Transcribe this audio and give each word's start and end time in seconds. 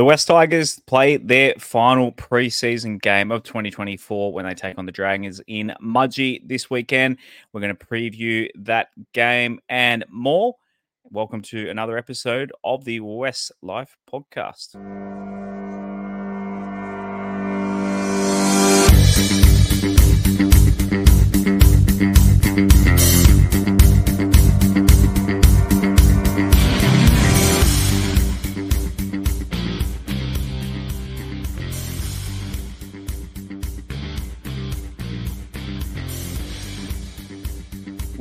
The 0.00 0.04
Wests 0.04 0.24
Tigers 0.24 0.80
play 0.86 1.18
their 1.18 1.52
final 1.58 2.10
preseason 2.12 3.02
game 3.02 3.30
of 3.30 3.42
2024 3.42 4.32
when 4.32 4.46
they 4.46 4.54
take 4.54 4.78
on 4.78 4.86
the 4.86 4.92
Dragons 4.92 5.42
in 5.46 5.74
Mudgee 5.78 6.40
this 6.48 6.70
weekend. 6.70 7.18
We're 7.52 7.60
going 7.60 7.76
to 7.76 7.86
preview 7.86 8.48
that 8.54 8.88
game 9.12 9.60
and 9.68 10.06
more. 10.08 10.54
Welcome 11.10 11.42
to 11.42 11.68
another 11.68 11.98
episode 11.98 12.50
of 12.64 12.82
the 12.86 13.00
WestsLife 13.00 13.90
podcast. 14.10 15.49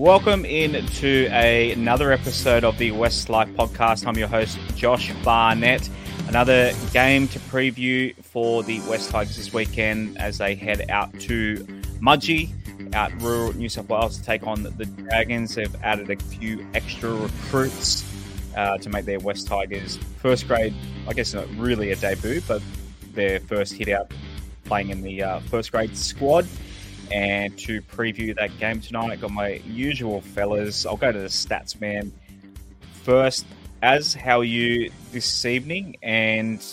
Welcome 0.09 0.43
into 0.43 1.29
a, 1.31 1.69
another 1.73 2.11
episode 2.11 2.63
of 2.63 2.79
the 2.79 2.89
WestsLife 2.89 3.53
podcast. 3.53 4.07
I'm 4.07 4.17
your 4.17 4.27
host, 4.27 4.57
Josh 4.75 5.13
Barnett. 5.23 5.87
Another 6.27 6.73
game 6.91 7.27
to 7.27 7.37
preview 7.37 8.15
for 8.23 8.63
the 8.63 8.79
Wests 8.89 9.11
Tigers 9.11 9.37
this 9.37 9.53
weekend 9.53 10.17
as 10.17 10.39
they 10.39 10.55
head 10.55 10.89
out 10.89 11.13
to 11.19 11.57
Mudgee, 12.01 12.49
out 12.95 13.11
rural 13.21 13.53
New 13.53 13.69
South 13.69 13.87
Wales 13.87 14.17
to 14.17 14.23
take 14.23 14.47
on 14.47 14.63
the 14.63 14.85
Dragons. 14.87 15.53
They've 15.53 15.75
added 15.83 16.09
a 16.09 16.15
few 16.15 16.65
extra 16.73 17.13
recruits 17.13 18.03
uh, 18.57 18.79
to 18.79 18.89
make 18.89 19.05
their 19.05 19.19
Wests 19.19 19.43
Tigers 19.43 19.97
first 20.17 20.47
grade, 20.47 20.73
I 21.07 21.13
guess 21.13 21.35
not 21.35 21.47
really 21.55 21.91
a 21.91 21.95
debut, 21.95 22.41
but 22.47 22.63
their 23.13 23.41
first 23.41 23.73
hit 23.73 23.89
out 23.89 24.11
playing 24.65 24.89
in 24.89 25.03
the 25.03 25.21
uh, 25.21 25.39
first 25.41 25.71
grade 25.71 25.95
squad 25.95 26.47
and 27.11 27.57
to 27.59 27.81
preview 27.81 28.35
that 28.35 28.57
game 28.59 28.81
tonight. 28.81 29.11
I 29.11 29.15
got 29.15 29.31
my 29.31 29.61
usual 29.65 30.21
fellas. 30.21 30.85
I'll 30.85 30.97
go 30.97 31.11
to 31.11 31.19
the 31.19 31.25
stats 31.25 31.79
man 31.79 32.11
first. 33.03 33.45
As 33.81 34.13
how 34.13 34.39
are 34.39 34.43
you 34.43 34.91
this 35.11 35.45
evening? 35.45 35.95
And 36.03 36.63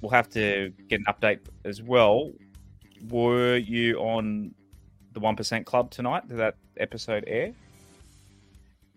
we'll 0.00 0.10
have 0.10 0.30
to 0.30 0.72
get 0.88 1.00
an 1.00 1.06
update 1.06 1.40
as 1.64 1.82
well. 1.82 2.32
Were 3.08 3.56
you 3.56 3.98
on 3.98 4.54
the 5.12 5.20
One 5.20 5.36
Percent 5.36 5.66
Club 5.66 5.90
tonight? 5.90 6.28
Did 6.28 6.38
that 6.38 6.56
episode 6.76 7.24
air? 7.26 7.52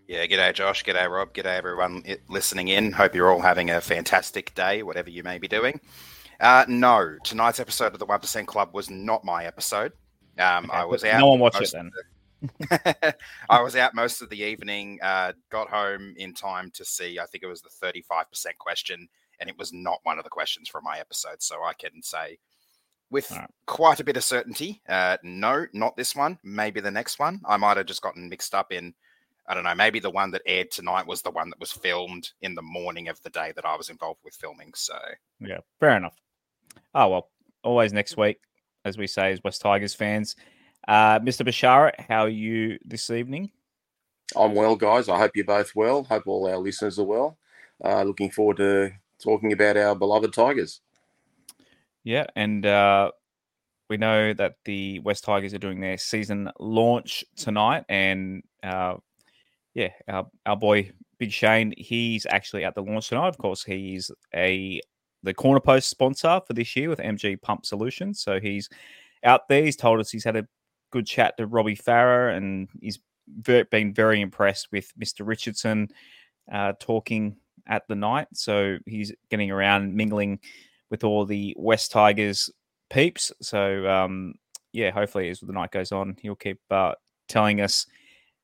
Yeah, 0.07 0.27
g'day 0.27 0.53
Josh, 0.53 0.83
g'day 0.83 1.09
Rob, 1.09 1.33
g'day 1.33 1.57
everyone 1.57 2.03
listening 2.29 2.67
in. 2.67 2.91
Hope 2.91 3.16
you're 3.16 3.31
all 3.31 3.41
having 3.41 3.72
a 3.72 3.81
fantastic 3.81 4.53
day, 4.53 4.83
whatever 4.83 5.09
you 5.09 5.23
may 5.23 5.39
be 5.39 5.47
doing. 5.47 5.79
Uh, 6.39 6.66
no, 6.67 7.17
tonight's 7.23 7.59
episode 7.59 7.94
of 7.94 8.00
the 8.00 8.05
One 8.05 8.19
Percent 8.19 8.47
Club 8.47 8.69
was 8.73 8.89
not 8.89 9.25
my 9.25 9.45
episode. 9.45 9.94
Um, 10.39 10.66
okay, 10.66 10.78
I 10.78 10.86
was 10.86 11.03
out. 11.03 11.19
No 11.19 11.28
one 11.28 11.39
watched 11.39 11.61
it 11.61 11.72
then. 11.72 11.91
The, 11.94 13.16
I 13.50 13.61
was 13.61 13.75
out 13.75 13.95
most 13.95 14.22
of 14.22 14.30
the 14.30 14.41
evening. 14.41 15.00
Uh, 15.02 15.33
got 15.50 15.69
home 15.69 16.14
in 16.17 16.33
time 16.33 16.72
to 16.75 16.86
see. 16.86 17.19
I 17.19 17.25
think 17.25 17.44
it 17.44 17.47
was 17.47 17.61
the 17.61 17.69
thirty-five 17.69 18.30
percent 18.30 18.58
question, 18.58 19.08
and 19.39 19.50
it 19.50 19.58
was 19.58 19.73
not 19.73 20.00
one 20.03 20.17
of 20.17 20.23
the 20.23 20.30
questions 20.30 20.69
from 20.69 20.83
my 20.83 21.00
episode. 21.00 21.41
So 21.41 21.63
I 21.63 21.73
can 21.73 22.02
say 22.02 22.38
with 23.09 23.31
right. 23.31 23.50
quite 23.66 24.00
a 24.00 24.03
bit 24.03 24.17
of 24.17 24.23
certainty, 24.23 24.81
uh, 24.89 25.17
no, 25.23 25.66
not 25.73 25.95
this 25.95 26.16
one. 26.16 26.38
Maybe 26.44 26.81
the 26.81 26.91
next 26.91 27.19
one. 27.19 27.41
I 27.47 27.58
might 27.58 27.78
have 27.78 27.86
just 27.86 28.02
gotten 28.02 28.30
mixed 28.30 28.53
up 28.53 28.72
in. 28.72 28.94
I 29.47 29.53
don't 29.53 29.63
know. 29.63 29.75
Maybe 29.75 30.00
the 30.00 30.09
one 30.09 30.31
that 30.31 30.41
aired 30.45 30.72
tonight 30.72 31.06
was 31.06 31.22
the 31.22 31.31
one 31.31 31.50
that 31.52 31.59
was 31.59 31.72
filmed 31.72 32.31
in 32.41 32.56
the 32.56 32.63
morning 32.63 33.08
of 33.09 33.22
the 33.22 33.30
day 33.30 33.53
that 33.56 33.66
I 33.66 33.75
was 33.75 33.89
involved 33.89 34.22
with 34.23 34.33
filming. 34.33 34.73
So 34.75 34.97
yeah, 35.39 35.59
fair 35.80 35.95
enough. 35.95 36.16
Oh 36.94 37.09
well, 37.09 37.30
always 37.63 37.94
next 37.94 38.17
week 38.17 38.39
as 38.85 38.97
we 38.97 39.07
say, 39.07 39.31
as 39.31 39.44
Wests 39.44 39.59
Tigers 39.59 39.96
fans. 39.96 40.35
Uh, 40.88 41.19
Mr. 41.19 41.46
Bashara, 41.46 41.91
how 42.07 42.22
are 42.22 42.29
you 42.29 42.78
this 42.85 43.09
evening? 43.09 43.51
I'm 44.35 44.53
well, 44.53 44.75
guys. 44.75 45.09
I 45.09 45.18
hope 45.18 45.31
you're 45.35 45.46
both 45.46 45.75
well. 45.75 46.03
Hope 46.03 46.28
all 46.28 46.47
our 46.47 46.57
listeners 46.57 47.00
are 47.00 47.03
well. 47.03 47.38
Uh, 47.84 48.03
looking 48.03 48.31
forward 48.31 48.57
to 48.57 48.91
talking 49.22 49.51
about 49.51 49.78
our 49.78 49.96
beloved 49.96 50.31
Tigers. 50.34 50.81
Yeah, 52.03 52.28
and 52.35 52.66
uh, 52.66 53.12
we 53.90 53.97
know 53.97 54.34
that 54.34 54.57
the 54.63 55.00
Wests 55.00 55.25
Tigers 55.25 55.53
are 55.53 55.59
doing 55.59 55.81
their 55.81 55.97
season 55.97 56.52
launch 56.59 57.25
tonight, 57.35 57.85
and 57.90 58.44
uh, 58.63 58.96
yeah, 59.73 59.90
our, 60.07 60.28
our 60.46 60.56
boy 60.56 60.91
Big 61.17 61.31
Shayne, 61.31 61.73
he's 61.78 62.28
actually 62.29 62.63
at 62.63 62.75
the 62.75 62.84
launch 62.84 63.09
tonight. 63.09 63.28
Of 63.28 63.38
course, 63.38 63.63
he's 63.63 64.12
a 64.34 64.81
the 65.25 65.34
corner 65.34 65.59
post 65.59 65.90
sponsor 65.90 66.40
for 66.46 66.53
this 66.53 66.75
year 66.75 66.90
with 66.90 67.00
MG 67.00 67.41
Pump 67.41 67.66
Solutions. 67.66 68.22
So 68.22 68.40
he's 68.40 68.69
out 69.24 69.50
there. 69.50 69.63
He's 69.63 69.75
told 69.75 70.00
us 70.00 70.09
he's 70.09 70.24
had 70.24 70.36
a 70.36 70.47
good 70.91 71.06
chat 71.06 71.36
to 71.38 71.47
Robbie 71.47 71.75
Farah 71.75 72.36
and 72.38 72.69
he's 72.80 73.00
very, 73.28 73.64
been 73.64 73.94
very 73.94 74.22
impressed 74.22 74.72
with 74.72 74.94
Mr. 74.97 75.28
Richardson 75.28 75.90
uh, 76.52 76.74
talking 76.80 77.35
at 77.68 77.88
the 77.88 77.96
night. 77.96 78.28
So 78.34 78.78
he's 78.85 79.12
getting 79.30 79.52
around 79.52 79.96
mingling 79.96 80.40
with 80.90 81.03
all 81.03 81.25
the 81.25 81.56
Wests 81.58 81.90
Tigers 81.90 82.50
peeps. 82.90 83.31
So 83.41 83.88
um, 83.90 84.35
yeah, 84.72 84.91
hopefully 84.91 85.30
as 85.30 85.40
the 85.40 85.52
night 85.52 85.72
goes 85.72 85.91
on, 85.91 86.18
he'll 86.22 86.35
keep 86.35 86.59
uh, 86.69 86.94
telling 87.28 87.62
us 87.62 87.88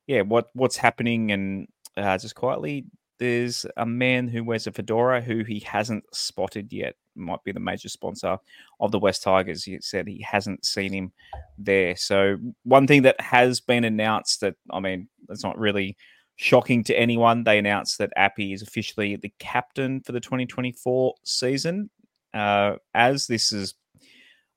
yeah 0.08 0.22
what 0.22 0.48
what's 0.54 0.78
happening 0.78 1.32
and 1.32 1.68
uh, 1.96 2.18
just 2.18 2.34
quietly 2.36 2.86
there's 3.22 3.68
a 3.78 3.86
man 3.86 4.28
who 4.28 4.44
wears 4.44 4.66
a 4.66 4.72
fedora 4.72 5.22
who 5.22 5.44
he 5.44 5.60
hasn't 5.60 6.04
spotted 6.12 6.74
yet. 6.74 6.96
Might 7.16 7.44
be 7.44 7.52
the 7.52 7.60
major 7.60 7.88
sponsor 7.88 8.40
of 8.80 8.92
the 8.92 8.98
Wests 8.98 9.24
Tigers. 9.24 9.64
He 9.64 9.78
said 9.80 10.08
he 10.08 10.26
hasn't 10.28 10.66
seen 10.66 10.92
him 10.92 11.12
there. 11.56 11.96
So 11.96 12.38
one 12.64 12.88
thing 12.88 13.04
that 13.04 13.22
has 13.22 13.60
been 13.60 13.84
announced 13.84 14.42
that 14.42 14.56
I 14.72 14.80
mean, 14.80 15.08
it's 15.30 15.44
not 15.44 15.60
really 15.60 15.96
shocking 16.38 16.84
to 16.86 16.96
anyone. 16.96 17.44
They 17.44 17.60
announced 17.60 18.00
that 18.00 18.12
Api 18.16 18.54
is 18.54 18.64
officially 18.64 19.18
the 19.18 19.32
captain 19.38 20.02
for 20.02 20.14
the 20.14 20.20
2024 20.20 21.14
season. 21.24 21.92
Uh, 22.34 22.78
as 22.96 23.28
this 23.28 23.52
is 23.52 23.76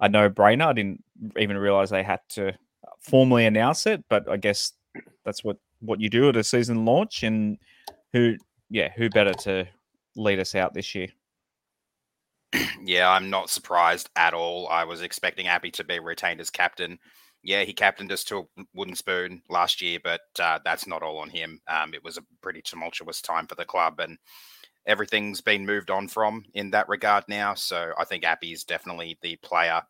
a 0.01 0.09
no-brainer. 0.09 0.69
I 0.69 0.73
didn't 0.73 1.05
even 1.37 1.59
realize 1.59 1.91
they 1.91 2.03
had 2.03 2.21
to 2.31 2.55
formally 3.01 3.45
announce 3.45 3.85
it, 3.85 4.03
but 4.09 4.27
I 4.27 4.39
guess 4.39 4.73
that's 5.27 5.45
what 5.45 5.59
what 5.81 6.01
you 6.01 6.09
do 6.09 6.31
at 6.31 6.37
a 6.37 6.43
season 6.43 6.87
launch 6.87 7.23
and 7.25 7.59
who 8.15 8.37
yeah, 8.71 8.91
who 8.97 9.09
better 9.11 9.35
to 9.35 9.67
lead 10.17 10.39
us 10.39 10.55
out 10.55 10.75
this 10.75 10.95
year? 10.95 11.09
yeah, 12.83 13.11
I'm 13.11 13.31
not 13.31 13.51
surprised 13.51 14.11
at 14.17 14.35
all. 14.35 14.69
I 14.69 14.85
was 14.85 15.03
expecting 15.03 15.49
Api 15.49 15.71
to 15.73 15.85
be 15.85 15.99
retained 15.99 16.41
as 16.41 16.51
captain. 16.51 16.99
Yeah, 17.43 17.65
he 17.65 17.73
captained 17.73 18.13
us 18.13 18.25
to 18.25 18.39
a 18.39 18.63
wooden 18.75 18.95
spoon 18.95 19.43
last 19.51 19.83
year, 19.83 19.99
but 20.03 20.23
uh, 20.39 20.61
that's 20.65 20.87
not 20.87 21.03
all 21.03 21.19
on 21.19 21.31
him. 21.31 21.61
Um, 21.69 21.93
it 21.95 22.03
was 22.03 22.17
a 22.17 22.25
pretty 22.41 22.63
tumultuous 22.63 23.21
time 23.21 23.47
for 23.47 23.55
the 23.55 23.65
club, 23.65 24.01
and 24.01 24.19
everything's 24.87 25.41
been 25.41 25.67
moved 25.67 25.91
on 25.91 26.09
from 26.09 26.45
in 26.55 26.71
that 26.71 26.89
regard 26.89 27.25
now. 27.29 27.55
So 27.55 27.93
I 27.99 28.05
think 28.05 28.25
Api 28.25 28.53
is 28.53 28.65
definitely 28.65 29.19
the 29.21 29.37
player 29.37 29.83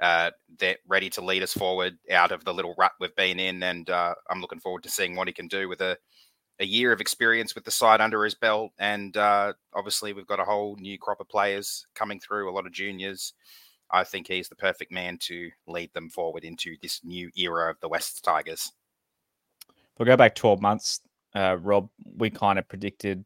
uh, 0.00 0.30
that 0.60 0.78
ready 0.86 1.10
to 1.10 1.20
lead 1.24 1.42
us 1.42 1.52
forward 1.52 1.98
out 2.10 2.32
of 2.32 2.44
the 2.44 2.54
little 2.54 2.74
rut 2.78 2.92
we've 3.00 3.14
been 3.16 3.40
in, 3.40 3.62
and 3.62 3.90
uh, 3.90 4.14
I'm 4.30 4.40
looking 4.40 4.60
forward 4.60 4.84
to 4.84 4.90
seeing 4.90 5.16
what 5.16 5.28
he 5.28 5.34
can 5.34 5.48
do 5.48 5.68
with 5.68 5.80
a 5.80 5.98
a 6.60 6.66
year 6.66 6.92
of 6.92 7.00
experience 7.00 7.54
with 7.54 7.64
the 7.64 7.70
side 7.70 8.00
under 8.00 8.24
his 8.24 8.34
belt, 8.34 8.72
and 8.78 9.16
uh, 9.16 9.52
obviously 9.74 10.12
we've 10.12 10.26
got 10.26 10.40
a 10.40 10.44
whole 10.44 10.76
new 10.76 10.98
crop 10.98 11.20
of 11.20 11.28
players 11.28 11.86
coming 11.94 12.20
through, 12.20 12.50
a 12.50 12.52
lot 12.52 12.66
of 12.66 12.72
juniors. 12.72 13.34
I 13.90 14.04
think 14.04 14.26
he's 14.26 14.48
the 14.48 14.56
perfect 14.56 14.92
man 14.92 15.18
to 15.22 15.50
lead 15.66 15.92
them 15.94 16.10
forward 16.10 16.44
into 16.44 16.76
this 16.82 17.00
new 17.04 17.30
era 17.36 17.70
of 17.70 17.80
the 17.80 17.88
Wests 17.88 18.20
Tigers. 18.20 18.72
We'll 19.98 20.06
go 20.06 20.16
back 20.16 20.34
12 20.34 20.60
months, 20.60 21.00
uh, 21.34 21.56
Rob. 21.60 21.88
We 22.16 22.30
kind 22.30 22.58
of 22.58 22.68
predicted 22.68 23.24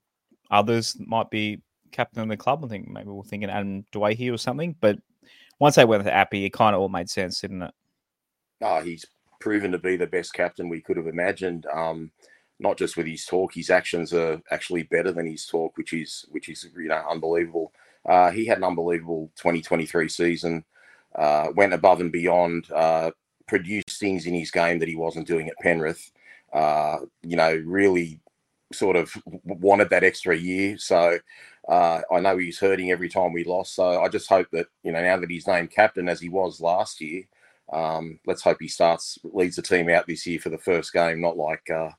others 0.51 0.97
might 1.01 1.31
be 1.31 1.63
captain 1.91 2.23
of 2.23 2.29
the 2.29 2.37
club. 2.37 2.65
I 2.65 2.69
think 2.69 2.89
maybe 2.89 3.09
we 3.09 3.19
are 3.19 3.25
thinking 3.25 3.51
Adam 3.51 3.85
Doueihi 3.93 4.33
or 4.33 4.39
something. 4.39 4.77
But 4.81 4.99
once 5.59 5.75
they 5.75 5.85
went 5.85 6.05
with 6.05 6.13
Api, 6.13 6.45
it 6.45 6.53
kind 6.53 6.75
of 6.75 6.81
all 6.81 6.89
made 6.89 7.11
sense, 7.11 7.41
didn't 7.41 7.63
it? 7.63 7.75
Oh, 8.63 8.81
he's 8.81 9.05
proven 9.41 9.73
to 9.73 9.79
be 9.79 9.97
the 9.97 10.07
best 10.07 10.33
captain 10.33 10.69
we 10.69 10.81
could 10.81 10.97
have 10.97 11.09
imagined. 11.09 11.67
Um, 11.73 12.13
not 12.63 12.79
just 12.79 12.97
with 12.97 13.07
his 13.07 13.25
talk, 13.27 13.55
his 13.55 13.71
actions 13.71 14.13
are 14.13 14.41
actually 14.51 14.85
better 14.85 15.13
than 15.13 15.27
his 15.27 15.47
talk, 15.47 15.77
which 15.77 15.93
is 15.93 16.25
which 16.31 16.49
is 16.49 16.67
you 16.77 16.89
know 16.89 17.05
unbelievable. 17.11 17.73
Uh, 18.07 18.31
he 18.31 18.47
had 18.47 18.59
an 18.59 18.65
unbelievable 18.65 19.31
2023 19.37 20.09
season. 20.09 20.65
Uh, 21.15 21.49
went 21.55 21.75
above 21.75 22.01
and 22.01 22.11
beyond, 22.11 22.71
uh, 22.73 23.11
produced 23.47 24.01
things 24.01 24.25
in 24.25 24.33
his 24.33 24.51
game 24.51 24.79
that 24.79 24.89
he 24.89 24.97
wasn't 24.97 25.27
doing 25.27 25.47
at 25.47 25.59
Penrith. 25.59 26.11
Uh, 26.55 27.01
you 27.23 27.37
know, 27.37 27.63
really 27.67 28.19
sort 28.73 28.97
of 28.97 29.13
wanted 29.45 29.91
that 29.91 30.05
extra 30.05 30.37
year. 30.37 30.79
So 30.79 31.19
uh, 31.69 32.01
I 32.11 32.21
know 32.21 32.39
he's 32.39 32.59
hurting 32.59 32.91
every 32.91 33.09
time 33.09 33.33
we 33.33 33.45
lost. 33.45 33.75
So 33.75 34.03
I 34.03 34.09
just 34.09 34.29
hope 34.29 34.49
that 34.53 34.67
you 34.83 34.93
know 34.93 35.03
now 35.03 35.19
that 35.19 35.31
he's 35.31 35.47
named 35.47 35.71
captain 35.71 36.09
as 36.09 36.21
he 36.21 36.29
was 36.29 36.61
last 36.61 37.01
year, 37.01 37.25
um, 37.73 38.19
let's 38.27 38.43
hope 38.43 38.59
he 38.61 38.69
starts 38.69 39.19
leads 39.25 39.57
the 39.57 39.63
team 39.63 39.89
out 39.89 40.07
this 40.07 40.27
year 40.27 40.39
for 40.39 40.51
the 40.51 40.59
first 40.59 40.93
game, 40.93 41.21
not 41.21 41.37
like 41.37 41.69
uh, 41.71 41.91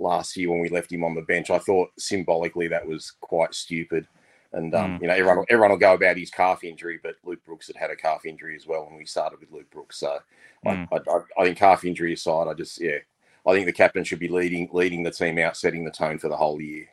last 0.00 0.36
year 0.36 0.50
when 0.50 0.60
we 0.60 0.68
left 0.68 0.92
him 0.92 1.04
on 1.04 1.14
the 1.14 1.22
bench. 1.22 1.50
I 1.50 1.58
thought 1.58 1.90
symbolically 1.98 2.68
that 2.68 2.86
was 2.86 3.12
quite 3.20 3.54
stupid. 3.54 4.06
And 4.52 4.74
um, 4.74 4.98
Mm. 4.98 5.02
you 5.02 5.08
know, 5.08 5.14
everyone 5.14 5.44
everyone 5.50 5.70
will 5.72 5.78
go 5.78 5.92
about 5.94 6.16
his 6.16 6.30
calf 6.30 6.64
injury, 6.64 6.98
but 7.02 7.16
Luke 7.24 7.44
Brooks 7.44 7.66
had 7.66 7.76
had 7.76 7.90
a 7.90 7.96
calf 7.96 8.24
injury 8.24 8.56
as 8.56 8.66
well 8.66 8.86
when 8.86 8.96
we 8.96 9.04
started 9.04 9.40
with 9.40 9.50
Luke 9.52 9.70
Brooks. 9.70 9.98
So 9.98 10.18
Mm. 10.64 10.88
I, 10.90 10.96
I, 10.96 11.20
I 11.38 11.44
think 11.44 11.58
calf 11.58 11.84
injury 11.84 12.14
aside, 12.14 12.48
I 12.48 12.54
just 12.54 12.80
yeah, 12.80 12.98
I 13.46 13.52
think 13.52 13.66
the 13.66 13.72
captain 13.72 14.04
should 14.04 14.18
be 14.18 14.28
leading 14.28 14.68
leading 14.72 15.02
the 15.02 15.10
team 15.10 15.38
out, 15.38 15.56
setting 15.56 15.84
the 15.84 15.90
tone 15.90 16.18
for 16.18 16.28
the 16.28 16.36
whole 16.36 16.60
year. 16.60 16.86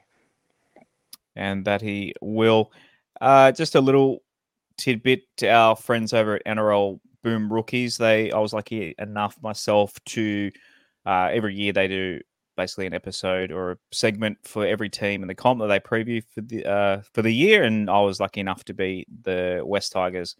and 1.35 1.65
that 1.65 1.81
he 1.81 2.13
will. 2.21 2.71
Uh, 3.21 3.51
just 3.51 3.75
a 3.75 3.81
little 3.81 4.21
tidbit 4.77 5.23
to 5.37 5.47
our 5.49 5.75
friends 5.75 6.13
over 6.13 6.35
at 6.35 6.45
NRL 6.45 6.99
Boom 7.23 7.51
Rookies. 7.51 7.97
They, 7.97 8.31
I 8.31 8.39
was 8.39 8.53
lucky 8.53 8.93
enough 8.99 9.41
myself 9.41 9.93
to 10.07 10.51
uh, 11.05 11.29
every 11.31 11.55
year 11.55 11.73
they 11.73 11.87
do 11.87 12.19
basically 12.55 12.87
an 12.87 12.93
episode 12.93 13.51
or 13.51 13.71
a 13.71 13.77
segment 13.91 14.37
for 14.43 14.65
every 14.65 14.89
team 14.89 15.21
in 15.21 15.27
the 15.27 15.35
comp 15.35 15.59
that 15.61 15.67
they 15.67 15.79
preview 15.79 16.23
for 16.33 16.41
the 16.41 16.65
uh, 16.65 17.01
for 17.13 17.21
the 17.21 17.31
year, 17.31 17.63
and 17.63 17.89
I 17.89 17.99
was 18.01 18.19
lucky 18.19 18.39
enough 18.41 18.63
to 18.65 18.73
be 18.73 19.05
the 19.23 19.61
Wests 19.65 19.89
Tigers 19.89 20.35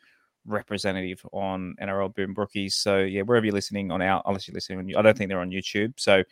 representative 0.45 1.25
on 1.31 1.75
NRL 1.81 2.13
Boom 2.13 2.33
Rookies. 2.35 2.75
So 2.75 2.99
yeah, 2.99 3.21
wherever 3.21 3.45
you're 3.45 3.53
listening 3.53 3.91
on 3.91 4.01
our, 4.01 4.21
unless 4.25 4.47
you're 4.47 4.53
listening 4.53 4.79
on, 4.79 4.95
I 4.95 5.01
don't 5.01 5.17
think 5.17 5.29
they're 5.29 5.39
on 5.39 5.51
YouTube. 5.51 5.93
So 5.97 6.23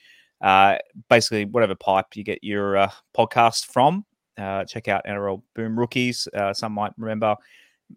uh, 0.41 0.77
basically, 1.09 1.45
whatever 1.45 1.75
pipe 1.75 2.07
you 2.15 2.23
get 2.23 2.43
your 2.43 2.77
uh, 2.77 2.91
podcast 3.15 3.65
from, 3.65 4.05
uh, 4.37 4.65
check 4.65 4.87
out 4.87 5.05
NRL 5.05 5.41
Boom 5.55 5.77
Rookies. 5.77 6.27
Uh, 6.33 6.53
some 6.53 6.73
might 6.73 6.93
remember 6.97 7.35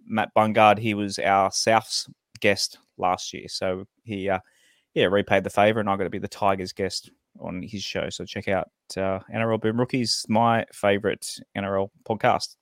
Matt 0.06 0.30
Bungard. 0.36 0.78
He 0.78 0.94
was 0.94 1.18
our 1.18 1.50
Souths 1.50 2.08
guest 2.40 2.78
last 2.98 3.32
year, 3.32 3.48
so 3.48 3.86
he 4.04 4.28
uh, 4.28 4.40
yeah 4.94 5.06
repaid 5.06 5.44
the 5.44 5.50
favor, 5.50 5.80
and 5.80 5.88
I 5.88 5.96
got 5.96 6.04
to 6.04 6.10
be 6.10 6.18
the 6.18 6.28
Tigers 6.28 6.72
guest 6.72 7.10
on 7.40 7.62
his 7.62 7.82
show. 7.82 8.08
So 8.10 8.24
check 8.24 8.48
out 8.48 8.68
uh, 8.96 9.20
NRL 9.34 9.60
Boom 9.60 9.78
Rookies, 9.78 10.24
my 10.28 10.64
favorite 10.72 11.26
NRL 11.56 11.90
podcast. 12.08 12.56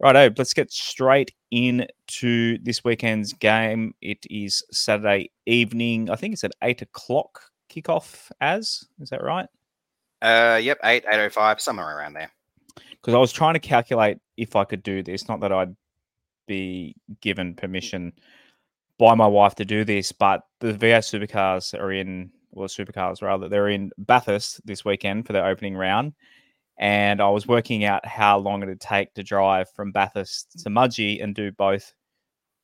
Righto, 0.00 0.34
let's 0.36 0.52
get 0.54 0.72
straight 0.72 1.32
into 1.50 2.58
this 2.62 2.82
weekend's 2.82 3.32
game. 3.32 3.94
It 4.00 4.18
is 4.28 4.64
Saturday 4.72 5.30
evening. 5.46 6.10
I 6.10 6.16
think 6.16 6.32
it's 6.32 6.44
at 6.44 6.52
eight 6.62 6.82
o'clock 6.82 7.40
kickoff. 7.70 8.30
As 8.40 8.84
is 9.00 9.10
that 9.10 9.22
right? 9.22 9.46
Uh, 10.20 10.58
yep, 10.62 10.78
eight 10.84 11.04
eight 11.08 11.20
oh 11.20 11.30
five, 11.30 11.60
somewhere 11.60 11.96
around 11.96 12.14
there. 12.14 12.32
because 12.92 13.14
I 13.14 13.18
was 13.18 13.32
trying 13.32 13.54
to 13.54 13.60
calculate 13.60 14.18
if 14.36 14.56
I 14.56 14.64
could 14.64 14.82
do 14.82 15.02
this. 15.02 15.28
Not 15.28 15.40
that 15.40 15.52
I'd 15.52 15.76
be 16.46 16.96
given 17.20 17.54
permission 17.54 18.12
by 18.98 19.14
my 19.14 19.26
wife 19.26 19.54
to 19.56 19.64
do 19.64 19.84
this, 19.84 20.12
but 20.12 20.42
the 20.60 20.72
V8 20.72 20.98
supercars 20.98 21.78
are 21.78 21.92
in, 21.92 22.30
well, 22.52 22.68
supercars 22.68 23.22
rather, 23.22 23.48
they're 23.48 23.68
in 23.68 23.90
Bathurst 23.98 24.64
this 24.66 24.84
weekend 24.84 25.26
for 25.26 25.32
their 25.32 25.46
opening 25.46 25.76
round. 25.76 26.14
And 26.78 27.20
I 27.20 27.28
was 27.28 27.46
working 27.46 27.84
out 27.84 28.04
how 28.06 28.38
long 28.38 28.62
it'd 28.62 28.80
take 28.80 29.14
to 29.14 29.22
drive 29.22 29.70
from 29.70 29.92
Bathurst 29.92 30.62
to 30.64 30.70
Mudgee 30.70 31.22
and 31.22 31.34
do 31.34 31.52
both 31.52 31.92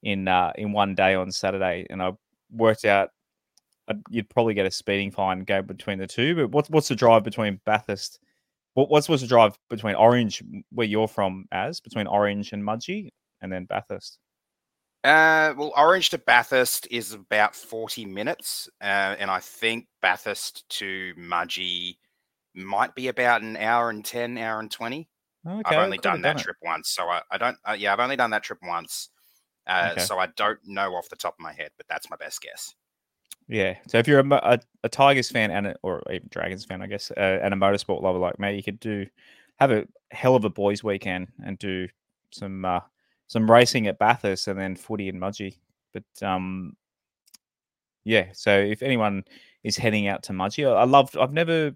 in 0.02 0.28
uh, 0.28 0.52
in 0.56 0.72
one 0.72 0.94
day 0.94 1.14
on 1.14 1.30
Saturday. 1.30 1.86
And 1.90 2.02
I 2.02 2.12
worked 2.50 2.84
out 2.84 3.10
I'd, 3.88 4.00
you'd 4.08 4.30
probably 4.30 4.54
get 4.54 4.66
a 4.66 4.70
speeding 4.70 5.10
fine 5.10 5.40
going 5.40 5.66
between 5.66 5.98
the 5.98 6.06
two. 6.06 6.34
But 6.34 6.50
what's 6.50 6.70
what's 6.70 6.88
the 6.88 6.94
drive 6.94 7.22
between 7.22 7.60
Bathurst 7.64 8.18
what, 8.78 8.90
what's 8.90 9.08
what's 9.08 9.22
the 9.22 9.28
drive 9.28 9.58
between 9.68 9.96
Orange, 9.96 10.40
where 10.70 10.86
you're 10.86 11.08
from, 11.08 11.46
as 11.50 11.80
between 11.80 12.06
Orange 12.06 12.52
and 12.52 12.62
Mudgee, 12.62 13.10
and 13.40 13.52
then 13.52 13.64
Bathurst? 13.64 14.20
Uh, 15.04 15.54
well, 15.56 15.72
Orange 15.76 16.10
to 16.10 16.18
Bathurst 16.18 16.88
is 16.90 17.12
about 17.12 17.54
40 17.54 18.04
minutes. 18.04 18.68
Uh, 18.80 19.16
and 19.18 19.30
I 19.30 19.40
think 19.40 19.86
Bathurst 20.02 20.68
to 20.70 21.14
Mudgee 21.16 21.96
might 22.54 22.94
be 22.94 23.08
about 23.08 23.42
an 23.42 23.56
hour 23.56 23.90
and 23.90 24.04
10, 24.04 24.38
hour 24.38 24.60
and 24.60 24.70
20. 24.70 25.08
Okay, 25.46 25.62
I've 25.64 25.84
only 25.84 25.98
done 25.98 26.22
that 26.22 26.36
it. 26.36 26.42
trip 26.42 26.56
once. 26.62 26.90
So 26.90 27.08
I, 27.08 27.22
I 27.30 27.38
don't, 27.38 27.56
uh, 27.64 27.76
yeah, 27.78 27.92
I've 27.92 28.00
only 28.00 28.16
done 28.16 28.30
that 28.30 28.42
trip 28.42 28.58
once. 28.62 29.10
Uh, 29.66 29.90
Okay. 29.92 30.00
So 30.00 30.18
I 30.18 30.26
don't 30.36 30.58
know 30.64 30.94
off 30.94 31.08
the 31.08 31.16
top 31.16 31.34
of 31.34 31.40
my 31.40 31.52
head, 31.52 31.70
but 31.76 31.86
that's 31.88 32.10
my 32.10 32.16
best 32.16 32.40
guess. 32.40 32.74
Yeah. 33.46 33.76
So 33.86 33.98
if 33.98 34.08
you're 34.08 34.20
a, 34.20 34.28
a, 34.30 34.58
a 34.84 34.88
Tigers 34.88 35.30
fan 35.30 35.50
and 35.50 35.68
a, 35.68 35.76
or 35.82 36.02
even 36.10 36.28
Dragons 36.30 36.64
fan, 36.64 36.82
I 36.82 36.86
guess, 36.86 37.10
uh, 37.12 37.38
and 37.42 37.54
a 37.54 37.56
motorsport 37.56 38.02
lover 38.02 38.18
like 38.18 38.38
me, 38.38 38.56
you 38.56 38.62
could 38.62 38.80
do 38.80 39.06
have 39.58 39.70
a 39.70 39.86
hell 40.10 40.34
of 40.34 40.44
a 40.44 40.50
boys' 40.50 40.82
weekend 40.82 41.28
and 41.44 41.58
do 41.58 41.88
some 42.30 42.64
uh, 42.64 42.80
some 43.28 43.50
racing 43.50 43.86
at 43.86 43.98
Bathurst 43.98 44.48
and 44.48 44.58
then 44.58 44.74
footy 44.74 45.08
in 45.08 45.20
Mudgee. 45.20 45.58
But 45.94 46.26
um, 46.26 46.76
yeah. 48.04 48.26
So 48.32 48.58
if 48.58 48.82
anyone 48.82 49.24
is 49.62 49.76
heading 49.76 50.08
out 50.08 50.24
to 50.24 50.32
Mudgee, 50.32 50.68
I, 50.68 50.80
I 50.80 50.84
love. 50.84 51.16
I've 51.18 51.32
never 51.32 51.74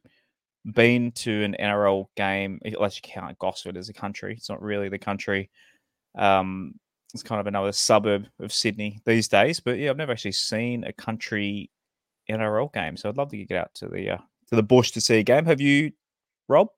been 0.64 1.12
to 1.12 1.44
an 1.44 1.56
NRL 1.58 2.06
game, 2.16 2.60
unless 2.64 2.96
you 2.96 3.02
count 3.02 3.38
Gosford 3.38 3.76
as 3.76 3.88
a 3.88 3.92
country. 3.92 4.34
It's 4.34 4.48
not 4.48 4.62
really 4.62 4.88
the 4.88 4.98
country. 4.98 5.50
Um, 6.16 6.74
it's 7.14 7.22
kind 7.22 7.40
of 7.40 7.46
another 7.46 7.72
suburb 7.72 8.26
of 8.40 8.52
Sydney 8.52 9.00
these 9.04 9.28
days. 9.28 9.60
But 9.60 9.78
yeah, 9.78 9.90
I've 9.90 9.96
never 9.96 10.12
actually 10.12 10.32
seen 10.32 10.84
a 10.84 10.92
country 10.92 11.70
NRL 12.30 12.72
game, 12.72 12.96
so 12.96 13.08
I'd 13.08 13.16
love 13.16 13.30
to 13.30 13.44
get 13.44 13.58
out 13.58 13.74
to 13.74 13.88
the 13.88 14.10
uh, 14.10 14.18
to 14.48 14.56
the 14.56 14.62
bush 14.62 14.92
to 14.92 15.00
see 15.00 15.18
a 15.18 15.22
game. 15.22 15.44
Have 15.44 15.60
you, 15.60 15.92
Rob? 16.48 16.68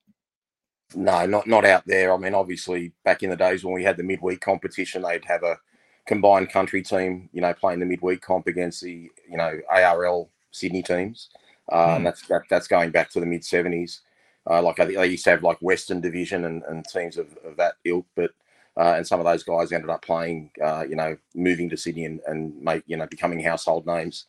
No, 0.94 1.26
not 1.26 1.46
not 1.46 1.64
out 1.64 1.85
there. 1.87 2.12
I 2.12 2.17
mean, 2.17 2.35
obviously, 2.35 2.93
back 3.05 3.23
in 3.23 3.31
the 3.31 3.37
days 3.37 3.64
when 3.64 3.75
we 3.75 3.85
had 3.85 3.96
the 3.96 4.02
midweek 4.02 4.41
competition, 4.41 5.02
they'd 5.02 5.25
have 5.25 5.43
a 5.43 5.58
combined 6.06 6.50
country 6.50 6.82
team, 6.82 7.29
you 7.32 7.41
know, 7.41 7.55
playing 7.55 7.81
the 7.81 7.87
midweek 7.87 8.20
comp 8.23 8.46
against 8.46 8.82
the 8.82 9.11
you 9.31 9.37
know 9.37 9.61
ARL 9.70 10.31
Sydney 10.50 10.82
teams. 10.82 11.31
Uh, 11.70 11.93
Hmm. 11.93 11.96
And 11.96 12.06
that's 12.06 12.26
that, 12.29 12.43
that's 12.50 12.69
going 12.69 12.91
back 12.91 13.11
to 13.11 13.20
the 13.20 13.26
mid 13.26 13.44
seventies. 13.44 14.02
Uh, 14.49 14.62
like 14.62 14.79
I 14.81 14.85
they 14.85 15.06
used 15.06 15.25
to 15.25 15.31
have 15.31 15.43
like 15.43 15.58
Western 15.61 16.00
Division 16.00 16.44
and, 16.44 16.62
and 16.64 16.85
teams 16.85 17.17
of, 17.17 17.29
of 17.44 17.56
that 17.56 17.75
ilk, 17.85 18.06
but 18.14 18.32
uh, 18.76 18.94
and 18.96 19.06
some 19.06 19.20
of 19.20 19.25
those 19.25 19.44
guys 19.44 19.73
ended 19.73 19.88
up 19.88 20.02
playing, 20.02 20.50
uh, 20.62 20.85
you 20.88 20.96
know, 20.96 21.17
moving 21.35 21.70
to 21.70 21.76
Sydney 21.76 22.05
and, 22.06 22.20
and 22.26 22.61
make 22.61 22.82
you 22.87 22.96
know 22.96 23.06
becoming 23.06 23.41
household 23.41 23.87
names. 23.87 24.26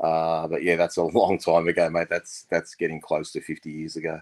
Uh, 0.00 0.46
but 0.48 0.62
yeah, 0.62 0.76
that's 0.76 0.96
a 0.96 1.02
long 1.18 1.38
time 1.38 1.68
ago, 1.68 1.90
mate. 1.90 2.08
That's 2.08 2.46
that's 2.50 2.74
getting 2.74 3.00
close 3.00 3.32
to 3.32 3.40
fifty 3.40 3.70
years 3.70 3.96
ago. 3.96 4.20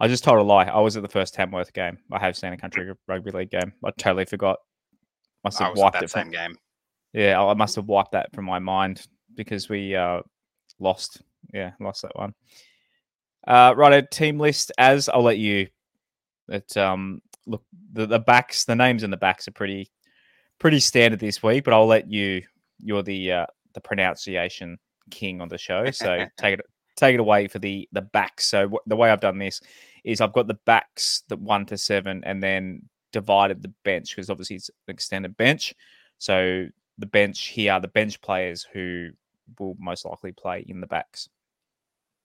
I 0.00 0.06
just 0.08 0.22
told 0.22 0.38
a 0.38 0.42
lie. 0.42 0.64
I 0.64 0.78
was 0.80 0.96
at 0.96 1.02
the 1.02 1.08
first 1.08 1.34
Tamworth 1.34 1.72
game. 1.72 1.98
I 2.12 2.18
have 2.18 2.36
seen 2.36 2.52
a 2.52 2.56
country 2.56 2.92
rugby 3.08 3.32
league 3.32 3.50
game. 3.50 3.72
I 3.84 3.90
totally 3.98 4.24
forgot. 4.24 4.58
Must 5.44 5.60
I 5.60 5.64
have 5.66 5.76
wiped 5.76 5.94
that 5.94 6.04
it 6.04 6.10
from, 6.10 6.30
game. 6.30 6.56
Yeah, 7.12 7.42
I 7.42 7.54
must 7.54 7.76
have 7.76 7.86
wiped 7.86 8.12
that 8.12 8.32
from 8.32 8.44
my 8.44 8.58
mind 8.58 9.06
because 9.34 9.68
we 9.68 9.96
uh, 9.96 10.20
lost. 10.78 11.22
Yeah, 11.52 11.72
lost 11.80 12.02
that 12.02 12.14
one. 12.14 12.34
Uh, 13.46 13.74
right, 13.76 13.92
a 13.92 14.02
team 14.02 14.38
list. 14.38 14.72
As 14.78 15.08
I'll 15.08 15.22
let 15.22 15.38
you. 15.38 15.68
That 16.46 16.76
um, 16.76 17.20
look 17.46 17.62
the, 17.92 18.06
the 18.06 18.18
backs, 18.18 18.64
the 18.64 18.76
names 18.76 19.02
in 19.02 19.10
the 19.10 19.18
backs 19.18 19.48
are 19.48 19.52
pretty, 19.52 19.90
pretty 20.58 20.80
standard 20.80 21.20
this 21.20 21.42
week. 21.42 21.64
But 21.64 21.74
I'll 21.74 21.86
let 21.86 22.10
you. 22.10 22.42
You're 22.78 23.02
the 23.02 23.32
uh, 23.32 23.46
the 23.74 23.80
pronunciation 23.80 24.78
king 25.10 25.40
on 25.40 25.48
the 25.48 25.58
show, 25.58 25.90
so 25.90 26.24
take 26.38 26.58
it 26.58 26.64
take 26.96 27.14
it 27.14 27.20
away 27.20 27.48
for 27.48 27.58
the 27.58 27.88
the 27.92 28.02
backs. 28.02 28.46
So 28.46 28.68
wh- 28.68 28.88
the 28.88 28.96
way 28.96 29.10
I've 29.10 29.20
done 29.20 29.38
this 29.38 29.60
is 30.04 30.20
I've 30.20 30.32
got 30.32 30.46
the 30.46 30.58
backs 30.66 31.22
that 31.28 31.40
one 31.40 31.66
to 31.66 31.78
seven, 31.78 32.22
and 32.24 32.42
then 32.42 32.82
divided 33.12 33.62
the 33.62 33.72
bench 33.84 34.14
because 34.14 34.30
obviously 34.30 34.56
it's 34.56 34.68
an 34.68 34.92
extended 34.92 35.36
bench. 35.36 35.74
So 36.18 36.66
the 36.98 37.06
bench 37.06 37.46
here 37.46 37.72
are 37.72 37.80
the 37.80 37.88
bench 37.88 38.20
players 38.20 38.66
who 38.72 39.10
will 39.58 39.76
most 39.78 40.04
likely 40.04 40.32
play 40.32 40.64
in 40.68 40.80
the 40.80 40.86
backs. 40.86 41.28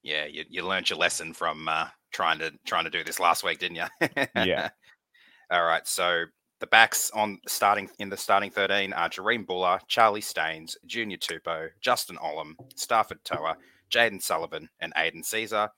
Yeah, 0.01 0.25
you, 0.25 0.43
you 0.49 0.65
learned 0.65 0.89
your 0.89 0.99
lesson 0.99 1.33
from 1.33 1.69
uh, 1.69 1.87
trying 2.11 2.39
to 2.39 2.51
trying 2.65 2.83
to 2.83 2.89
do 2.89 3.03
this 3.03 3.19
last 3.19 3.43
week, 3.43 3.59
didn't 3.59 3.77
you? 3.77 4.07
Yeah. 4.35 4.69
All 5.51 5.63
right. 5.63 5.87
So 5.87 6.25
the 6.59 6.67
backs 6.67 7.11
on 7.11 7.39
starting 7.47 7.89
in 7.99 8.09
the 8.09 8.17
starting 8.17 8.51
thirteen 8.51 8.91
are 8.93 9.09
Jahream 9.09 9.45
Bula, 9.45 9.79
Charlie 9.87 10.21
Staines, 10.21 10.77
Junior 10.85 11.17
Tupou, 11.17 11.69
Justin 11.79 12.17
Olam, 12.17 12.53
Starford 12.75 13.23
To'a, 13.23 13.55
Jayden 13.89 14.21
Sullivan, 14.21 14.67
and 14.81 14.91
Aidan 14.97 15.21
Sezer. 15.21 15.69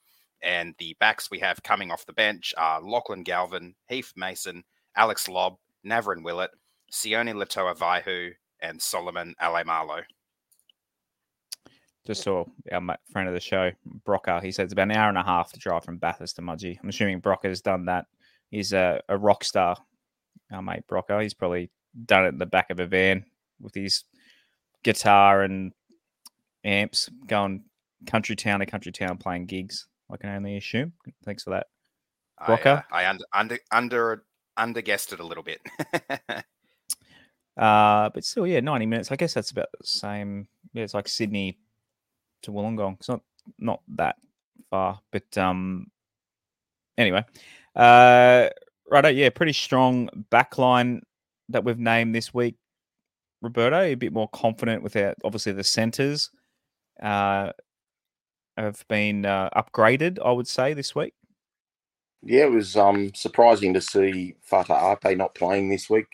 And 0.41 0.75
the 0.77 0.95
backs 0.99 1.31
we 1.31 1.39
have 1.39 1.63
coming 1.63 1.91
off 1.91 2.05
the 2.05 2.13
bench 2.13 2.53
are 2.57 2.81
Lachlan 2.81 3.23
Galvin, 3.23 3.75
Heath 3.89 4.13
Mason, 4.15 4.63
Alex 4.95 5.27
Lobb, 5.27 5.57
Navrin 5.85 6.23
Willett, 6.23 6.51
Sione 6.91 7.33
Latoa 7.33 7.75
Vaihu, 7.75 8.31
and 8.61 8.81
Solomon 8.81 9.35
Alemalo. 9.41 10.03
Just 12.05 12.23
saw 12.23 12.45
our 12.71 12.97
friend 13.11 13.27
of 13.27 13.33
the 13.33 13.39
show, 13.39 13.71
Brocker. 14.05 14.41
He 14.43 14.51
said 14.51 14.65
it's 14.65 14.73
about 14.73 14.83
an 14.83 14.91
hour 14.91 15.09
and 15.09 15.17
a 15.17 15.23
half 15.23 15.51
to 15.53 15.59
drive 15.59 15.83
from 15.83 15.97
Bathurst 15.97 16.35
to 16.35 16.43
Mudgee. 16.43 16.77
I'm 16.81 16.89
assuming 16.89 17.19
Brocker's 17.19 17.61
done 17.61 17.85
that. 17.85 18.05
He's 18.51 18.73
a, 18.73 19.01
a 19.09 19.17
rock 19.17 19.43
star, 19.43 19.75
our 20.51 20.61
mate 20.61 20.83
Brocker. 20.87 21.21
He's 21.21 21.33
probably 21.33 21.71
done 22.05 22.25
it 22.25 22.29
in 22.29 22.37
the 22.37 22.45
back 22.45 22.69
of 22.69 22.79
a 22.79 22.85
van 22.85 23.25
with 23.59 23.73
his 23.73 24.03
guitar 24.83 25.41
and 25.41 25.73
amps 26.63 27.09
going 27.25 27.63
country 28.05 28.35
town 28.35 28.59
to 28.59 28.67
country 28.67 28.91
town 28.91 29.17
playing 29.17 29.47
gigs. 29.47 29.87
I 30.11 30.17
can 30.17 30.29
only 30.29 30.57
assume. 30.57 30.93
Thanks 31.23 31.43
for 31.43 31.51
that. 31.51 31.67
I, 32.37 32.53
uh, 32.53 32.81
I 32.91 33.05
under 33.07 33.23
under 33.33 33.59
under 33.71 34.23
under 34.57 34.81
guessed 34.81 35.13
it 35.13 35.19
a 35.19 35.25
little 35.25 35.43
bit. 35.43 35.61
Uh, 37.57 38.09
but 38.09 38.25
still, 38.25 38.45
yeah, 38.45 38.59
90 38.59 38.85
minutes. 38.85 39.13
I 39.13 39.15
guess 39.15 39.33
that's 39.33 39.51
about 39.51 39.69
the 39.79 39.87
same. 39.87 40.45
Yeah, 40.73 40.83
it's 40.83 40.93
like 40.93 41.07
Sydney 41.07 41.57
to 42.41 42.51
Wollongong. 42.51 42.97
It's 42.99 43.07
not 43.07 43.21
not 43.59 43.81
that 43.95 44.17
far, 44.69 44.99
but 45.09 45.37
um, 45.37 45.87
anyway, 46.97 47.23
uh, 47.73 48.49
Right, 48.87 49.15
yeah, 49.15 49.29
pretty 49.29 49.53
strong 49.53 50.09
backline 50.31 51.01
that 51.49 51.63
we've 51.63 51.79
named 51.79 52.13
this 52.13 52.33
week. 52.33 52.55
Roberto, 53.41 53.81
a 53.81 53.95
bit 53.95 54.13
more 54.13 54.29
confident 54.29 54.83
with 54.83 54.95
our 54.95 55.15
obviously 55.23 55.51
the 55.53 55.63
centers 55.63 56.29
uh, 57.01 57.51
have 58.57 58.85
been 58.87 59.25
uh, 59.25 59.49
upgraded. 59.55 60.19
I 60.23 60.31
would 60.31 60.47
say 60.47 60.73
this 60.73 60.95
week. 60.95 61.13
Yeah, 62.23 62.45
it 62.45 62.51
was 62.51 62.75
um, 62.75 63.13
surprising 63.13 63.73
to 63.73 63.81
see 63.81 64.35
Fata 64.41 64.97
Ate 65.03 65.17
not 65.17 65.35
playing 65.35 65.69
this 65.69 65.89
week, 65.89 66.07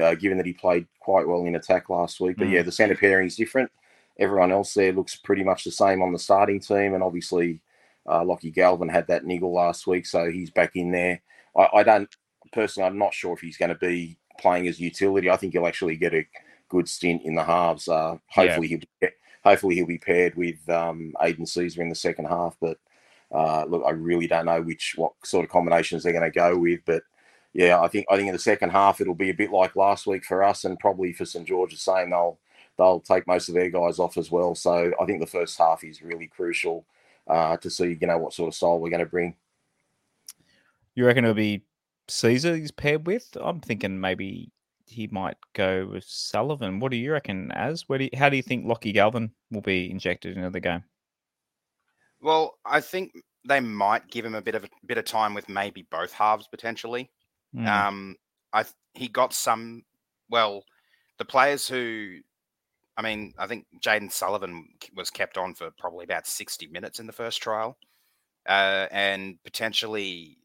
uh, 0.00 0.14
given 0.14 0.38
that 0.38 0.46
he 0.46 0.54
played 0.54 0.86
quite 1.00 1.28
well 1.28 1.44
in 1.44 1.56
attack 1.56 1.90
last 1.90 2.20
week. 2.20 2.36
But 2.38 2.48
mm. 2.48 2.52
yeah, 2.52 2.62
the 2.62 2.72
centre 2.72 2.96
pairing 2.96 3.26
is 3.26 3.36
different. 3.36 3.70
Everyone 4.18 4.52
else 4.52 4.74
there 4.74 4.92
looks 4.92 5.16
pretty 5.16 5.44
much 5.44 5.64
the 5.64 5.70
same 5.70 6.02
on 6.02 6.12
the 6.12 6.18
starting 6.18 6.60
team, 6.60 6.94
and 6.94 7.02
obviously 7.02 7.60
uh, 8.08 8.24
Lockie 8.24 8.50
Galvin 8.50 8.88
had 8.88 9.06
that 9.08 9.24
niggle 9.24 9.52
last 9.52 9.86
week, 9.86 10.06
so 10.06 10.30
he's 10.30 10.50
back 10.50 10.76
in 10.76 10.92
there. 10.92 11.20
I, 11.56 11.68
I 11.74 11.82
don't 11.82 12.08
personally, 12.52 12.86
I'm 12.86 12.98
not 12.98 13.14
sure 13.14 13.32
if 13.32 13.40
he's 13.40 13.56
going 13.56 13.70
to 13.70 13.74
be 13.74 14.18
playing 14.38 14.68
as 14.68 14.80
utility. 14.80 15.30
I 15.30 15.36
think 15.36 15.52
he'll 15.52 15.66
actually 15.66 15.96
get 15.96 16.14
a 16.14 16.26
good 16.68 16.88
stint 16.88 17.22
in 17.24 17.34
the 17.34 17.44
halves. 17.44 17.88
Uh, 17.88 18.16
hopefully, 18.28 18.68
yeah. 18.68 18.78
he'll 19.00 19.08
be, 19.08 19.14
hopefully 19.44 19.76
he'll 19.76 19.86
be 19.86 19.98
paired 19.98 20.34
with 20.34 20.68
um, 20.68 21.14
Aidan 21.22 21.44
Sezer 21.44 21.78
in 21.78 21.88
the 21.88 21.94
second 21.94 22.26
half. 22.26 22.56
But 22.60 22.78
uh, 23.32 23.64
look, 23.66 23.82
I 23.86 23.90
really 23.90 24.26
don't 24.26 24.46
know 24.46 24.62
which 24.62 24.94
what 24.96 25.12
sort 25.24 25.44
of 25.44 25.50
combinations 25.50 26.02
they're 26.02 26.12
going 26.12 26.30
to 26.30 26.30
go 26.30 26.58
with. 26.58 26.80
But 26.84 27.02
yeah, 27.52 27.80
I 27.80 27.88
think 27.88 28.06
I 28.10 28.16
think 28.16 28.28
in 28.28 28.34
the 28.34 28.38
second 28.38 28.70
half 28.70 29.00
it'll 29.00 29.14
be 29.14 29.30
a 29.30 29.34
bit 29.34 29.50
like 29.50 29.76
last 29.76 30.06
week 30.06 30.24
for 30.24 30.42
us, 30.42 30.64
and 30.64 30.78
probably 30.78 31.12
for 31.12 31.24
St 31.24 31.46
George 31.46 31.72
the 31.72 31.78
same. 31.78 32.10
They'll 32.10 32.38
they'll 32.78 33.00
take 33.00 33.26
most 33.26 33.48
of 33.48 33.54
their 33.54 33.70
guys 33.70 33.98
off 33.98 34.16
as 34.16 34.30
well. 34.30 34.54
So 34.54 34.92
I 35.00 35.04
think 35.04 35.20
the 35.20 35.26
first 35.26 35.58
half 35.58 35.84
is 35.84 36.02
really 36.02 36.26
crucial 36.26 36.84
uh, 37.26 37.56
to 37.58 37.70
see 37.70 37.96
you 38.00 38.06
know 38.06 38.18
what 38.18 38.34
sort 38.34 38.48
of 38.48 38.54
style 38.54 38.78
we're 38.78 38.90
going 38.90 39.04
to 39.04 39.06
bring. 39.06 39.34
You 40.94 41.06
reckon 41.06 41.24
it'll 41.24 41.34
be 41.34 41.62
Sezer 42.08 42.58
he's 42.58 42.72
paired 42.72 43.06
with? 43.06 43.36
I'm 43.40 43.60
thinking 43.60 44.00
maybe 44.00 44.50
he 44.90 45.06
might 45.06 45.36
go 45.54 45.86
with 45.86 46.04
Sullivan. 46.04 46.80
What 46.80 46.90
do 46.90 46.96
you 46.96 47.12
reckon, 47.12 47.50
As? 47.52 47.88
Where 47.88 47.98
do 47.98 48.04
you, 48.04 48.10
how 48.14 48.28
do 48.28 48.36
you 48.36 48.42
think 48.42 48.66
Lockie 48.66 48.92
Galvin 48.92 49.30
will 49.50 49.60
be 49.60 49.90
injected 49.90 50.36
into 50.36 50.50
the 50.50 50.60
game? 50.60 50.84
Well, 52.20 52.58
I 52.64 52.80
think 52.80 53.12
they 53.48 53.60
might 53.60 54.10
give 54.10 54.24
him 54.24 54.34
a 54.34 54.42
bit 54.42 54.54
of 54.54 54.64
a 54.64 54.68
bit 54.86 54.98
of 54.98 55.04
time 55.04 55.32
with 55.32 55.48
maybe 55.48 55.86
both 55.90 56.12
halves 56.12 56.46
potentially. 56.48 57.10
Mm. 57.56 57.66
Um, 57.66 58.16
I 58.52 58.64
he 58.94 59.08
got 59.08 59.32
some. 59.32 59.82
Well, 60.28 60.64
the 61.18 61.24
players 61.24 61.66
who, 61.66 62.18
I 62.96 63.02
mean, 63.02 63.32
I 63.38 63.46
think 63.46 63.66
Jayden 63.82 64.12
Sullivan 64.12 64.68
was 64.94 65.10
kept 65.10 65.38
on 65.38 65.54
for 65.54 65.70
probably 65.78 66.04
about 66.04 66.26
sixty 66.26 66.66
minutes 66.66 67.00
in 67.00 67.06
the 67.06 67.12
first 67.12 67.40
trial, 67.42 67.78
uh, 68.48 68.86
and 68.90 69.38
potentially 69.42 70.36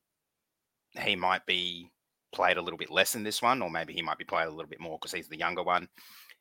he 1.01 1.15
might 1.15 1.45
be 1.45 1.91
played 2.35 2.57
a 2.57 2.61
little 2.61 2.77
bit 2.77 2.91
less 2.91 3.15
in 3.15 3.23
this 3.23 3.41
one, 3.41 3.61
or 3.61 3.69
maybe 3.69 3.93
he 3.93 4.01
might 4.01 4.17
be 4.17 4.25
played 4.25 4.47
a 4.47 4.51
little 4.51 4.69
bit 4.69 4.79
more 4.79 4.97
because 4.99 5.13
he's 5.13 5.29
the 5.29 5.39
younger 5.39 5.63
one. 5.63 5.87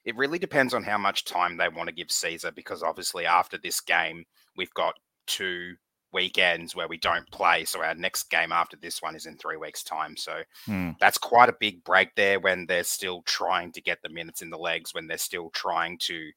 It 0.04 0.16
really 0.16 0.38
depends 0.38 0.74
on 0.74 0.82
how 0.82 0.98
much 0.98 1.24
time 1.24 1.56
they 1.56 1.68
want 1.68 1.88
to 1.88 1.94
give 1.94 2.08
Sezer 2.08 2.54
because 2.54 2.82
obviously 2.82 3.24
after 3.24 3.56
this 3.56 3.80
game, 3.80 4.24
we've 4.56 4.74
got 4.74 4.94
two 5.26 5.74
weekends 6.12 6.76
where 6.76 6.88
we 6.88 6.98
don't 6.98 7.28
play. 7.30 7.64
So 7.64 7.82
our 7.82 7.94
next 7.94 8.30
game 8.30 8.52
after 8.52 8.76
this 8.76 9.00
one 9.00 9.16
is 9.16 9.26
in 9.26 9.36
three 9.36 9.56
weeks' 9.56 9.82
time. 9.82 10.16
So 10.16 10.42
hmm. 10.66 10.90
that's 11.00 11.18
quite 11.18 11.48
a 11.48 11.56
big 11.58 11.82
break 11.84 12.14
there 12.14 12.38
when 12.38 12.66
they're 12.66 12.84
still 12.84 13.22
trying 13.22 13.72
to 13.72 13.80
get 13.82 13.98
the 14.02 14.10
minutes 14.10 14.42
in 14.42 14.50
the 14.50 14.58
legs, 14.58 14.94
when 14.94 15.06
they're 15.06 15.18
still 15.18 15.50
trying 15.50 15.98
to 16.02 16.30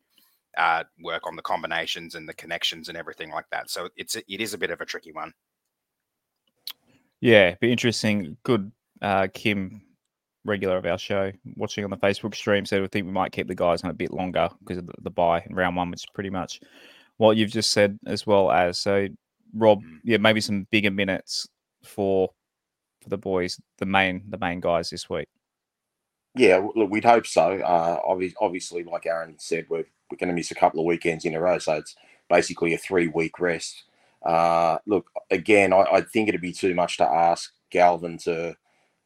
uh, 0.57 0.83
work 1.01 1.27
on 1.27 1.35
the 1.35 1.41
combinations 1.41 2.15
and 2.15 2.27
the 2.27 2.33
connections 2.33 2.89
and 2.89 2.97
everything 2.97 3.29
like 3.31 3.45
that. 3.51 3.69
So 3.69 3.89
it's 3.95 4.15
it 4.15 4.25
is 4.27 4.53
a 4.53 4.57
bit 4.57 4.71
of 4.71 4.81
a 4.81 4.85
tricky 4.85 5.11
one. 5.11 5.33
Yeah, 7.21 7.55
be 7.59 7.71
interesting. 7.71 8.37
Good, 8.43 8.71
uh, 9.01 9.27
Kim, 9.34 9.82
regular 10.46 10.77
of 10.77 10.86
our 10.86 10.98
show, 10.98 11.32
watching 11.56 11.84
on 11.84 11.89
the 11.89 11.98
Facebook 11.98 12.36
stream, 12.36 12.66
said 12.66 12.82
we 12.82 12.88
think 12.88 13.06
we 13.06 13.12
might 13.12 13.32
keep 13.32 13.48
the 13.48 13.56
guys 13.56 13.84
on 13.84 13.89
a 13.89 13.94
bit 13.94 14.12
longer 14.12 14.50
because 14.60 14.77
of 14.77 14.88
the, 14.88 14.94
the 15.01 15.10
buy 15.10 15.42
in 15.42 15.56
round 15.56 15.75
one, 15.75 15.92
which 15.92 16.01
is 16.01 16.06
pretty 16.13 16.30
much 16.30 16.60
what 17.18 17.38
you've 17.38 17.51
just 17.51 17.72
said 17.72 17.98
as 18.06 18.25
well 18.25 18.51
as 18.51 18.80
so. 18.80 19.08
Rob, 19.54 19.82
mm. 19.82 20.00
yeah, 20.04 20.18
maybe 20.18 20.42
some 20.42 20.68
bigger 20.72 20.92
minutes 20.92 21.48
for 21.84 22.30
for 23.01 23.10
the 23.10 23.18
boys, 23.18 23.60
the 23.77 23.86
main 23.86 24.24
the 24.30 24.38
main 24.38 24.60
guys 24.60 24.89
this 24.89 25.10
week. 25.10 25.27
Yeah, 26.36 26.68
look, 26.75 26.92
we'd 26.92 27.06
hope 27.06 27.25
so. 27.25 27.60
Uh, 27.60 28.00
obviously, 28.06 28.84
like 28.84 29.06
Aaron 29.06 29.36
said, 29.39 29.66
we're 29.70 29.86
we're 30.10 30.18
going 30.18 30.30
to 30.30 30.36
miss 30.36 30.51
a 30.51 30.56
couple 30.56 30.80
of 30.80 30.86
weekends 30.86 31.25
in 31.25 31.36
a 31.36 31.39
row, 31.39 31.58
so 31.60 31.74
it's 31.74 31.96
basically 32.30 32.74
a 32.74 32.77
three 32.77 33.08
week 33.08 33.39
rest. 33.39 33.84
Uh, 34.24 34.77
look, 34.86 35.10
again, 35.30 35.74
I, 35.74 35.86
I, 35.94 36.01
think 36.01 36.27
it'd 36.27 36.42
be 36.42 36.51
too 36.51 36.74
much 36.74 36.98
to 36.98 37.08
ask 37.08 37.54
Galvin 37.70 38.18
to 38.20 38.56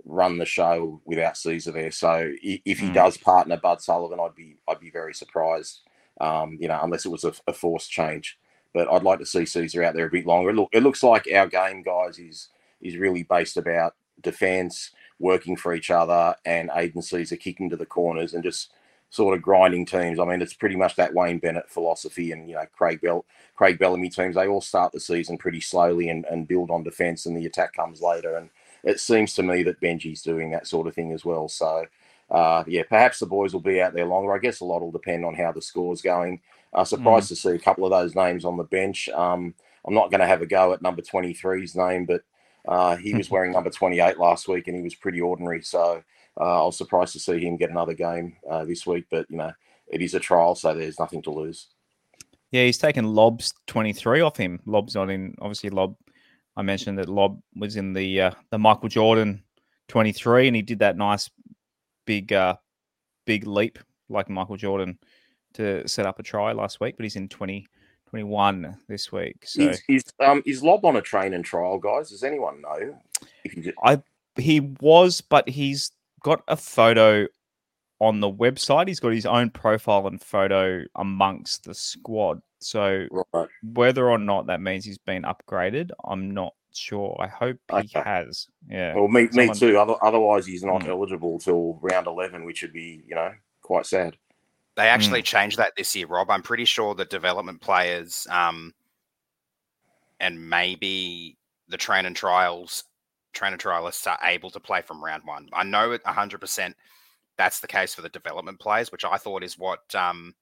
run 0.06 0.38
the 0.38 0.46
show 0.46 1.02
without 1.06 1.34
Sezer 1.34 1.74
there. 1.74 1.92
So 1.92 2.32
if 2.42 2.80
he 2.80 2.88
mm. 2.88 2.94
does 2.94 3.18
partner 3.18 3.58
Bud 3.58 3.82
Sullivan, 3.82 4.20
I'd 4.20 4.36
be 4.36 4.58
I'd 4.68 4.80
be 4.80 4.92
very 4.92 5.14
surprised. 5.14 5.82
Um, 6.20 6.58
you 6.60 6.68
know, 6.68 6.80
unless 6.84 7.06
it 7.06 7.10
was 7.10 7.24
a, 7.24 7.34
a, 7.48 7.54
forced 7.54 7.90
change. 7.90 8.38
But 8.74 8.92
I'd 8.92 9.02
like 9.02 9.20
to 9.20 9.26
see 9.26 9.40
Sezer 9.40 9.84
out 9.84 9.96
there 9.96 10.06
a 10.06 10.12
bit 10.12 10.28
longer. 10.28 10.54
Look, 10.54 10.70
it 10.72 10.84
looks 10.84 11.02
like 11.02 11.28
our 11.34 11.48
game, 11.48 11.82
guys, 11.82 12.20
is 12.20 12.50
is 12.82 12.98
really 12.98 13.24
based 13.24 13.58
about 13.58 13.96
defence, 14.22 14.92
working 15.20 15.56
for 15.56 15.74
each 15.74 15.90
other, 15.90 16.36
and 16.46 16.70
Aidan 16.76 17.02
Sezer 17.02 17.40
kicking 17.40 17.70
to 17.70 17.78
the 17.78 17.86
corners 17.86 18.34
and 18.34 18.44
just 18.44 18.72
sort 19.10 19.36
of 19.36 19.42
grinding 19.42 19.86
teams. 19.86 20.20
I 20.20 20.26
mean, 20.26 20.42
it's 20.42 20.54
pretty 20.54 20.76
much 20.76 20.96
that 20.96 21.14
Wayne 21.14 21.40
Bennett 21.40 21.70
philosophy, 21.70 22.32
and 22.32 22.50
you 22.50 22.56
know, 22.56 22.66
Craig 22.72 23.02
Bell, 23.02 23.26
Craig 23.56 23.78
Bellamy 23.78 24.10
teams. 24.10 24.36
They 24.36 24.48
all 24.48 24.62
start 24.62 24.92
the 24.92 25.00
season 25.00 25.38
pretty 25.38 25.62
slowly 25.62 26.10
and, 26.10 26.26
and 26.26 26.48
build 26.48 26.72
on 26.72 26.84
defence, 26.84 27.26
and 27.26 27.38
the 27.38 27.46
attack 27.46 27.74
comes 27.74 28.02
later. 28.02 28.38
And 28.38 28.50
it 28.84 29.00
seems 29.00 29.34
to 29.36 29.44
me 29.44 29.64
that 29.64 29.82
Benji's 29.82 30.22
doing 30.22 30.52
that 30.52 30.68
sort 30.68 30.88
of 30.88 30.96
thing 30.96 31.12
as 31.12 31.26
well. 31.26 31.48
So, 31.48 31.86
uh, 32.30 32.64
yeah, 32.68 32.84
perhaps 32.84 33.20
the 33.20 33.26
boys 33.26 33.54
will 33.54 33.62
be 33.62 33.82
out 33.82 33.94
there 33.94 34.06
longer. 34.06 34.34
I 34.34 34.40
guess 34.40 34.60
a 34.60 34.66
lot 34.66 34.82
will 34.82 34.92
depend 34.92 35.26
on 35.26 35.36
how 35.36 35.52
the 35.52 35.62
score's 35.62 36.02
going. 36.02 36.42
Uh, 36.74 36.86
surprised 36.86 37.26
mm. 37.26 37.30
to 37.30 37.36
see 37.36 37.50
a 37.50 37.60
couple 37.60 37.86
of 37.86 37.92
those 37.92 38.16
names 38.16 38.46
on 38.46 38.58
the 38.58 38.64
bench. 38.64 39.10
Um, 39.10 39.54
I'm 39.86 39.94
not 39.94 40.12
going 40.12 40.22
to 40.22 40.28
have 40.28 40.42
a 40.42 40.46
go 40.46 40.74
at 40.74 40.82
number 40.82 41.02
23's 41.02 41.76
name, 41.76 42.06
but 42.06 42.24
uh, 42.68 42.96
he 42.96 43.14
was 43.14 43.30
wearing 43.32 43.52
number 43.52 43.70
28 43.70 44.18
last 44.18 44.48
week 44.48 44.68
and 44.68 44.78
he 44.78 44.84
was 44.84 44.96
pretty 44.96 45.20
ordinary. 45.20 45.62
So 45.62 46.04
uh, 46.40 46.64
I 46.64 46.66
was 46.66 46.78
surprised 46.78 47.14
to 47.14 47.20
see 47.20 47.40
him 47.40 47.58
get 47.58 47.72
another 47.72 47.94
game 47.94 48.38
uh, 48.50 48.66
this 48.66 48.86
week, 48.86 49.06
but 49.10 49.30
you 49.30 49.38
know 49.38 49.52
it 49.92 50.02
is 50.02 50.14
a 50.14 50.20
trial, 50.20 50.56
so 50.56 50.74
there's 50.74 51.00
nothing 51.00 51.22
to 51.24 51.32
lose. 51.32 51.68
Yeah, 52.52 52.64
he's 52.64 52.78
taken 52.78 53.14
Lobb's 53.14 53.54
23 53.68 54.22
off 54.22 54.38
him. 54.38 54.60
Lobb's 54.66 54.96
not 54.96 55.10
in. 55.10 55.36
Obviously, 55.40 55.70
Lobb. 55.70 55.96
I 56.62 56.64
mentioned 56.64 57.00
that 57.00 57.10
Lobb 57.10 57.42
was 57.56 57.76
in 57.76 57.92
the 57.92 58.22
uh, 58.22 58.32
the 58.52 58.60
Michael 58.60 58.88
Jordan 58.88 59.42
23, 59.88 60.46
and 60.46 60.56
he 60.56 60.62
did 60.62 60.78
that 60.78 60.96
nice 60.96 61.28
big 62.06 62.32
uh, 62.32 62.56
big 63.26 63.48
leap 63.48 63.80
like 64.10 64.30
Michael 64.30 64.58
Jordan 64.58 65.00
to 65.56 65.88
set 65.88 66.06
up 66.06 66.20
a 66.20 66.24
try 66.24 66.52
last 66.52 66.80
week. 66.80 66.98
But 66.98 67.04
he's 67.04 67.16
in 67.16 67.28
20. 67.28 67.68
21 68.10 68.78
this 68.90 69.10
week. 69.14 69.38
So 69.46 69.70
is, 69.70 69.82
is 69.88 70.04
um 70.20 70.44
is 70.46 70.62
Lobb 70.62 70.84
on 70.84 70.98
a 70.98 71.02
train 71.02 71.34
and 71.34 71.46
trial, 71.46 71.80
guys? 71.80 72.10
Does 72.10 72.26
anyone 72.26 72.62
know? 72.62 73.00
I 73.86 74.02
he 74.36 74.60
was, 74.82 75.22
but 75.22 75.48
he's 75.48 75.94
got 76.22 76.44
a 76.50 76.58
photo 76.58 77.26
on 78.02 78.20
the 78.20 78.30
website. 78.30 78.90
He's 78.90 79.00
got 79.00 79.14
his 79.14 79.26
own 79.26 79.50
profile 79.50 80.08
and 80.08 80.22
photo 80.22 80.84
amongst 80.94 81.64
the 81.64 81.74
squad. 81.74 82.42
So 82.62 83.08
right. 83.34 83.48
whether 83.64 84.10
or 84.10 84.18
not 84.18 84.48
that 84.48 84.62
means 84.62 84.86
he's 84.86 84.98
been 84.98 85.24
upgraded, 85.24 85.92
I'm 86.06 86.32
not 86.32 86.54
sure. 86.74 87.18
I 87.20 87.28
hope 87.28 87.58
okay. 87.72 87.88
he 87.88 88.00
has. 88.00 88.48
Yeah. 88.70 88.96
Well, 88.96 89.08
me, 89.08 89.28
Someone... 89.32 89.48
me 89.48 89.54
too. 89.54 89.78
Otherwise, 89.78 90.46
he's 90.46 90.64
not 90.64 90.82
mm. 90.82 90.90
eligible 90.90 91.40
till 91.40 91.80
round 91.82 92.08
11, 92.08 92.46
which 92.46 92.62
would 92.62 92.74
be, 92.74 93.04
you 93.08 93.16
know, 93.16 93.32
quite 93.62 93.86
sad. 93.86 94.16
They 94.76 94.88
actually 94.88 95.22
mm. 95.22 95.26
changed 95.26 95.58
that 95.58 95.74
this 95.76 95.96
year, 95.96 96.08
Rob. 96.08 96.30
I'm 96.30 96.44
pretty 96.44 96.66
sure 96.66 96.96
the 96.96 97.06
development 97.06 97.62
players 97.62 98.26
um, 98.30 98.74
and 100.20 100.50
maybe 100.50 101.38
the 101.68 101.78
train 101.78 102.06
and 102.06 102.16
trials 102.16 102.84
trainer 103.34 103.58
trialists 103.58 104.06
are 104.08 104.20
able 104.24 104.50
to 104.52 104.60
play 104.60 104.82
from 104.82 105.04
round 105.04 105.24
one. 105.26 105.48
I 105.54 105.64
know 105.64 105.92
it 105.92 106.04
100% 106.04 106.74
that's 107.38 107.60
the 107.60 107.68
case 107.68 107.94
for 107.94 108.02
the 108.02 108.10
development 108.10 108.60
players, 108.60 108.92
which 108.92 109.06
I 109.06 109.18
thought 109.18 109.44
is 109.44 109.58
what 109.58 109.94
um, 109.96 110.36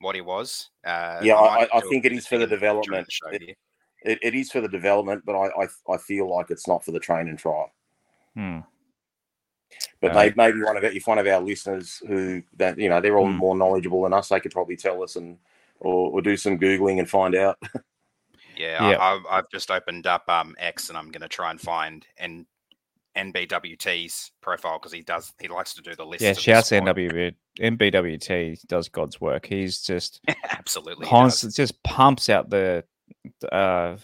what 0.00 0.14
he 0.14 0.20
was. 0.20 0.70
Uh, 0.84 1.18
yeah, 1.22 1.34
I, 1.34 1.64
I, 1.64 1.78
I 1.78 1.80
think 1.82 2.04
it 2.04 2.12
is 2.12 2.26
for 2.26 2.38
the 2.38 2.46
development. 2.46 3.08
The 3.30 3.36
it, 3.36 3.56
it, 4.02 4.18
it 4.22 4.34
is 4.34 4.50
for 4.50 4.60
the 4.60 4.68
development, 4.68 5.22
but 5.24 5.36
I, 5.36 5.64
I, 5.64 5.94
I 5.94 5.96
feel 5.98 6.30
like 6.30 6.50
it's 6.50 6.68
not 6.68 6.84
for 6.84 6.92
the 6.92 7.00
train 7.00 7.28
and 7.28 7.38
trial. 7.38 7.70
Hmm. 8.34 8.60
But 10.00 10.12
uh, 10.12 10.14
maybe, 10.14 10.34
maybe 10.36 10.62
one 10.62 10.76
of 10.76 10.84
if 10.84 11.06
one 11.06 11.18
of 11.18 11.26
our 11.26 11.40
listeners 11.40 12.00
who 12.06 12.42
that 12.56 12.78
you 12.78 12.88
know 12.88 13.00
they're 13.00 13.18
all 13.18 13.26
hmm. 13.26 13.36
more 13.36 13.56
knowledgeable 13.56 14.02
than 14.02 14.12
us, 14.12 14.28
they 14.28 14.40
could 14.40 14.52
probably 14.52 14.76
tell 14.76 15.02
us 15.02 15.16
and 15.16 15.38
or, 15.80 16.10
or 16.10 16.22
do 16.22 16.36
some 16.36 16.58
googling 16.58 16.98
and 16.98 17.08
find 17.08 17.34
out. 17.34 17.58
Yeah, 18.58 18.90
yeah. 18.90 19.20
I, 19.30 19.36
have 19.36 19.48
just 19.52 19.70
opened 19.70 20.08
up 20.08 20.28
um, 20.28 20.56
X 20.58 20.88
and 20.88 20.98
I'm 20.98 21.12
going 21.12 21.22
to 21.22 21.28
try 21.28 21.52
and 21.52 21.60
find 21.60 22.04
N, 22.18 22.44
NBWT's 23.16 24.32
profile 24.40 24.78
because 24.78 24.92
he 24.92 25.02
does 25.02 25.32
he 25.40 25.48
likes 25.48 25.74
to 25.74 25.82
do 25.82 25.94
the 25.94 26.04
list. 26.04 26.22
Yeah, 26.22 26.32
shouts 26.34 26.70
NW 26.70 27.34
NBWT 27.60 28.66
does 28.66 28.88
God's 28.88 29.20
work. 29.20 29.46
He's 29.46 29.80
just 29.82 30.20
absolutely 30.50 31.06
constant, 31.06 31.54
just 31.54 31.82
pumps 31.82 32.28
out 32.28 32.50
the 32.50 32.84
uh, 33.50 33.96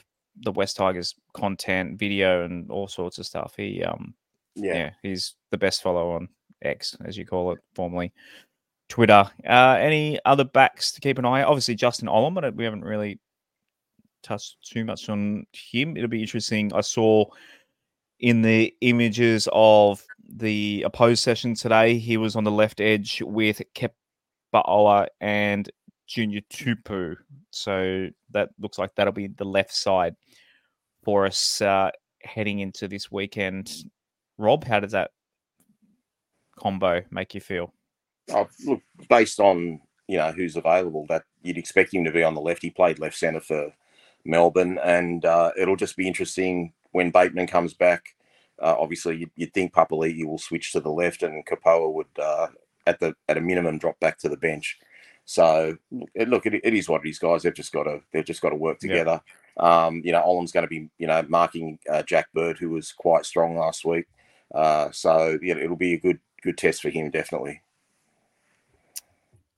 the 0.43 0.53
Wests 0.53 0.75
Tigers 0.75 1.15
content, 1.33 1.99
video, 1.99 2.45
and 2.45 2.71
all 2.71 2.89
sorts 2.89 3.19
of 3.19 3.27
stuff. 3.27 3.55
He 3.57 3.83
um 3.85 4.15
Yeah. 4.55 4.75
yeah, 4.75 4.91
he's 5.03 5.35
the 5.51 5.59
best 5.59 5.83
follow 5.83 6.13
on 6.13 6.29
X, 6.63 6.97
as 7.05 7.17
you 7.17 7.25
call 7.25 7.53
it, 7.53 7.61
formerly 7.75 8.13
Twitter. 8.89 9.31
Uh, 9.49 9.77
any 9.81 10.19
other 10.25 10.45
backs 10.45 10.93
to 10.93 11.01
keep 11.01 11.19
an 11.19 11.25
eye? 11.25 11.43
on? 11.43 11.49
Obviously, 11.49 11.75
Justin 11.75 12.09
Olam, 12.09 12.35
but 12.35 12.55
we 12.55 12.65
haven't 12.65 12.85
really 12.85 13.19
touched 14.23 14.57
too 14.63 14.85
much 14.85 15.09
on 15.09 15.47
him. 15.53 15.97
It'll 15.97 16.09
be 16.09 16.21
interesting. 16.23 16.73
I 16.75 16.81
saw 16.81 17.27
in 18.21 18.43
the 18.43 18.75
images 18.81 19.49
of 19.53 20.05
the 20.27 20.83
opposed 20.87 21.23
session 21.23 21.55
today, 21.55 21.99
he 21.99 22.17
was 22.17 22.37
on 22.37 22.45
the 22.45 22.51
left 22.51 22.81
edge 22.81 23.23
with 23.23 23.63
Kepaoa 23.75 25.07
and 25.21 25.71
Junior 26.07 26.41
Tupou. 26.53 27.17
So 27.51 28.09
that 28.31 28.51
looks 28.59 28.79
like 28.79 28.95
that'll 28.95 29.13
be 29.13 29.29
the 29.29 29.45
left 29.45 29.75
side 29.75 30.17
for 31.05 31.27
us 31.27 31.61
uh, 31.61 31.91
heading 32.23 32.61
into 32.61 32.89
this 32.89 33.11
weekend. 33.11 33.73
Rob, 34.39 34.65
how 34.65 34.81
does 34.81 34.93
that 34.93 35.11
combo 36.59 37.03
make 37.11 37.35
you 37.35 37.41
feel? 37.41 37.73
Oh, 38.33 38.49
look, 38.65 38.81
based 39.09 39.39
on 39.39 39.81
you 40.09 40.17
know 40.17 40.33
who's 40.33 40.57
available, 40.57 41.07
that 41.09 41.25
you'd 41.43 41.59
expect 41.59 41.93
him 41.93 42.05
to 42.05 42.13
be 42.13 42.23
on 42.23 42.35
the 42.35 42.41
left. 42.41 42.63
He 42.63 42.71
played 42.71 42.99
left 42.99 43.17
centre 43.17 43.41
for 43.41 43.73
Melbourne, 44.25 44.79
and 44.83 45.25
uh, 45.25 45.53
it'll 45.59 45.77
just 45.77 45.97
be 45.97 46.09
interesting 46.09 46.73
when 46.95 47.11
Bateman 47.11 47.49
comes 47.49 47.75
back. 47.75 48.15
Uh, 48.63 48.77
obviously, 48.79 49.17
you'd, 49.17 49.31
you'd 49.35 49.53
think 49.53 49.75
Papali'i 49.75 50.25
will 50.25 50.39
switch 50.39 50.73
to 50.73 50.81
the 50.81 50.91
left, 50.91 51.25
and 51.25 51.45
Kepaoa 51.45 51.93
would, 51.93 52.07
uh, 52.23 52.47
at 52.87 53.01
the 53.01 53.15
at 53.29 53.37
a 53.37 53.41
minimum, 53.41 53.79
drop 53.79 53.99
back 53.99 54.17
to 54.19 54.29
the 54.29 54.37
bench. 54.37 54.79
So, 55.25 55.77
it, 56.15 56.29
look, 56.29 56.47
it, 56.47 56.55
it 56.63 56.73
is 56.73 56.89
what 56.89 57.05
it 57.05 57.09
is, 57.09 57.19
guys. 57.19 57.43
They've 57.43 57.53
just 57.53 57.73
got 57.73 57.85
to 57.85 58.01
they've 58.13 58.25
just 58.25 58.41
got 58.41 58.51
to 58.51 58.57
work 58.57 58.79
together. 58.79 59.21
Um, 59.57 60.03
you 60.05 60.13
know, 60.13 60.23
Olam's 60.23 60.53
going 60.53 60.63
to 60.63 60.69
be 60.69 60.89
you 60.99 61.09
know 61.09 61.25
marking 61.29 61.81
uh, 61.91 62.05
Jack 62.05 62.33
Bird, 62.33 62.59
who 62.59 62.71
was 62.71 62.93
quite 62.93 63.27
strong 63.27 63.59
last 63.59 63.85
week. 63.85 64.07
Uh, 64.55 64.91
so, 64.93 65.37
yeah, 65.43 65.57
it'll 65.57 65.77
be 65.77 65.95
a 65.95 66.01
good 66.01 66.21
good 66.43 66.57
test 66.57 66.81
for 66.81 66.91
him, 66.91 67.11
definitely. 67.11 67.61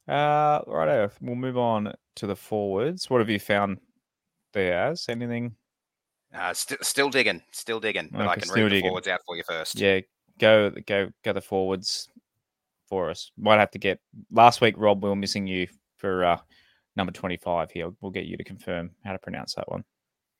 Uh, 0.09 0.61
right, 0.67 1.11
we'll 1.21 1.35
move 1.35 1.59
on 1.59 1.93
to 2.15 2.27
the 2.27 2.37
forwards. 2.37 3.11
What 3.11 3.19
have 3.19 3.29
you 3.29 3.41
found 3.41 3.79
there 4.55 4.73
as? 4.73 5.07
Anything? 5.11 5.55
Uh, 6.37 6.53
st- 6.53 6.85
still 6.85 7.09
digging, 7.09 7.43
still 7.53 7.81
digging, 7.81 8.11
but 8.13 8.27
I 8.29 8.35
can 8.35 8.45
still 8.45 8.65
read 8.65 8.73
the 8.73 8.81
forwards 8.83 9.09
out 9.09 9.21
for 9.27 9.37
you 9.37 9.43
first. 9.49 9.79
Yeah, 9.81 10.01
go 10.39 10.71
go 10.87 11.11
go 11.25 11.33
the 11.33 11.41
forwards 11.41 12.09
for 12.89 13.09
us. 13.11 13.31
Might 13.39 13.59
have 13.59 13.71
to 13.71 13.79
get 13.79 14.01
last 14.31 14.61
week, 14.61 14.75
Rob. 14.77 15.03
We 15.03 15.09
were 15.09 15.17
missing 15.17 15.47
you 15.47 15.67
for 15.97 16.25
uh, 16.25 16.39
number 16.95 17.13
twenty-five 17.13 17.71
here. 17.71 17.91
We'll 18.01 18.13
get 18.13 18.27
you 18.27 18.37
to 18.37 18.45
confirm 18.45 18.91
how 19.05 19.13
to 19.13 19.19
pronounce 19.19 19.55
that 19.55 19.71
one. 19.71 19.85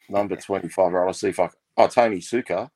Number 0.09 0.37
twenty 0.37 0.69
five. 0.69 0.93
Right, 0.93 1.07
let's 1.07 1.21
see 1.21 1.29
if 1.29 1.41
I. 1.41 1.49
Oh, 1.79 1.87
Tony 1.87 2.19
Sukkar. 2.19 2.69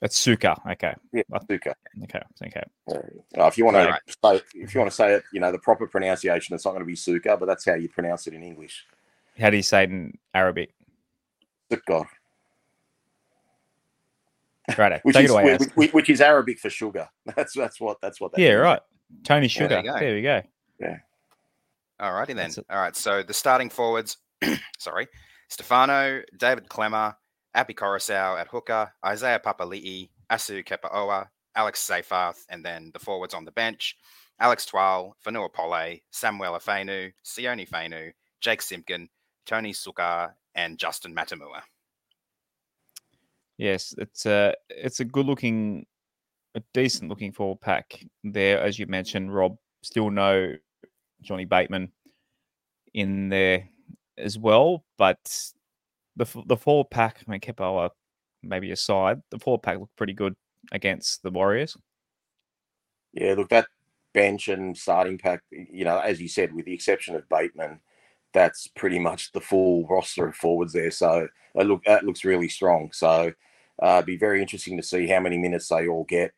It's 0.00 0.16
Suka. 0.16 0.56
Okay, 0.70 0.94
Yeah, 1.12 1.22
Suka. 1.50 1.74
okay, 2.04 2.22
okay. 2.46 2.62
Uh, 2.88 3.46
if 3.46 3.58
you 3.58 3.64
want 3.64 3.78
to 3.78 3.84
Alright. 3.84 4.00
say, 4.06 4.40
if 4.54 4.72
you 4.72 4.78
want 4.80 4.90
to 4.92 4.94
say 4.94 5.14
it, 5.14 5.24
you 5.32 5.40
know 5.40 5.50
the 5.50 5.58
proper 5.58 5.88
pronunciation, 5.88 6.54
it's 6.54 6.64
not 6.64 6.70
going 6.70 6.82
to 6.82 6.86
be 6.86 6.94
Suka, 6.94 7.36
but 7.36 7.46
that's 7.46 7.64
how 7.64 7.74
you 7.74 7.88
pronounce 7.88 8.28
it 8.28 8.34
in 8.34 8.44
English. 8.44 8.86
How 9.40 9.50
do 9.50 9.56
you 9.56 9.62
say 9.64 9.82
it 9.84 9.90
in 9.90 10.16
Arabic? 10.32 10.72
Suka, 11.72 12.04
Right, 14.76 15.00
which 15.04 15.14
take 15.16 15.24
is 15.24 15.30
it 15.30 15.34
away. 15.34 15.56
Which, 15.56 15.70
which- 15.74 15.92
which 15.94 16.10
is 16.10 16.20
Arabic 16.20 16.58
for 16.58 16.68
sugar. 16.70 17.08
That's 17.36 17.54
that's 17.54 17.80
what 17.80 17.98
that's 18.02 18.20
what. 18.20 18.32
That 18.32 18.40
Yeah, 18.40 18.50
means. 18.50 18.60
right. 18.62 18.80
Tony 19.24 19.46
Yeah, 19.46 19.48
Sugar. 19.48 19.68
there 19.68 20.16
you 20.16 20.22
go. 20.22 20.42
there 20.78 20.80
we 20.80 20.86
go. 20.86 20.96
Alrighty 22.00 22.26
then. 22.28 22.36
That's 22.36 22.58
it. 22.58 22.66
All 22.70 22.78
right. 22.80 22.94
So 22.94 23.22
the 23.22 23.34
starting 23.34 23.70
forwards, 23.70 24.18
sorry, 24.78 25.08
Stefano, 25.48 26.22
David 26.36 26.68
Klemmer, 26.68 27.14
Api 27.54 27.74
Koroisau 27.74 28.38
at 28.38 28.46
hooker, 28.48 28.92
Isaiah 29.04 29.40
Papali'i, 29.44 30.10
Asu 30.30 30.64
Kepaoa, 30.64 31.26
Alex 31.56 31.84
Seyfarth, 31.88 32.44
and 32.50 32.64
then 32.64 32.90
the 32.92 32.98
forwards 33.00 33.34
on 33.34 33.44
the 33.44 33.50
bench, 33.52 33.96
Alex 34.38 34.64
Twal, 34.66 35.16
Fonua 35.26 35.52
Pole, 35.52 35.98
Samuela 36.12 36.62
Fainu, 36.62 37.10
Sione 37.24 37.68
Fainu, 37.68 38.12
Jake 38.40 38.62
Simpkin, 38.62 39.08
Tony 39.46 39.72
Sukkar, 39.72 40.32
and 40.54 40.78
Justin 40.78 41.14
Matamua. 41.14 41.62
Yes, 43.58 43.92
it's 43.98 44.24
a 44.24 44.54
it's 44.70 45.00
a 45.00 45.04
good 45.04 45.26
looking, 45.26 45.84
a 46.54 46.62
decent 46.72 47.10
looking 47.10 47.32
forward 47.32 47.60
pack 47.60 48.04
there, 48.22 48.60
as 48.60 48.78
you 48.78 48.86
mentioned. 48.86 49.34
Rob 49.34 49.56
still 49.82 50.10
no 50.10 50.54
Johnny 51.22 51.44
Bateman 51.44 51.90
in 52.94 53.28
there 53.28 53.68
as 54.16 54.38
well, 54.38 54.84
but 54.96 55.18
the 56.16 56.26
the 56.46 56.56
forward 56.56 56.90
pack, 56.90 57.22
I 57.26 57.30
mean, 57.30 57.40
Kepaoa 57.40 57.90
maybe 58.42 58.70
aside, 58.70 59.20
the 59.30 59.38
forward 59.40 59.62
pack 59.62 59.78
looked 59.78 59.96
pretty 59.96 60.12
good 60.12 60.36
against 60.70 61.24
the 61.24 61.30
Warriors. 61.30 61.76
Yeah, 63.12 63.34
look, 63.34 63.48
that 63.48 63.66
bench 64.14 64.48
and 64.48 64.76
starting 64.76 65.18
pack, 65.18 65.42
you 65.50 65.84
know, 65.84 65.98
as 65.98 66.20
you 66.20 66.28
said, 66.28 66.52
with 66.52 66.66
the 66.66 66.74
exception 66.74 67.16
of 67.16 67.28
Bateman, 67.28 67.80
that's 68.32 68.68
pretty 68.68 68.98
much 68.98 69.32
the 69.32 69.40
full 69.40 69.86
roster 69.88 70.28
of 70.28 70.36
forwards 70.36 70.72
there. 70.72 70.90
So 70.90 71.26
uh, 71.58 71.62
look, 71.62 71.84
that 71.84 72.04
looks 72.04 72.24
really 72.24 72.48
strong. 72.48 72.90
So 72.92 73.32
uh, 73.82 74.02
be 74.02 74.16
very 74.16 74.40
interesting 74.40 74.76
to 74.76 74.82
see 74.82 75.06
how 75.06 75.20
many 75.20 75.38
minutes 75.38 75.68
they 75.68 75.88
all 75.88 76.04
get. 76.04 76.32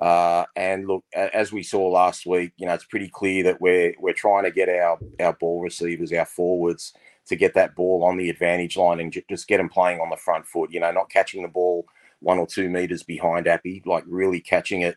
Uh, 0.00 0.44
and 0.56 0.88
look, 0.88 1.04
as 1.14 1.52
we 1.52 1.62
saw 1.62 1.88
last 1.88 2.26
week, 2.26 2.52
you 2.56 2.66
know, 2.66 2.74
it's 2.74 2.84
pretty 2.84 3.08
clear 3.08 3.44
that 3.44 3.60
we're 3.60 3.94
we're 4.00 4.12
trying 4.12 4.44
to 4.44 4.50
get 4.50 4.68
our 4.68 4.98
our 5.20 5.32
ball 5.34 5.60
receivers, 5.60 6.12
our 6.12 6.26
forwards, 6.26 6.92
to 7.26 7.36
get 7.36 7.54
that 7.54 7.76
ball 7.76 8.02
on 8.04 8.16
the 8.16 8.28
advantage 8.28 8.76
line 8.76 9.00
and 9.00 9.12
ju- 9.12 9.22
just 9.28 9.46
get 9.46 9.58
them 9.58 9.68
playing 9.68 10.00
on 10.00 10.10
the 10.10 10.16
front 10.16 10.46
foot. 10.46 10.72
You 10.72 10.80
know, 10.80 10.90
not 10.90 11.10
catching 11.10 11.42
the 11.42 11.48
ball 11.48 11.86
one 12.20 12.38
or 12.38 12.46
two 12.46 12.68
meters 12.68 13.02
behind 13.02 13.46
Api, 13.46 13.82
like 13.86 14.04
really 14.06 14.40
catching 14.40 14.80
it, 14.80 14.96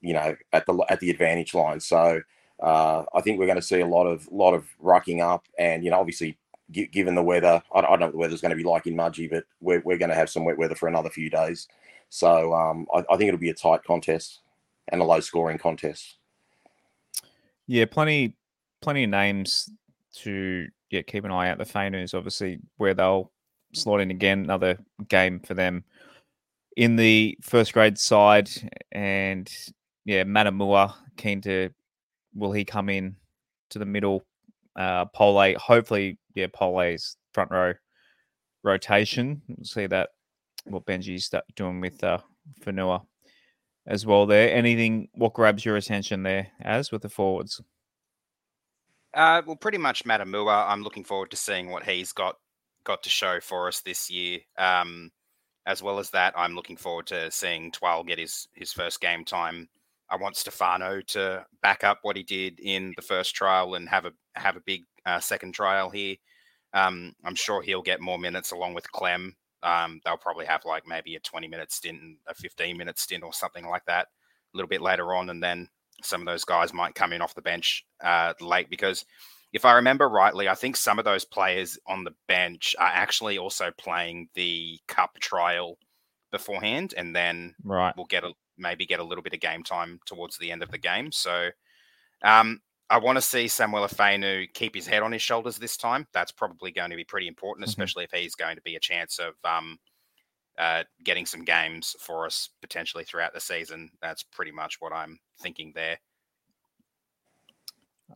you 0.00 0.14
know, 0.14 0.34
at 0.52 0.64
the 0.64 0.84
at 0.88 1.00
the 1.00 1.10
advantage 1.10 1.52
line. 1.52 1.80
So 1.80 2.22
uh, 2.62 3.04
I 3.14 3.20
think 3.20 3.38
we're 3.38 3.46
going 3.46 3.56
to 3.56 3.62
see 3.62 3.80
a 3.80 3.86
lot 3.86 4.06
of 4.06 4.26
lot 4.32 4.54
of 4.54 4.66
rucking 4.82 5.22
up, 5.22 5.46
and 5.58 5.84
you 5.84 5.90
know, 5.90 6.00
obviously, 6.00 6.38
given 6.70 7.14
the 7.14 7.22
weather, 7.22 7.62
I, 7.74 7.80
don't 7.80 8.00
know 8.00 8.06
what 8.06 8.12
the 8.12 8.18
weather's 8.18 8.40
going 8.40 8.50
to 8.50 8.56
be 8.56 8.64
like 8.64 8.86
in 8.86 8.94
Mudgee, 8.94 9.30
but 9.30 9.44
we're 9.60 9.80
we're 9.80 9.98
going 9.98 10.10
to 10.10 10.14
have 10.14 10.30
some 10.30 10.44
wet 10.44 10.58
weather 10.58 10.74
for 10.74 10.88
another 10.88 11.10
few 11.10 11.30
days. 11.30 11.68
So 12.10 12.54
um, 12.54 12.86
I, 12.94 12.98
I 13.10 13.16
think 13.16 13.28
it'll 13.28 13.38
be 13.38 13.50
a 13.50 13.54
tight 13.54 13.84
contest 13.84 14.40
and 14.88 15.00
a 15.00 15.04
low 15.04 15.20
scoring 15.20 15.58
contest. 15.58 16.16
Yeah, 17.66 17.84
plenty 17.86 18.34
plenty 18.80 19.04
of 19.04 19.10
names 19.10 19.70
to 20.16 20.68
yeah 20.90 21.02
keep 21.02 21.24
an 21.24 21.30
eye 21.30 21.50
out. 21.50 21.58
The 21.58 21.64
Fainus, 21.64 22.14
obviously, 22.14 22.58
where 22.76 22.94
they'll 22.94 23.30
slot 23.72 24.00
in 24.00 24.10
again, 24.10 24.40
another 24.40 24.78
game 25.08 25.40
for 25.40 25.54
them 25.54 25.84
in 26.76 26.94
the 26.94 27.36
first 27.42 27.72
grade 27.72 27.98
side, 27.98 28.48
and 28.92 29.52
yeah, 30.04 30.22
Matamua 30.22 30.94
keen 31.16 31.40
to 31.42 31.70
will 32.34 32.52
he 32.52 32.64
come 32.64 32.88
in 32.88 33.16
to 33.70 33.78
the 33.78 33.84
middle? 33.84 34.24
Uh, 34.78 35.06
Pole, 35.06 35.56
hopefully, 35.58 36.18
yeah, 36.34 36.46
Pole's 36.52 37.16
front 37.34 37.50
row 37.50 37.74
rotation. 38.62 39.42
We'll 39.48 39.64
see 39.64 39.86
that 39.86 40.10
what 40.64 40.86
Benji's 40.86 41.34
doing 41.56 41.80
with 41.80 42.02
uh, 42.04 42.18
Fonua 42.64 43.02
as 43.88 44.06
well. 44.06 44.24
There, 44.24 44.54
anything 44.54 45.08
what 45.14 45.34
grabs 45.34 45.64
your 45.64 45.76
attention 45.76 46.22
there 46.22 46.48
as 46.60 46.92
with 46.92 47.02
the 47.02 47.08
forwards? 47.08 47.60
Uh, 49.12 49.42
well, 49.44 49.56
pretty 49.56 49.78
much 49.78 50.04
Matamua. 50.04 50.68
I'm 50.68 50.84
looking 50.84 51.04
forward 51.04 51.32
to 51.32 51.36
seeing 51.36 51.70
what 51.70 51.82
he's 51.82 52.12
got 52.12 52.36
got 52.84 53.02
to 53.02 53.10
show 53.10 53.40
for 53.40 53.66
us 53.66 53.80
this 53.80 54.08
year. 54.08 54.38
Um, 54.56 55.10
as 55.66 55.82
well 55.82 55.98
as 55.98 56.10
that, 56.10 56.34
I'm 56.36 56.54
looking 56.54 56.76
forward 56.76 57.08
to 57.08 57.30
seeing 57.32 57.72
Twal 57.72 58.04
get 58.04 58.18
his 58.18 58.46
his 58.54 58.72
first 58.72 59.00
game 59.00 59.24
time. 59.24 59.68
I 60.10 60.16
want 60.16 60.36
Stefano 60.36 61.00
to 61.08 61.44
back 61.62 61.84
up 61.84 61.98
what 62.02 62.16
he 62.16 62.22
did 62.22 62.60
in 62.60 62.92
the 62.96 63.02
first 63.02 63.34
trial 63.34 63.74
and 63.74 63.88
have 63.88 64.04
a 64.06 64.12
have 64.34 64.56
a 64.56 64.60
big 64.60 64.84
uh, 65.04 65.20
second 65.20 65.52
trial 65.52 65.90
here. 65.90 66.16
Um, 66.74 67.14
I'm 67.24 67.34
sure 67.34 67.62
he'll 67.62 67.82
get 67.82 68.00
more 68.00 68.18
minutes 68.18 68.52
along 68.52 68.74
with 68.74 68.90
Clem. 68.92 69.36
Um, 69.62 70.00
they'll 70.04 70.16
probably 70.16 70.46
have 70.46 70.64
like 70.64 70.84
maybe 70.86 71.16
a 71.16 71.20
20 71.20 71.48
minute 71.48 71.72
stint, 71.72 72.00
and 72.00 72.16
a 72.26 72.34
15 72.34 72.76
minute 72.76 72.98
stint, 72.98 73.24
or 73.24 73.32
something 73.32 73.66
like 73.66 73.84
that, 73.86 74.06
a 74.06 74.56
little 74.56 74.68
bit 74.68 74.82
later 74.82 75.14
on, 75.14 75.30
and 75.30 75.42
then 75.42 75.68
some 76.02 76.20
of 76.20 76.26
those 76.26 76.44
guys 76.44 76.72
might 76.72 76.94
come 76.94 77.12
in 77.12 77.20
off 77.20 77.34
the 77.34 77.42
bench 77.42 77.84
uh, 78.04 78.32
late 78.40 78.70
because 78.70 79.04
if 79.52 79.64
I 79.64 79.72
remember 79.72 80.08
rightly, 80.08 80.48
I 80.48 80.54
think 80.54 80.76
some 80.76 80.98
of 80.98 81.04
those 81.04 81.24
players 81.24 81.78
on 81.86 82.04
the 82.04 82.14
bench 82.28 82.76
are 82.78 82.90
actually 82.92 83.38
also 83.38 83.70
playing 83.78 84.28
the 84.34 84.78
cup 84.86 85.18
trial 85.20 85.78
beforehand, 86.30 86.94
and 86.96 87.16
then 87.16 87.54
Right. 87.64 87.94
we'll 87.96 88.06
get 88.06 88.24
a 88.24 88.32
maybe 88.58 88.86
get 88.86 89.00
a 89.00 89.04
little 89.04 89.22
bit 89.22 89.34
of 89.34 89.40
game 89.40 89.62
time 89.62 90.00
towards 90.06 90.36
the 90.38 90.50
end 90.50 90.62
of 90.62 90.70
the 90.70 90.78
game. 90.78 91.10
So 91.12 91.50
um, 92.22 92.60
I 92.90 92.98
want 92.98 93.16
to 93.16 93.22
see 93.22 93.46
Samuela 93.46 93.88
Fainu 93.88 94.46
keep 94.54 94.74
his 94.74 94.86
head 94.86 95.02
on 95.02 95.12
his 95.12 95.22
shoulders 95.22 95.56
this 95.58 95.76
time. 95.76 96.06
That's 96.12 96.32
probably 96.32 96.72
going 96.72 96.90
to 96.90 96.96
be 96.96 97.04
pretty 97.04 97.28
important, 97.28 97.66
Mhm. 97.66 97.70
especially 97.70 98.04
if 98.04 98.12
he's 98.12 98.34
going 98.34 98.56
to 98.56 98.62
be 98.62 98.76
a 98.76 98.80
chance 98.80 99.18
of 99.18 99.34
um, 99.44 99.78
uh, 100.58 100.82
getting 101.04 101.24
some 101.26 101.44
games 101.44 101.94
for 102.00 102.26
us 102.26 102.48
potentially 102.60 103.04
throughout 103.04 103.32
the 103.32 103.40
season. 103.40 103.90
That's 104.02 104.22
pretty 104.24 104.50
much 104.50 104.80
what 104.80 104.92
I'm 104.92 105.18
thinking 105.40 105.72
there. 105.74 105.98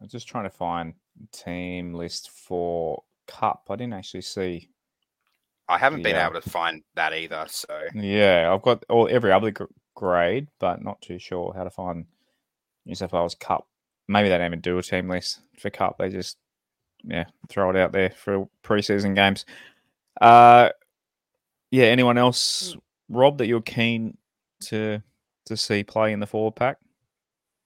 I'm 0.00 0.08
just 0.08 0.26
trying 0.26 0.44
to 0.44 0.50
find 0.50 0.94
team 1.32 1.94
list 1.94 2.30
for 2.30 3.04
Cup. 3.26 3.66
I 3.70 3.76
didn't 3.76 3.92
actually 3.92 4.22
see. 4.22 4.70
I 5.68 5.78
haven't 5.78 6.02
been 6.02 6.16
Yeah. 6.16 6.26
able 6.28 6.40
to 6.40 6.50
find 6.50 6.82
that 6.94 7.12
either. 7.14 7.46
So 7.48 7.88
Yeah, 7.94 8.52
I've 8.52 8.62
got 8.62 8.84
all 8.88 9.08
every 9.08 9.30
other 9.32 9.52
grade, 9.94 10.48
but 10.58 10.82
not 10.82 11.00
too 11.00 11.18
sure 11.18 11.52
how 11.54 11.64
to 11.64 11.70
find 11.70 12.06
New 12.86 12.94
South 12.94 13.12
Wales 13.12 13.34
Cup. 13.34 13.66
Maybe 14.08 14.28
they 14.28 14.38
don't 14.38 14.46
even 14.46 14.60
do 14.60 14.78
a 14.78 14.82
team 14.82 15.08
list 15.08 15.40
for 15.58 15.70
Cup. 15.70 15.96
They 15.98 16.08
just 16.08 16.38
yeah 17.04 17.24
throw 17.48 17.70
it 17.70 17.76
out 17.76 17.92
there 17.92 18.10
for 18.10 18.48
preseason 18.64 19.14
games. 19.14 19.44
Uh, 20.20 20.70
yeah. 21.70 21.86
Anyone 21.86 22.18
else, 22.18 22.76
Rob, 23.08 23.38
that 23.38 23.46
you're 23.46 23.60
keen 23.60 24.16
to 24.64 25.02
to 25.46 25.56
see 25.56 25.84
play 25.84 26.12
in 26.12 26.20
the 26.20 26.26
forward 26.26 26.56
pack? 26.56 26.78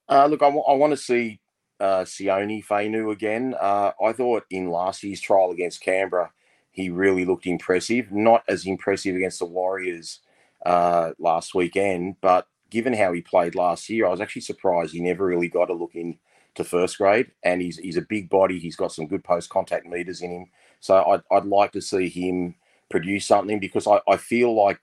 Uh, 0.09 0.25
look, 0.25 0.41
I, 0.41 0.45
w- 0.45 0.63
I 0.63 0.73
want 0.73 0.91
to 0.91 0.97
see 0.97 1.39
uh, 1.79 2.03
Sione 2.05 2.65
Fainu 2.65 3.11
again. 3.11 3.55
Uh, 3.59 3.91
I 4.03 4.13
thought 4.13 4.45
in 4.49 4.69
last 4.69 5.03
year's 5.03 5.21
trial 5.21 5.51
against 5.51 5.81
Canberra, 5.81 6.31
he 6.71 6.89
really 6.89 7.25
looked 7.25 7.45
impressive. 7.45 8.11
Not 8.11 8.43
as 8.47 8.65
impressive 8.65 9.15
against 9.15 9.39
the 9.39 9.45
Warriors 9.45 10.21
uh, 10.67 11.13
last 11.17 11.55
weekend, 11.55 12.17
but 12.21 12.45
given 12.69 12.93
how 12.93 13.13
he 13.13 13.21
played 13.21 13.55
last 13.55 13.89
year, 13.89 14.05
I 14.05 14.09
was 14.09 14.19
actually 14.19 14.41
surprised 14.41 14.93
he 14.93 14.99
never 14.99 15.25
really 15.25 15.47
got 15.47 15.69
a 15.69 15.73
look 15.73 15.95
in 15.95 16.19
to 16.55 16.65
first 16.65 16.97
grade. 16.97 17.31
And 17.43 17.61
he's 17.61 17.77
he's 17.77 17.95
a 17.95 18.01
big 18.01 18.29
body. 18.29 18.59
He's 18.59 18.75
got 18.75 18.91
some 18.91 19.07
good 19.07 19.23
post 19.23 19.49
contact 19.49 19.85
meters 19.85 20.21
in 20.21 20.31
him. 20.31 20.45
So 20.81 21.01
I'd, 21.03 21.21
I'd 21.31 21.45
like 21.45 21.71
to 21.71 21.81
see 21.81 22.09
him 22.09 22.55
produce 22.89 23.25
something 23.25 23.59
because 23.59 23.87
I, 23.87 24.01
I 24.09 24.17
feel 24.17 24.53
like 24.53 24.79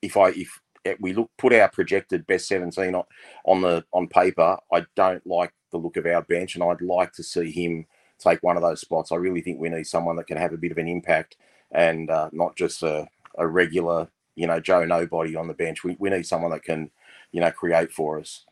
if 0.00 0.16
I 0.16 0.28
if 0.28 0.60
we 1.00 1.12
look 1.12 1.30
put 1.38 1.52
our 1.52 1.68
projected 1.68 2.26
best 2.28 2.46
17 2.46 2.94
on, 2.94 3.02
on 3.44 3.62
the 3.62 3.84
on 3.92 4.06
paper, 4.06 4.56
I 4.72 4.86
don't 4.94 5.26
like 5.26 5.52
the 5.72 5.78
look 5.78 5.96
of 5.96 6.06
our 6.06 6.22
bench, 6.22 6.54
and 6.54 6.62
I'd 6.62 6.80
like 6.80 7.12
to 7.14 7.24
see 7.24 7.50
him 7.50 7.86
take 8.20 8.40
one 8.44 8.56
of 8.56 8.62
those 8.62 8.80
spots. 8.80 9.10
I 9.10 9.16
really 9.16 9.40
think 9.40 9.58
we 9.58 9.70
need 9.70 9.88
someone 9.88 10.14
that 10.16 10.28
can 10.28 10.36
have 10.36 10.52
a 10.52 10.56
bit 10.56 10.70
of 10.70 10.78
an 10.78 10.86
impact 10.86 11.36
and 11.72 12.08
uh, 12.10 12.30
not 12.32 12.54
just 12.56 12.84
a, 12.84 13.08
a 13.36 13.46
regular, 13.46 14.08
you 14.36 14.46
know, 14.46 14.60
Joe 14.60 14.84
nobody 14.84 15.34
on 15.34 15.48
the 15.48 15.54
bench. 15.54 15.82
We, 15.82 15.96
we 15.98 16.10
need 16.10 16.26
someone 16.26 16.52
that 16.52 16.62
can, 16.62 16.90
you 17.32 17.40
know, 17.40 17.50
create 17.50 17.92
for 17.92 18.20
us. 18.20 18.44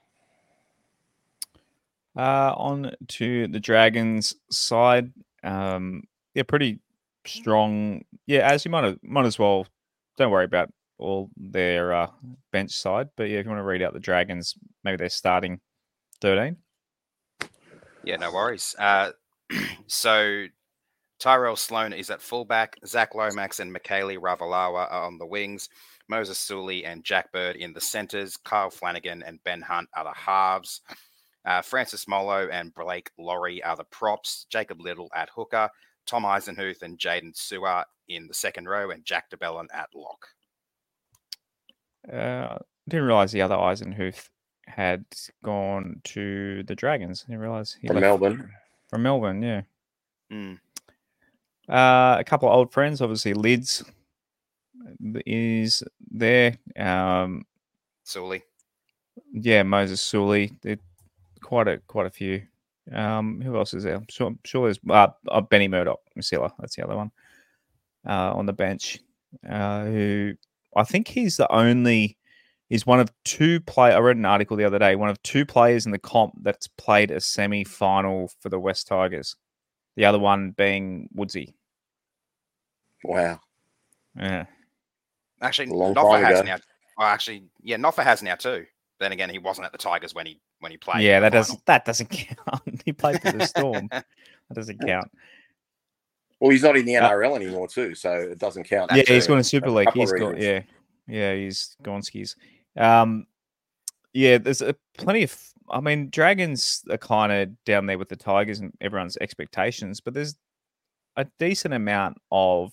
Uh, 2.16 2.54
on 2.56 2.92
to 3.08 3.48
the 3.48 3.60
Dragons 3.60 4.34
side. 4.50 5.12
Um, 5.42 6.04
yeah, 6.34 6.44
pretty 6.44 6.80
strong. 7.26 8.04
Yeah, 8.26 8.48
as 8.50 8.64
you 8.64 8.70
might 8.70 8.84
have, 8.84 8.98
might 9.02 9.26
as 9.26 9.38
well. 9.38 9.66
Don't 10.16 10.30
worry 10.30 10.44
about 10.44 10.72
all 10.98 11.28
their 11.36 11.92
uh, 11.92 12.10
bench 12.52 12.70
side, 12.70 13.08
but 13.16 13.28
yeah, 13.28 13.38
if 13.38 13.44
you 13.44 13.50
want 13.50 13.58
to 13.58 13.64
read 13.64 13.82
out 13.82 13.92
the 13.92 14.00
Dragons, 14.00 14.54
maybe 14.84 14.96
they're 14.96 15.08
starting 15.08 15.60
thirteen. 16.20 16.56
Yeah, 18.04 18.16
no 18.16 18.32
worries. 18.32 18.76
Uh, 18.78 19.10
so 19.86 20.46
Tyrell 21.24 21.56
Sloan 21.56 21.94
is 21.94 22.10
at 22.10 22.20
fullback. 22.20 22.76
Zach 22.84 23.14
Lomax 23.14 23.58
and 23.58 23.74
Mikaele 23.74 24.18
Ravalawa 24.18 24.92
are 24.92 25.06
on 25.06 25.16
the 25.16 25.24
wings. 25.24 25.70
Moses 26.06 26.38
Suli 26.38 26.84
and 26.84 27.02
Jack 27.02 27.32
Bird 27.32 27.56
in 27.56 27.72
the 27.72 27.80
centres. 27.80 28.36
Kyle 28.36 28.68
Flanagan 28.68 29.22
and 29.22 29.42
Ben 29.42 29.62
Hunt 29.62 29.88
are 29.96 30.04
the 30.04 30.12
halves. 30.12 30.82
Uh, 31.46 31.62
Francis 31.62 32.06
Molo 32.06 32.48
and 32.52 32.74
Blake 32.74 33.10
Lawrie 33.18 33.64
are 33.64 33.74
the 33.74 33.84
props. 33.84 34.44
Jacob 34.50 34.82
Liddle 34.82 35.08
at 35.14 35.30
hooker. 35.30 35.70
Tom 36.04 36.24
Eisenhuth 36.24 36.82
and 36.82 36.98
Jaydn 36.98 37.32
Su'A 37.34 37.84
in 38.06 38.26
the 38.26 38.34
second 38.34 38.68
row, 38.68 38.90
and 38.90 39.02
Jack 39.02 39.30
de 39.30 39.38
Belin 39.38 39.68
at 39.72 39.88
lock. 39.94 40.26
Uh, 42.06 42.58
didn't 42.86 43.06
realize 43.06 43.32
the 43.32 43.40
other 43.40 43.56
Eisenhuth 43.56 44.28
had 44.66 45.06
gone 45.42 46.02
to 46.04 46.64
the 46.64 46.74
Dragons. 46.74 47.24
I 47.26 47.30
didn't 47.30 47.40
realize 47.40 47.78
he 47.80 47.86
from 47.86 48.00
Melbourne. 48.00 48.50
From 48.90 49.02
Melbourne, 49.02 49.42
yeah. 49.42 49.62
Mm. 50.30 50.58
Uh, 51.68 52.16
a 52.18 52.24
couple 52.24 52.48
of 52.48 52.54
old 52.54 52.72
friends, 52.72 53.00
obviously 53.00 53.34
Lids 53.34 53.82
is 55.26 55.82
there. 56.10 56.56
Um, 56.76 57.44
Suli. 58.02 58.42
Yeah, 59.32 59.62
Moses. 59.62 60.10
They're 60.62 60.78
quite 61.42 61.68
a 61.68 61.78
quite 61.86 62.06
a 62.06 62.10
few. 62.10 62.42
Um, 62.92 63.40
who 63.40 63.56
else 63.56 63.72
is 63.72 63.84
there? 63.84 63.96
I'm 63.96 64.06
sure, 64.10 64.26
I'm 64.26 64.38
sure 64.44 64.66
there's 64.66 64.78
uh, 64.90 65.08
uh, 65.28 65.40
Benny 65.40 65.68
Murdoch, 65.68 66.00
Masila. 66.18 66.52
That's 66.58 66.76
the 66.76 66.84
other 66.84 66.96
one 66.96 67.10
uh, 68.06 68.34
on 68.34 68.46
the 68.46 68.52
bench. 68.52 69.00
Uh, 69.48 69.84
who 69.86 70.34
I 70.76 70.84
think 70.84 71.08
he's 71.08 71.36
the 71.36 71.50
only 71.50 72.16
is 72.70 72.86
one 72.86 73.00
of 73.00 73.12
two 73.24 73.60
play. 73.60 73.92
I 73.92 73.98
read 73.98 74.16
an 74.16 74.24
article 74.24 74.56
the 74.56 74.64
other 74.64 74.78
day. 74.78 74.96
One 74.96 75.08
of 75.08 75.22
two 75.22 75.46
players 75.46 75.86
in 75.86 75.92
the 75.92 75.98
comp 75.98 76.34
that's 76.42 76.66
played 76.66 77.10
a 77.10 77.20
semi-final 77.20 78.30
for 78.40 78.48
the 78.48 78.58
Wests 78.58 78.84
Tigers. 78.84 79.36
The 79.96 80.04
other 80.04 80.18
one 80.18 80.50
being 80.50 81.08
Woodsy. 81.14 81.54
Wow. 83.04 83.40
Yeah. 84.16 84.46
Actually, 85.40 85.68
Noffa 85.68 86.24
has 86.24 86.44
now. 86.44 86.56
Oh, 86.98 87.04
actually, 87.04 87.44
yeah, 87.62 87.76
Noffa 87.76 88.02
has 88.04 88.22
now 88.22 88.34
too. 88.36 88.66
Then 89.00 89.12
again, 89.12 89.28
he 89.28 89.38
wasn't 89.38 89.66
at 89.66 89.72
the 89.72 89.78
Tigers 89.78 90.14
when 90.14 90.26
he 90.26 90.40
when 90.60 90.72
he 90.72 90.78
played. 90.78 91.02
Yeah, 91.02 91.20
that 91.20 91.32
doesn't 91.32 91.64
that 91.66 91.84
doesn't 91.84 92.08
count. 92.08 92.82
he 92.84 92.92
played 92.92 93.20
for 93.20 93.32
the 93.32 93.46
Storm. 93.46 93.88
that 93.90 94.06
doesn't 94.52 94.78
count. 94.78 95.10
Well, 96.40 96.50
he's 96.50 96.62
not 96.62 96.76
in 96.76 96.84
the 96.84 96.94
NRL 96.94 97.32
uh, 97.32 97.34
anymore 97.34 97.68
too, 97.68 97.94
so 97.94 98.12
it 98.12 98.38
doesn't 98.38 98.64
count. 98.64 98.90
Yeah, 98.94 99.04
he's 99.06 99.26
going 99.26 99.40
to 99.40 99.44
Super 99.44 99.70
League. 99.70 99.92
He's 99.92 100.12
got 100.12 100.38
yeah, 100.38 100.62
yeah, 101.06 101.34
he's 101.34 101.76
gone 101.82 102.02
skis. 102.02 102.36
Um, 102.76 103.26
yeah, 104.12 104.38
there's 104.38 104.62
a, 104.62 104.74
plenty 104.96 105.24
of. 105.24 105.36
I 105.70 105.80
mean, 105.80 106.10
Dragons 106.10 106.82
are 106.90 106.98
kind 106.98 107.32
of 107.32 107.64
down 107.64 107.86
there 107.86 107.98
with 107.98 108.08
the 108.08 108.16
Tigers 108.16 108.60
and 108.60 108.72
everyone's 108.80 109.16
expectations, 109.20 110.00
but 110.00 110.14
there's 110.14 110.36
a 111.16 111.26
decent 111.38 111.74
amount 111.74 112.18
of. 112.30 112.72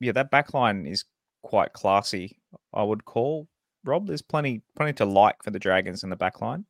Yeah, 0.00 0.12
that 0.12 0.32
backline 0.32 0.90
is 0.90 1.04
quite 1.42 1.72
classy. 1.72 2.38
I 2.72 2.82
would 2.82 3.04
call 3.04 3.46
Rob. 3.84 4.06
There's 4.06 4.22
plenty, 4.22 4.62
plenty 4.76 4.92
to 4.94 5.04
like 5.04 5.36
for 5.42 5.50
the 5.50 5.58
Dragons 5.58 6.02
in 6.02 6.10
the 6.10 6.16
backline. 6.16 6.64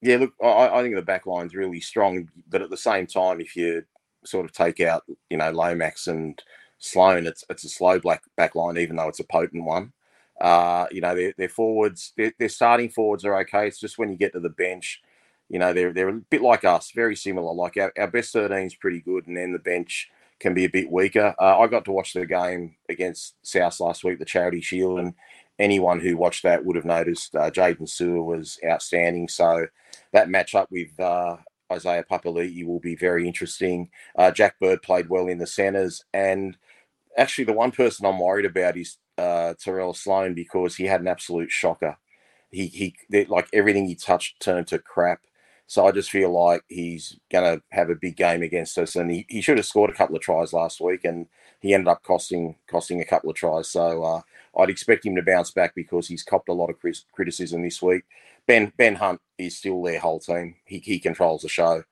Yeah, 0.00 0.16
look, 0.16 0.32
I, 0.42 0.68
I 0.68 0.82
think 0.82 0.94
the 0.94 1.02
backline's 1.02 1.54
really 1.54 1.80
strong, 1.80 2.28
but 2.48 2.62
at 2.62 2.70
the 2.70 2.76
same 2.76 3.06
time, 3.06 3.40
if 3.40 3.56
you 3.56 3.84
sort 4.24 4.44
of 4.44 4.52
take 4.52 4.80
out, 4.80 5.04
you 5.30 5.36
know, 5.36 5.50
Lomax 5.50 6.06
and 6.06 6.42
Sloan, 6.78 7.26
it's 7.26 7.44
it's 7.48 7.64
a 7.64 7.68
slow 7.68 7.98
black 7.98 8.22
backline, 8.38 8.78
even 8.78 8.96
though 8.96 9.08
it's 9.08 9.20
a 9.20 9.24
potent 9.24 9.64
one. 9.64 9.92
Uh, 10.40 10.86
you 10.90 11.00
know, 11.00 11.14
their, 11.14 11.32
their 11.38 11.48
forwards, 11.48 12.12
their, 12.16 12.32
their 12.38 12.48
starting 12.48 12.90
forwards 12.90 13.24
are 13.24 13.38
okay. 13.40 13.66
It's 13.66 13.80
just 13.80 13.98
when 13.98 14.10
you 14.10 14.16
get 14.16 14.32
to 14.34 14.40
the 14.40 14.50
bench, 14.50 15.02
you 15.48 15.58
know, 15.58 15.72
they're 15.72 15.92
they're 15.92 16.08
a 16.08 16.14
bit 16.14 16.42
like 16.42 16.64
us, 16.64 16.90
very 16.94 17.16
similar. 17.16 17.54
Like 17.54 17.76
our, 17.76 17.92
our 17.98 18.10
best 18.10 18.32
13 18.32 18.58
is 18.66 18.74
pretty 18.74 19.00
good, 19.00 19.26
and 19.26 19.36
then 19.36 19.52
the 19.52 19.58
bench 19.58 20.10
can 20.40 20.54
be 20.54 20.64
a 20.64 20.70
bit 20.70 20.90
weaker. 20.90 21.34
Uh, 21.40 21.58
I 21.58 21.66
got 21.66 21.84
to 21.86 21.92
watch 21.92 22.12
the 22.12 22.26
game 22.26 22.76
against 22.88 23.34
South 23.42 23.80
last 23.80 24.04
week, 24.04 24.18
the 24.18 24.24
Charity 24.24 24.60
Shield, 24.60 24.98
and 24.98 25.14
anyone 25.58 26.00
who 26.00 26.16
watched 26.16 26.42
that 26.42 26.64
would 26.64 26.76
have 26.76 26.84
noticed 26.84 27.34
uh, 27.34 27.50
Jaydn 27.50 27.88
Su'A 27.88 28.22
was 28.22 28.58
outstanding. 28.66 29.28
So 29.28 29.66
that 30.12 30.28
matchup 30.28 30.66
with 30.70 30.98
uh, 31.00 31.36
Isaiah 31.72 32.04
Papali'i 32.04 32.66
will 32.66 32.80
be 32.80 32.96
very 32.96 33.26
interesting. 33.26 33.88
Uh, 34.16 34.30
Jack 34.30 34.58
Bird 34.58 34.82
played 34.82 35.08
well 35.08 35.28
in 35.28 35.38
the 35.38 35.46
centres, 35.46 36.04
and 36.12 36.56
actually 37.16 37.44
the 37.44 37.52
one 37.52 37.70
person 37.70 38.04
I'm 38.04 38.18
worried 38.18 38.44
about 38.44 38.76
is 38.76 38.98
uh, 39.18 39.54
Tyrell 39.62 39.94
Sloan 39.94 40.34
because 40.34 40.76
he 40.76 40.84
had 40.84 41.00
an 41.00 41.08
absolute 41.08 41.50
shocker. 41.50 41.96
He 42.50 42.66
he 42.66 43.24
like 43.28 43.48
everything 43.52 43.86
he 43.86 43.94
touched 43.94 44.40
turned 44.40 44.68
to 44.68 44.78
crap. 44.78 45.20
So 45.68 45.86
I 45.86 45.90
just 45.90 46.10
feel 46.10 46.30
like 46.30 46.62
he's 46.68 47.18
going 47.30 47.58
to 47.58 47.62
have 47.72 47.90
a 47.90 47.96
big 47.96 48.16
game 48.16 48.42
against 48.42 48.78
us, 48.78 48.94
and 48.94 49.10
he, 49.10 49.26
he 49.28 49.40
should 49.40 49.56
have 49.56 49.66
scored 49.66 49.90
a 49.90 49.94
couple 49.94 50.14
of 50.14 50.22
tries 50.22 50.52
last 50.52 50.80
week, 50.80 51.04
and 51.04 51.26
he 51.60 51.74
ended 51.74 51.88
up 51.88 52.04
costing 52.04 52.54
costing 52.68 53.00
a 53.00 53.04
couple 53.04 53.30
of 53.30 53.36
tries. 53.36 53.68
So 53.68 54.04
uh, 54.04 54.20
I'd 54.58 54.70
expect 54.70 55.04
him 55.04 55.16
to 55.16 55.22
bounce 55.22 55.50
back 55.50 55.74
because 55.74 56.06
he's 56.06 56.22
copped 56.22 56.48
a 56.48 56.52
lot 56.52 56.70
of 56.70 56.76
criticism 57.12 57.62
this 57.62 57.82
week. 57.82 58.04
Ben 58.46 58.72
Ben 58.76 58.94
Hunt 58.94 59.20
is 59.38 59.58
still 59.58 59.82
their 59.82 59.98
whole 59.98 60.20
team. 60.20 60.54
He, 60.64 60.78
he 60.78 61.00
controls 61.00 61.42
the 61.42 61.48
show, 61.48 61.82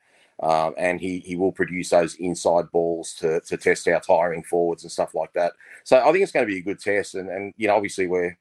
um, 0.42 0.74
and 0.76 1.00
he 1.00 1.20
he 1.20 1.36
will 1.36 1.52
produce 1.52 1.90
those 1.90 2.16
inside 2.16 2.70
balls 2.70 3.14
to 3.14 3.40
to 3.40 3.56
test 3.56 3.86
our 3.88 4.00
tiring 4.00 4.42
forwards 4.42 4.82
and 4.82 4.92
stuff 4.92 5.14
like 5.14 5.32
that. 5.34 5.52
So 5.84 5.98
I 5.98 6.10
think 6.12 6.22
it's 6.22 6.32
going 6.32 6.46
to 6.46 6.52
be 6.52 6.58
a 6.58 6.62
good 6.62 6.80
test, 6.80 7.14
and 7.14 7.28
and 7.28 7.54
you 7.56 7.68
know 7.68 7.76
obviously 7.76 8.06
we're 8.06 8.36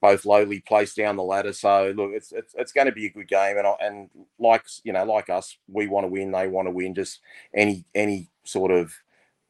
both 0.00 0.24
lowly 0.24 0.60
placed 0.60 0.96
down 0.96 1.16
the 1.16 1.22
ladder. 1.22 1.52
So 1.52 1.92
look, 1.96 2.10
it's 2.12 2.32
it's, 2.32 2.54
it's 2.58 2.72
going 2.72 2.86
to 2.86 2.92
be 2.92 3.06
a 3.06 3.12
good 3.12 3.28
game, 3.28 3.56
and 3.56 3.66
and 3.80 4.10
like 4.38 4.64
you 4.84 4.92
know, 4.92 5.04
like 5.04 5.30
us, 5.30 5.56
we 5.68 5.86
want 5.86 6.04
to 6.04 6.08
win. 6.08 6.32
They 6.32 6.48
want 6.48 6.66
to 6.66 6.72
win. 6.72 6.94
Just 6.94 7.20
any 7.54 7.84
any 7.94 8.28
sort 8.44 8.70
of 8.70 8.92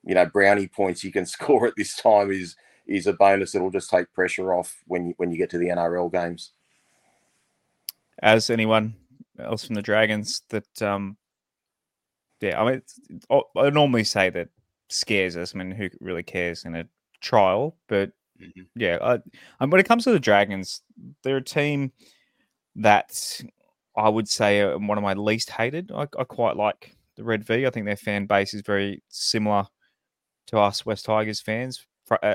you 0.04 0.14
know 0.14 0.26
brownie 0.26 0.68
points 0.68 1.02
you 1.04 1.12
can 1.12 1.26
score 1.26 1.66
at 1.66 1.74
this 1.76 1.96
time 1.96 2.30
is 2.30 2.56
is 2.86 3.06
a 3.06 3.12
bonus 3.12 3.52
that'll 3.52 3.70
just 3.70 3.90
take 3.90 4.12
pressure 4.12 4.54
off 4.54 4.82
when 4.86 5.08
you 5.08 5.14
when 5.16 5.30
you 5.30 5.38
get 5.38 5.50
to 5.50 5.58
the 5.58 5.68
NRL 5.68 6.12
games. 6.12 6.52
As 8.22 8.50
anyone 8.50 8.94
else 9.38 9.64
from 9.64 9.74
the 9.74 9.82
Dragons 9.82 10.42
that, 10.50 10.82
um, 10.82 11.16
yeah, 12.42 12.60
I 12.60 12.70
mean, 12.70 12.82
I 13.56 13.70
normally 13.70 14.04
say 14.04 14.30
that 14.30 14.48
scares 14.88 15.36
us. 15.36 15.54
I 15.54 15.58
mean, 15.58 15.70
who 15.70 15.88
really 16.00 16.22
cares 16.22 16.64
in 16.64 16.74
a 16.74 16.86
trial? 17.20 17.76
But 17.88 18.12
Mm-hmm. 18.42 18.62
Yeah, 18.74 18.98
uh, 19.00 19.18
and 19.60 19.70
when 19.70 19.80
it 19.80 19.86
comes 19.86 20.04
to 20.04 20.12
the 20.12 20.20
Dragons, 20.20 20.82
they're 21.22 21.38
a 21.38 21.44
team 21.44 21.92
that 22.76 23.40
I 23.96 24.08
would 24.08 24.28
say 24.28 24.60
are 24.60 24.78
one 24.78 24.98
of 24.98 25.04
my 25.04 25.14
least 25.14 25.50
hated. 25.50 25.92
I, 25.94 26.02
I 26.18 26.24
quite 26.24 26.56
like 26.56 26.96
the 27.16 27.24
Red 27.24 27.44
V. 27.44 27.66
I 27.66 27.70
think 27.70 27.86
their 27.86 27.96
fan 27.96 28.26
base 28.26 28.54
is 28.54 28.62
very 28.62 29.02
similar 29.08 29.66
to 30.48 30.58
us 30.58 30.84
Wests 30.84 31.04
Tigers 31.06 31.40
fans, 31.40 31.86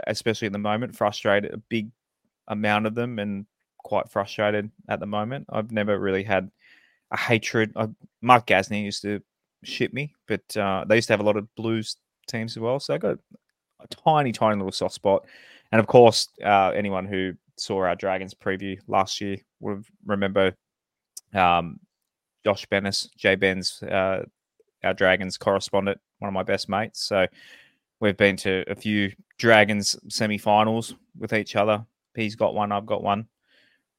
especially 0.07 0.47
at 0.47 0.53
the 0.53 0.59
moment. 0.59 0.95
Frustrated, 0.95 1.53
a 1.53 1.57
big 1.57 1.89
amount 2.47 2.85
of 2.85 2.95
them, 2.95 3.19
and 3.19 3.45
quite 3.79 4.09
frustrated 4.09 4.71
at 4.87 4.99
the 4.99 5.05
moment. 5.05 5.47
I've 5.49 5.71
never 5.71 5.99
really 5.99 6.23
had 6.23 6.49
a 7.11 7.17
hatred. 7.17 7.73
I, 7.75 7.87
Mark 8.21 8.47
Gasnier 8.47 8.83
used 8.83 9.01
to 9.01 9.21
ship 9.63 9.93
me, 9.93 10.13
but 10.27 10.57
uh, 10.57 10.85
they 10.87 10.95
used 10.95 11.07
to 11.07 11.13
have 11.13 11.19
a 11.19 11.23
lot 11.23 11.37
of 11.37 11.53
Blues 11.55 11.97
teams 12.27 12.55
as 12.55 12.59
well. 12.59 12.79
So 12.79 12.93
I 12.93 12.97
got 12.97 13.17
a 13.79 13.87
tiny, 13.87 14.31
tiny 14.31 14.55
little 14.55 14.71
soft 14.71 14.95
spot. 14.95 15.25
And 15.71 15.79
of 15.79 15.87
course, 15.87 16.29
uh, 16.43 16.71
anyone 16.75 17.05
who 17.05 17.33
saw 17.57 17.79
our 17.79 17.95
Dragons 17.95 18.33
preview 18.33 18.79
last 18.87 19.19
year 19.19 19.37
would 19.59 19.83
remember 20.05 20.55
um, 21.33 21.79
Josh 22.45 22.67
Bennis, 22.67 23.09
Jay 23.17 23.35
Ben's, 23.35 23.81
uh, 23.83 24.23
our 24.83 24.93
Dragons 24.93 25.37
correspondent, 25.37 25.99
one 26.19 26.29
of 26.29 26.33
my 26.33 26.43
best 26.43 26.69
mates. 26.69 27.01
So 27.01 27.25
we've 27.99 28.17
been 28.17 28.37
to 28.37 28.63
a 28.69 28.75
few 28.75 29.11
Dragons 29.37 29.95
semi-finals 30.07 30.95
with 31.17 31.33
each 31.33 31.55
other. 31.55 31.85
He's 32.15 32.35
got 32.35 32.53
one, 32.53 32.71
I've 32.71 32.85
got 32.85 33.03
one 33.03 33.27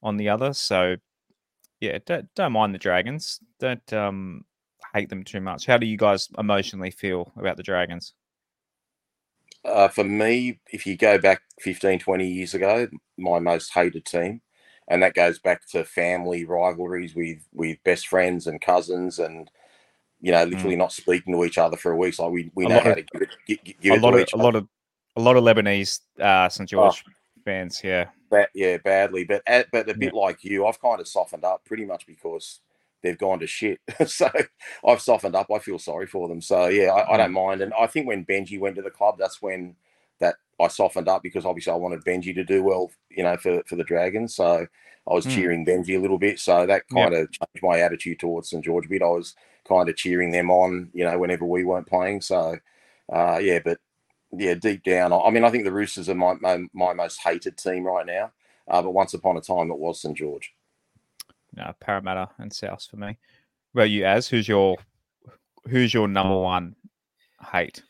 on 0.02 0.16
the 0.16 0.28
other. 0.28 0.52
So 0.52 0.96
yeah, 1.80 1.98
don't, 2.06 2.32
don't 2.34 2.52
mind 2.52 2.74
the 2.74 2.78
Dragons. 2.78 3.40
Don't 3.60 3.92
um, 3.92 4.44
hate 4.94 5.09
them 5.09 5.24
too 5.24 5.40
much. 5.40 5.66
How 5.66 5.79
do 5.79 5.87
you 5.87 5.96
guys 5.96 6.29
emotionally 6.38 6.90
feel 6.90 7.33
about 7.37 7.57
the 7.57 7.62
Dragons? 7.62 8.14
Uh, 9.64 9.88
for 9.88 10.05
me, 10.05 10.61
if 10.72 10.87
you 10.87 10.96
go 10.96 11.18
back 11.18 11.42
15, 11.61 11.98
20 11.98 12.27
years 12.27 12.55
ago, 12.55 12.88
my 13.16 13.38
most 13.38 13.72
hated 13.72 14.05
team, 14.05 14.40
and 14.88 15.03
that 15.03 15.14
goes 15.14 15.38
back 15.38 15.66
to 15.70 15.85
family 15.85 16.44
rivalries 16.44 17.14
with 17.14 17.38
with 17.53 17.77
best 17.85 18.09
friends 18.09 18.46
and 18.46 18.61
cousins, 18.61 19.18
and 19.18 19.51
you 20.20 20.33
know, 20.33 20.44
literally 20.44 20.77
mm. 20.77 20.79
not 20.79 20.92
speaking 20.92 21.35
to 21.35 21.44
each 21.44 21.59
other 21.59 21.77
for 21.77 21.92
a 21.92 21.96
week. 21.96 22.18
Like 22.18 22.31
we, 22.31 22.51
we 22.55 22.66
know 22.66 22.81
how 22.81 22.90
of, 22.90 22.96
to 22.96 23.03
give 23.03 23.22
it, 23.22 23.29
give, 23.46 23.81
give 23.81 23.98
a 23.98 24.01
lot 24.01 24.18
of 24.18 24.29
a 24.33 24.37
lot 24.37 24.55
of 24.55 24.68
a 25.16 25.20
lot 25.20 25.37
of 25.37 25.44
Lebanese 25.44 26.01
uh, 26.20 26.48
St 26.48 26.68
George 26.68 27.05
oh, 27.07 27.12
fans. 27.44 27.81
Yeah, 27.85 28.07
yeah, 28.55 28.79
badly, 28.79 29.24
but 29.24 29.42
but 29.46 29.88
a 29.88 29.94
bit 29.94 30.14
yeah. 30.14 30.20
like 30.20 30.44
you, 30.44 30.66
I've 30.66 30.81
kind 30.81 31.01
of 31.01 31.09
softened 31.09 31.44
up 31.44 31.64
pretty 31.64 31.85
much 31.85 32.07
because 32.07 32.61
they've 33.02 33.18
gone 33.18 33.38
to 33.40 33.46
shit. 33.46 33.80
so 34.06 34.30
I've 34.87 35.00
softened 35.00 35.34
up. 35.34 35.50
I 35.52 35.58
feel 35.58 35.78
sorry 35.78 36.06
for 36.06 36.28
them. 36.28 36.40
So 36.40 36.66
yeah, 36.66 36.92
I, 36.92 37.14
I, 37.14 37.16
don't 37.16 37.32
mind. 37.32 37.61
And 37.61 37.72
I 37.78 37.87
think 37.87 38.06
when 38.06 38.24
Benji 38.24 38.58
went 38.58 38.76
to 38.76 38.82
the 38.82 38.90
club, 38.90 39.16
that's 39.18 39.40
when 39.40 39.76
that 40.20 40.37
I 40.61 40.68
softened 40.68 41.08
up 41.08 41.22
because 41.22 41.44
obviously 41.44 41.72
I 41.72 41.76
wanted 41.76 42.04
Benji 42.04 42.34
to 42.34 42.44
do 42.44 42.62
well, 42.62 42.90
you 43.11 43.22
know, 43.22 43.37
for 43.37 43.62
for 43.66 43.76
the 43.76 43.84
Dragons. 43.84 44.34
So 44.34 44.66
I 45.08 45.14
was 45.14 45.26
mm. 45.26 45.34
cheering 45.34 45.64
Benji 45.64 45.96
a 45.96 46.00
little 46.00 46.18
bit. 46.18 46.38
So 46.38 46.66
that 46.66 46.88
kind 46.92 47.14
of 47.14 47.30
changed 47.30 47.62
my 47.62 47.80
attitude 47.80 48.18
towards 48.18 48.50
St 48.50 48.64
George 48.64 48.87
a 48.87 48.88
bit. 48.88 49.02
I 49.02 49.06
was 49.06 49.34
kind 49.66 49.88
of 49.88 49.96
cheering 49.96 50.30
them 50.30 50.50
on, 50.50 50.90
you 50.92 51.04
know, 51.04 51.18
whenever 51.18 51.44
we 51.44 51.64
weren't 51.64 51.87
playing. 51.87 52.20
So 52.22 52.56
uh, 53.12 53.38
yeah, 53.40 53.61
but 53.64 53.78
yeah, 54.32 54.54
deep 54.54 54.82
down, 54.82 55.12
I 55.12 55.30
mean, 55.30 55.44
I 55.44 55.50
think 55.50 55.64
the 55.64 55.72
Roosters 55.72 56.08
are 56.08 56.14
my 56.14 56.34
my, 56.34 56.64
my 56.72 56.92
most 56.92 57.20
hated 57.22 57.56
team 57.56 57.84
right 57.84 58.06
now. 58.06 58.32
Uh, 58.66 58.82
but 58.82 58.90
once 58.90 59.14
upon 59.14 59.37
a 59.38 59.40
time, 59.40 59.70
it 59.70 59.78
was 59.78 60.02
St 60.02 60.16
George 60.16 60.52
no, 61.58 61.74
Parramatta 61.80 62.30
and 62.38 62.52
South 62.52 62.86
for 62.88 62.96
me. 62.96 63.18
Well, 63.74 63.86
you 63.86 64.04
as 64.04 64.28
who's 64.28 64.48
your 64.48 64.76
who's 65.68 65.92
your 65.92 66.08
number 66.08 66.38
one 66.38 66.76
hate? 67.52 67.82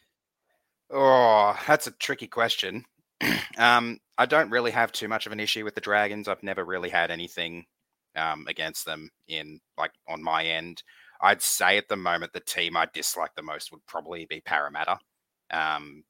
Oh, 0.91 1.57
that's 1.67 1.87
a 1.87 1.93
tricky 1.93 2.27
question. 2.27 2.85
um, 3.59 3.99
I 4.17 4.27
don't 4.27 4.51
really 4.51 4.71
have 4.71 4.91
too 4.91 5.07
much 5.07 5.27
of 5.27 5.33
an 5.33 5.41
issue 5.41 5.65
with 5.65 5.75
the 5.75 5.81
Dragons. 5.81 6.29
I've 6.29 6.43
never 6.43 6.65
really 6.65 6.89
had 6.89 7.11
anything 7.11 7.67
um, 8.17 8.47
against 8.49 8.87
them 8.87 9.11
in 9.29 9.61
like 9.77 9.93
on 10.09 10.23
my 10.23 10.45
end. 10.45 10.83
I'd 11.21 11.43
say 11.43 11.77
at 11.77 11.89
the 11.89 11.97
moment 11.97 12.33
the 12.33 12.41
team 12.41 12.77
I 12.77 12.87
dislike 12.93 13.35
the 13.37 13.43
most 13.43 13.71
would 13.71 13.85
probably 13.87 14.25
be 14.25 14.41
Parramatta. 14.41 14.99
Um, 15.51 16.05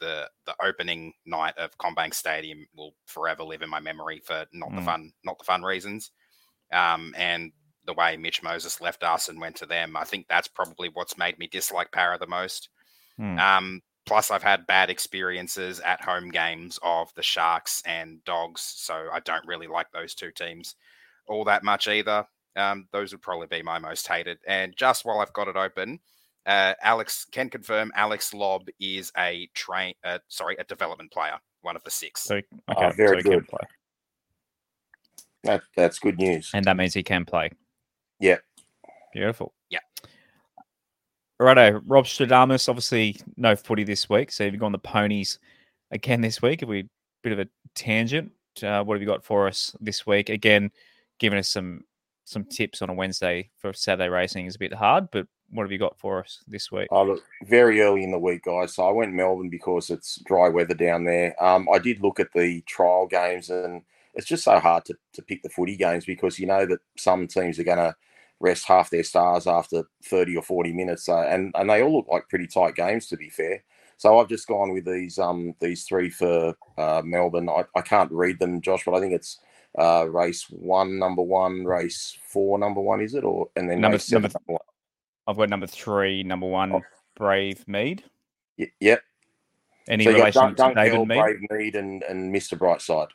the 0.00 0.28
the 0.44 0.54
opening 0.62 1.12
night 1.24 1.56
of 1.56 1.78
CommBank 1.78 2.14
Stadium 2.14 2.66
will 2.76 2.94
forever 3.06 3.44
live 3.44 3.62
in 3.62 3.70
my 3.70 3.80
memory 3.80 4.20
for 4.24 4.44
not 4.52 4.70
mm. 4.70 4.76
the 4.76 4.82
fun 4.82 5.12
not 5.24 5.38
the 5.38 5.44
fun 5.44 5.62
reasons 5.62 6.10
um, 6.72 7.14
and 7.16 7.52
the 7.84 7.94
way 7.94 8.16
Mitch 8.16 8.42
Moses 8.42 8.80
left 8.80 9.02
us 9.02 9.28
and 9.28 9.40
went 9.40 9.56
to 9.56 9.66
them. 9.66 9.96
I 9.96 10.04
think 10.04 10.26
that's 10.28 10.48
probably 10.48 10.90
what's 10.92 11.18
made 11.18 11.38
me 11.38 11.46
dislike 11.46 11.92
Para 11.92 12.18
the 12.18 12.26
most. 12.26 12.68
Hmm. 13.16 13.38
Um, 13.38 13.82
plus, 14.06 14.30
I've 14.30 14.42
had 14.42 14.66
bad 14.66 14.90
experiences 14.90 15.80
at 15.80 16.02
home 16.02 16.30
games 16.30 16.78
of 16.82 17.14
the 17.14 17.22
Sharks 17.22 17.82
and 17.86 18.22
Dogs, 18.24 18.60
so 18.60 19.08
I 19.12 19.20
don't 19.20 19.46
really 19.46 19.66
like 19.66 19.90
those 19.92 20.14
two 20.14 20.32
teams 20.32 20.74
all 21.28 21.44
that 21.44 21.64
much 21.64 21.88
either. 21.88 22.26
Um, 22.56 22.88
those 22.92 23.12
would 23.12 23.22
probably 23.22 23.46
be 23.46 23.62
my 23.62 23.78
most 23.78 24.08
hated. 24.08 24.38
And 24.46 24.74
just 24.76 25.04
while 25.04 25.20
I've 25.20 25.32
got 25.32 25.48
it 25.48 25.56
open, 25.56 26.00
uh, 26.46 26.74
Alex 26.82 27.26
can 27.30 27.50
confirm 27.50 27.92
Alex 27.94 28.32
Lobb 28.32 28.68
is 28.80 29.12
a 29.18 29.48
train, 29.54 29.94
uh, 30.04 30.18
sorry, 30.28 30.56
a 30.58 30.64
development 30.64 31.12
player, 31.12 31.38
one 31.62 31.76
of 31.76 31.84
the 31.84 31.90
six. 31.90 32.22
So, 32.22 32.40
okay, 32.70 32.90
very 32.96 33.22
so 33.22 33.30
good. 33.30 33.46
That 35.46 35.62
that's 35.76 35.98
good 35.98 36.18
news. 36.18 36.50
And 36.54 36.64
that 36.64 36.76
means 36.76 36.94
he 36.94 37.02
can 37.02 37.24
play. 37.24 37.50
Yeah. 38.20 38.38
Beautiful. 39.12 39.54
Yeah. 39.70 39.80
Righto, 41.38 41.82
Rob 41.86 42.06
Stradamus, 42.06 42.68
obviously 42.68 43.20
no 43.36 43.56
footy 43.56 43.84
this 43.84 44.08
week. 44.08 44.32
So 44.32 44.44
you've 44.44 44.58
gone 44.58 44.72
the 44.72 44.78
ponies 44.78 45.38
again 45.90 46.20
this 46.20 46.40
week. 46.40 46.62
If 46.62 46.68
we 46.68 46.88
bit 47.22 47.32
of 47.32 47.38
a 47.40 47.48
tangent, 47.74 48.32
uh, 48.62 48.82
what 48.84 48.94
have 48.94 49.02
you 49.02 49.06
got 49.08 49.24
for 49.24 49.46
us 49.46 49.74
this 49.80 50.06
week? 50.06 50.28
Again, 50.28 50.70
giving 51.18 51.38
us 51.38 51.48
some 51.48 51.82
some 52.24 52.44
tips 52.44 52.82
on 52.82 52.90
a 52.90 52.94
Wednesday 52.94 53.50
for 53.56 53.72
Saturday 53.72 54.08
racing 54.08 54.46
is 54.46 54.56
a 54.56 54.58
bit 54.58 54.74
hard, 54.74 55.08
but 55.12 55.26
what 55.50 55.62
have 55.62 55.70
you 55.70 55.78
got 55.78 55.96
for 55.98 56.18
us 56.18 56.42
this 56.48 56.72
week? 56.72 56.88
Oh, 56.90 57.04
look, 57.04 57.22
very 57.44 57.80
early 57.80 58.02
in 58.02 58.10
the 58.10 58.18
week, 58.18 58.42
guys. 58.42 58.74
So 58.74 58.86
I 58.86 58.90
went 58.90 59.12
Melbourne 59.12 59.48
because 59.48 59.90
it's 59.90 60.20
dry 60.24 60.48
weather 60.48 60.74
down 60.74 61.04
there. 61.04 61.40
Um, 61.42 61.68
I 61.72 61.78
did 61.78 62.02
look 62.02 62.18
at 62.18 62.32
the 62.32 62.62
trial 62.62 63.06
games 63.06 63.50
and 63.50 63.82
it's 64.16 64.26
just 64.26 64.44
so 64.44 64.58
hard 64.58 64.84
to, 64.86 64.94
to 65.12 65.22
pick 65.22 65.42
the 65.42 65.48
footy 65.50 65.76
games 65.76 66.04
because 66.04 66.38
you 66.38 66.46
know 66.46 66.66
that 66.66 66.80
some 66.96 67.26
teams 67.26 67.58
are 67.58 67.64
going 67.64 67.78
to 67.78 67.94
rest 68.40 68.66
half 68.66 68.90
their 68.90 69.02
stars 69.02 69.46
after 69.46 69.84
30 70.04 70.36
or 70.36 70.42
40 70.42 70.72
minutes. 70.72 71.06
So, 71.06 71.16
and, 71.16 71.52
and 71.54 71.70
they 71.70 71.82
all 71.82 71.94
look 71.94 72.08
like 72.10 72.28
pretty 72.28 72.46
tight 72.46 72.74
games, 72.74 73.06
to 73.08 73.16
be 73.16 73.30
fair. 73.30 73.62
So 73.98 74.18
I've 74.18 74.28
just 74.28 74.46
gone 74.46 74.74
with 74.74 74.84
these 74.84 75.18
um 75.18 75.54
these 75.58 75.84
three 75.84 76.10
for 76.10 76.54
uh, 76.76 77.00
Melbourne. 77.02 77.48
I, 77.48 77.64
I 77.74 77.80
can't 77.80 78.12
read 78.12 78.38
them, 78.38 78.60
Josh, 78.60 78.82
but 78.84 78.94
I 78.94 79.00
think 79.00 79.14
it's 79.14 79.38
uh, 79.78 80.06
race 80.08 80.46
one, 80.50 80.98
number 80.98 81.22
one, 81.22 81.64
race 81.64 82.16
four, 82.26 82.58
number 82.58 82.80
one, 82.80 83.00
is 83.00 83.14
it? 83.14 83.24
Or 83.24 83.48
and 83.56 83.70
then 83.70 83.80
number, 83.80 83.98
seven, 83.98 84.22
number, 84.24 84.38
number 84.48 84.62
I've 85.26 85.36
got 85.36 85.48
number 85.48 85.66
three, 85.66 86.22
number 86.22 86.46
one, 86.46 86.72
oh. 86.72 86.82
Brave 87.16 87.66
Mead. 87.66 88.04
Y- 88.58 88.70
yep. 88.80 89.02
Any 89.88 90.04
so 90.04 90.12
relation 90.12 90.54
Dun- 90.54 90.74
to 90.74 90.74
David 90.74 91.08
Mead? 91.08 91.20
Brave 91.20 91.40
Mead 91.50 91.76
and, 91.76 92.02
and 92.02 92.34
Mr. 92.34 92.58
Brightside. 92.58 93.08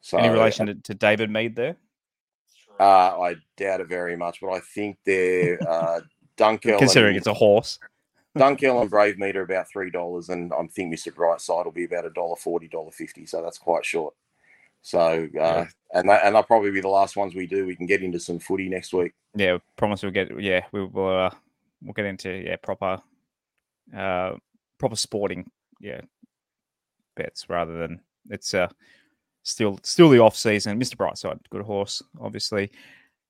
So, 0.00 0.18
Any 0.18 0.28
relation 0.28 0.66
to, 0.66 0.74
to 0.74 0.94
David 0.94 1.30
Mead 1.30 1.56
there? 1.56 1.76
Uh, 2.78 3.20
I 3.20 3.36
doubt 3.56 3.80
it 3.80 3.88
very 3.88 4.16
much, 4.16 4.40
but 4.40 4.50
I 4.50 4.60
think 4.60 4.96
they're 5.04 5.58
uh, 5.68 6.00
Dunkel. 6.38 6.78
Considering 6.78 7.10
and, 7.10 7.18
it's 7.18 7.26
a 7.26 7.34
horse. 7.34 7.78
Dunkel 8.38 8.80
and 8.80 8.88
Brave 8.88 9.18
Mead 9.18 9.36
are 9.36 9.42
about 9.42 9.68
three 9.68 9.90
dollars, 9.90 10.30
and 10.30 10.52
I'm 10.58 10.68
think 10.68 10.90
Mister 10.90 11.10
Brightside 11.10 11.64
will 11.64 11.72
be 11.72 11.84
about 11.84 12.06
a 12.06 12.10
dollar 12.10 12.36
forty, 12.36 12.68
dollar 12.68 12.90
fifty. 12.90 13.26
So 13.26 13.42
that's 13.42 13.58
quite 13.58 13.84
short. 13.84 14.14
So 14.82 14.98
uh, 14.98 15.28
yeah. 15.34 15.66
and 15.92 16.08
that, 16.08 16.24
and 16.24 16.34
they'll 16.34 16.42
probably 16.42 16.70
be 16.70 16.80
the 16.80 16.88
last 16.88 17.16
ones 17.16 17.34
we 17.34 17.46
do. 17.46 17.66
We 17.66 17.76
can 17.76 17.86
get 17.86 18.02
into 18.02 18.18
some 18.18 18.38
footy 18.38 18.68
next 18.70 18.94
week. 18.94 19.12
Yeah, 19.34 19.58
promise 19.76 20.02
we'll 20.02 20.12
get. 20.12 20.40
Yeah, 20.40 20.64
we 20.72 20.86
will. 20.86 21.26
Uh, 21.26 21.30
we'll 21.82 21.92
get 21.92 22.06
into 22.06 22.30
yeah 22.30 22.56
proper, 22.56 23.02
uh, 23.94 24.32
proper 24.78 24.96
sporting 24.96 25.50
yeah 25.80 26.00
bets 27.16 27.50
rather 27.50 27.76
than 27.76 28.00
it's 28.30 28.54
uh 28.54 28.68
still 29.42 29.78
still 29.82 30.08
the 30.08 30.18
off 30.18 30.36
season. 30.36 30.80
Mr. 30.80 30.96
Brightside, 30.96 31.40
good 31.50 31.62
horse, 31.62 32.02
obviously. 32.20 32.70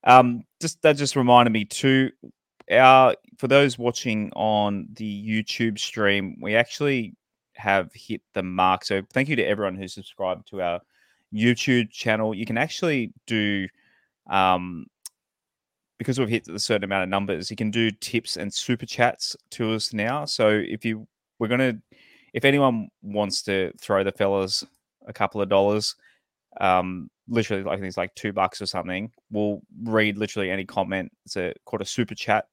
Um, 0.05 0.44
just 0.61 0.81
that 0.83 0.96
just 0.96 1.16
reminded 1.16 1.53
me 1.53 1.64
too. 1.64 2.11
Our 2.70 3.14
for 3.38 3.49
those 3.49 3.79
watching 3.79 4.33
on 4.35 4.88
the 4.94 5.27
YouTube 5.27 5.79
stream, 5.79 6.37
we 6.40 6.55
actually 6.55 7.14
have 7.57 7.90
hit 7.94 8.23
the 8.35 8.42
mark. 8.42 8.85
So 8.85 9.03
thank 9.12 9.29
you 9.29 9.37
to 9.37 9.44
everyone 9.44 9.77
who's 9.77 9.94
subscribed 9.94 10.49
to 10.49 10.62
our 10.62 10.81
YouTube 11.35 11.90
channel. 11.90 12.35
You 12.35 12.46
can 12.46 12.59
actually 12.59 13.12
do 13.27 13.68
um 14.29 14.87
because 15.99 16.18
we've 16.18 16.31
hit 16.31 16.49
a 16.49 16.59
certain 16.59 16.85
amount 16.85 17.03
of 17.03 17.11
numbers, 17.11 17.51
you 17.51 17.57
can 17.57 17.70
do 17.70 17.90
tips 17.90 18.38
and 18.38 18.53
super 18.53 18.87
chats 18.87 19.37
to 19.51 19.75
us 19.75 19.92
now. 19.92 20.25
So 20.25 20.49
if 20.49 20.85
you 20.85 21.07
we're 21.38 21.49
gonna 21.49 21.79
if 22.33 22.44
anyone 22.44 22.88
wants 23.03 23.42
to 23.42 23.73
throw 23.81 24.05
the 24.05 24.12
fellas 24.12 24.64
a 25.07 25.12
couple 25.12 25.40
of 25.42 25.49
dollars, 25.49 25.96
um, 26.58 27.10
literally 27.28 27.62
like 27.62 27.74
I 27.74 27.76
think 27.76 27.88
it's 27.88 27.96
like 27.96 28.14
two 28.14 28.32
bucks 28.32 28.60
or 28.60 28.66
something. 28.66 29.10
We'll 29.30 29.62
read 29.82 30.18
literally 30.18 30.50
any 30.50 30.64
comment. 30.64 31.12
It's 31.24 31.36
a 31.36 31.54
called 31.64 31.82
a 31.82 31.86
super 31.86 32.14
chat 32.14 32.46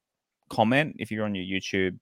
comment. 0.49 0.95
If 0.99 1.11
you're 1.11 1.25
on 1.25 1.35
your 1.35 1.45
YouTube 1.45 1.99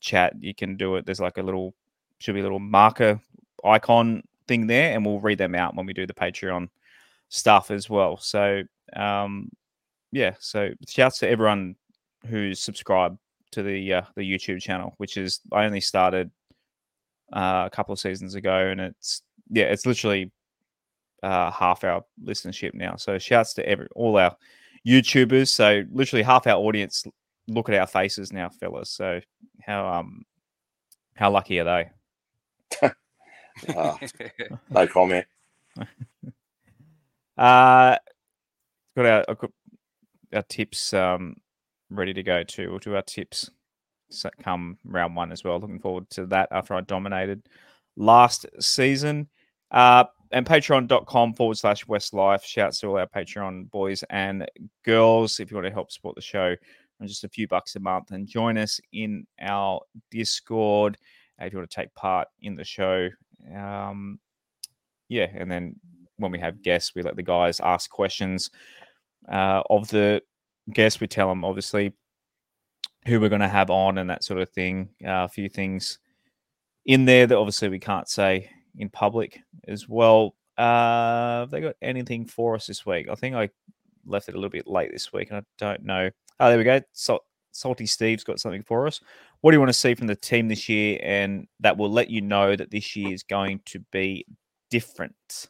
chat, 0.00 0.34
you 0.40 0.54
can 0.54 0.76
do 0.76 0.96
it. 0.96 1.06
There's 1.06 1.20
like 1.20 1.38
a 1.38 1.42
little 1.42 1.74
should 2.18 2.34
be 2.34 2.40
a 2.40 2.44
little 2.44 2.60
marker 2.60 3.20
icon 3.64 4.22
thing 4.46 4.66
there, 4.66 4.94
and 4.94 5.04
we'll 5.04 5.20
read 5.20 5.38
them 5.38 5.54
out 5.54 5.74
when 5.74 5.86
we 5.86 5.92
do 5.92 6.06
the 6.06 6.14
Patreon 6.14 6.68
stuff 7.28 7.70
as 7.70 7.90
well. 7.90 8.16
So 8.16 8.62
um, 8.94 9.50
yeah, 10.12 10.34
so 10.38 10.70
shouts 10.86 11.18
to 11.20 11.28
everyone 11.28 11.74
who's 12.26 12.60
subscribed 12.60 13.18
to 13.52 13.62
the 13.62 13.94
uh, 13.94 14.02
the 14.14 14.22
YouTube 14.22 14.60
channel, 14.60 14.94
which 14.98 15.16
is 15.16 15.40
I 15.52 15.64
only 15.64 15.80
started 15.80 16.30
uh, 17.32 17.64
a 17.66 17.70
couple 17.70 17.92
of 17.92 17.98
seasons 17.98 18.34
ago, 18.34 18.68
and 18.68 18.80
it's 18.80 19.22
yeah, 19.50 19.64
it's 19.64 19.86
literally 19.86 20.30
uh, 21.22 21.50
half 21.50 21.84
our 21.84 22.04
listenership 22.24 22.74
now. 22.74 22.96
So 22.96 23.18
shouts 23.18 23.54
to 23.54 23.68
every 23.68 23.88
all 23.94 24.16
our 24.18 24.36
YouTubers. 24.86 25.48
So 25.48 25.82
literally 25.92 26.22
half 26.22 26.46
our 26.46 26.56
audience 26.56 27.04
look 27.48 27.68
at 27.68 27.74
our 27.78 27.86
faces 27.86 28.32
now, 28.32 28.48
fellas. 28.48 28.90
So 28.90 29.20
how 29.60 29.86
um 29.86 30.24
how 31.14 31.30
lucky 31.30 31.60
are 31.60 31.64
they? 31.64 31.90
uh, 33.74 33.96
no 34.70 34.86
comment. 34.86 35.26
uh 37.38 37.96
got 38.96 39.06
our 39.06 39.24
got 39.34 39.50
our 40.34 40.42
tips 40.42 40.92
um 40.92 41.36
ready 41.90 42.12
to 42.14 42.22
go 42.22 42.42
too. 42.42 42.70
We'll 42.70 42.78
do 42.78 42.94
our 42.96 43.02
tips 43.02 43.50
come 44.42 44.78
round 44.84 45.16
one 45.16 45.32
as 45.32 45.44
well. 45.44 45.58
Looking 45.58 45.80
forward 45.80 46.10
to 46.10 46.26
that 46.26 46.48
after 46.50 46.74
I 46.74 46.82
dominated 46.82 47.42
last 47.96 48.46
season. 48.60 49.28
Uh, 49.70 50.04
and 50.32 50.46
patreon.com 50.46 51.34
forward 51.34 51.58
slash 51.58 51.84
WestsLife. 51.86 52.42
Shouts 52.42 52.80
to 52.80 52.88
all 52.88 52.98
our 52.98 53.06
Patreon 53.06 53.70
boys 53.70 54.02
and 54.10 54.48
girls. 54.84 55.40
If 55.40 55.50
you 55.50 55.56
want 55.56 55.66
to 55.66 55.72
help 55.72 55.92
support 55.92 56.14
the 56.14 56.22
show, 56.22 56.54
on 57.02 57.08
just 57.08 57.24
a 57.24 57.28
few 57.28 57.48
bucks 57.48 57.76
a 57.76 57.80
month 57.80 58.12
and 58.12 58.26
join 58.26 58.56
us 58.56 58.80
in 58.92 59.26
our 59.40 59.80
Discord 60.10 60.96
uh, 61.40 61.44
if 61.44 61.52
you 61.52 61.58
want 61.58 61.70
to 61.70 61.76
take 61.76 61.92
part 61.94 62.28
in 62.40 62.54
the 62.54 62.64
show. 62.64 63.08
Um, 63.54 64.18
yeah, 65.08 65.26
and 65.34 65.50
then 65.50 65.76
when 66.16 66.30
we 66.30 66.38
have 66.38 66.62
guests, 66.62 66.94
we 66.94 67.02
let 67.02 67.16
the 67.16 67.22
guys 67.22 67.60
ask 67.60 67.90
questions 67.90 68.50
uh, 69.30 69.62
of 69.68 69.88
the 69.88 70.22
guests. 70.72 71.00
We 71.00 71.08
tell 71.08 71.28
them 71.28 71.44
obviously 71.44 71.92
who 73.06 73.20
we're 73.20 73.28
going 73.28 73.40
to 73.40 73.48
have 73.48 73.70
on 73.70 73.98
and 73.98 74.08
that 74.08 74.24
sort 74.24 74.40
of 74.40 74.48
thing. 74.50 74.90
Uh, 75.04 75.24
a 75.24 75.28
few 75.28 75.48
things 75.48 75.98
in 76.86 77.04
there 77.04 77.26
that 77.26 77.36
obviously 77.36 77.68
we 77.68 77.80
can't 77.80 78.08
say 78.08 78.48
in 78.78 78.88
public 78.88 79.40
as 79.68 79.88
well. 79.88 80.34
Uh, 80.58 81.40
have 81.40 81.50
they 81.50 81.60
got 81.60 81.76
anything 81.82 82.26
for 82.26 82.54
us 82.54 82.66
this 82.66 82.84
week? 82.84 83.08
I 83.08 83.14
think 83.14 83.34
I 83.34 83.50
left 84.06 84.28
it 84.28 84.34
a 84.34 84.38
little 84.38 84.50
bit 84.50 84.66
late 84.66 84.92
this 84.92 85.12
week, 85.12 85.30
and 85.30 85.38
I 85.38 85.42
don't 85.58 85.84
know. 85.84 86.10
Oh, 86.40 86.48
there 86.48 86.58
we 86.58 86.64
go. 86.64 86.80
Salty 87.52 87.86
Steve's 87.86 88.24
got 88.24 88.40
something 88.40 88.62
for 88.62 88.86
us. 88.86 89.00
What 89.40 89.50
do 89.50 89.56
you 89.56 89.60
want 89.60 89.70
to 89.70 89.78
see 89.78 89.94
from 89.94 90.06
the 90.06 90.16
team 90.16 90.48
this 90.48 90.68
year? 90.68 90.98
And 91.02 91.46
that 91.60 91.76
will 91.76 91.90
let 91.90 92.10
you 92.10 92.20
know 92.20 92.56
that 92.56 92.70
this 92.70 92.96
year 92.96 93.12
is 93.12 93.22
going 93.22 93.60
to 93.66 93.80
be 93.92 94.24
different. 94.70 95.48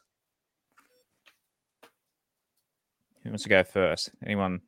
Who 3.23 3.29
wants 3.29 3.43
to 3.43 3.49
go 3.49 3.63
first? 3.63 4.11
Anyone 4.25 4.61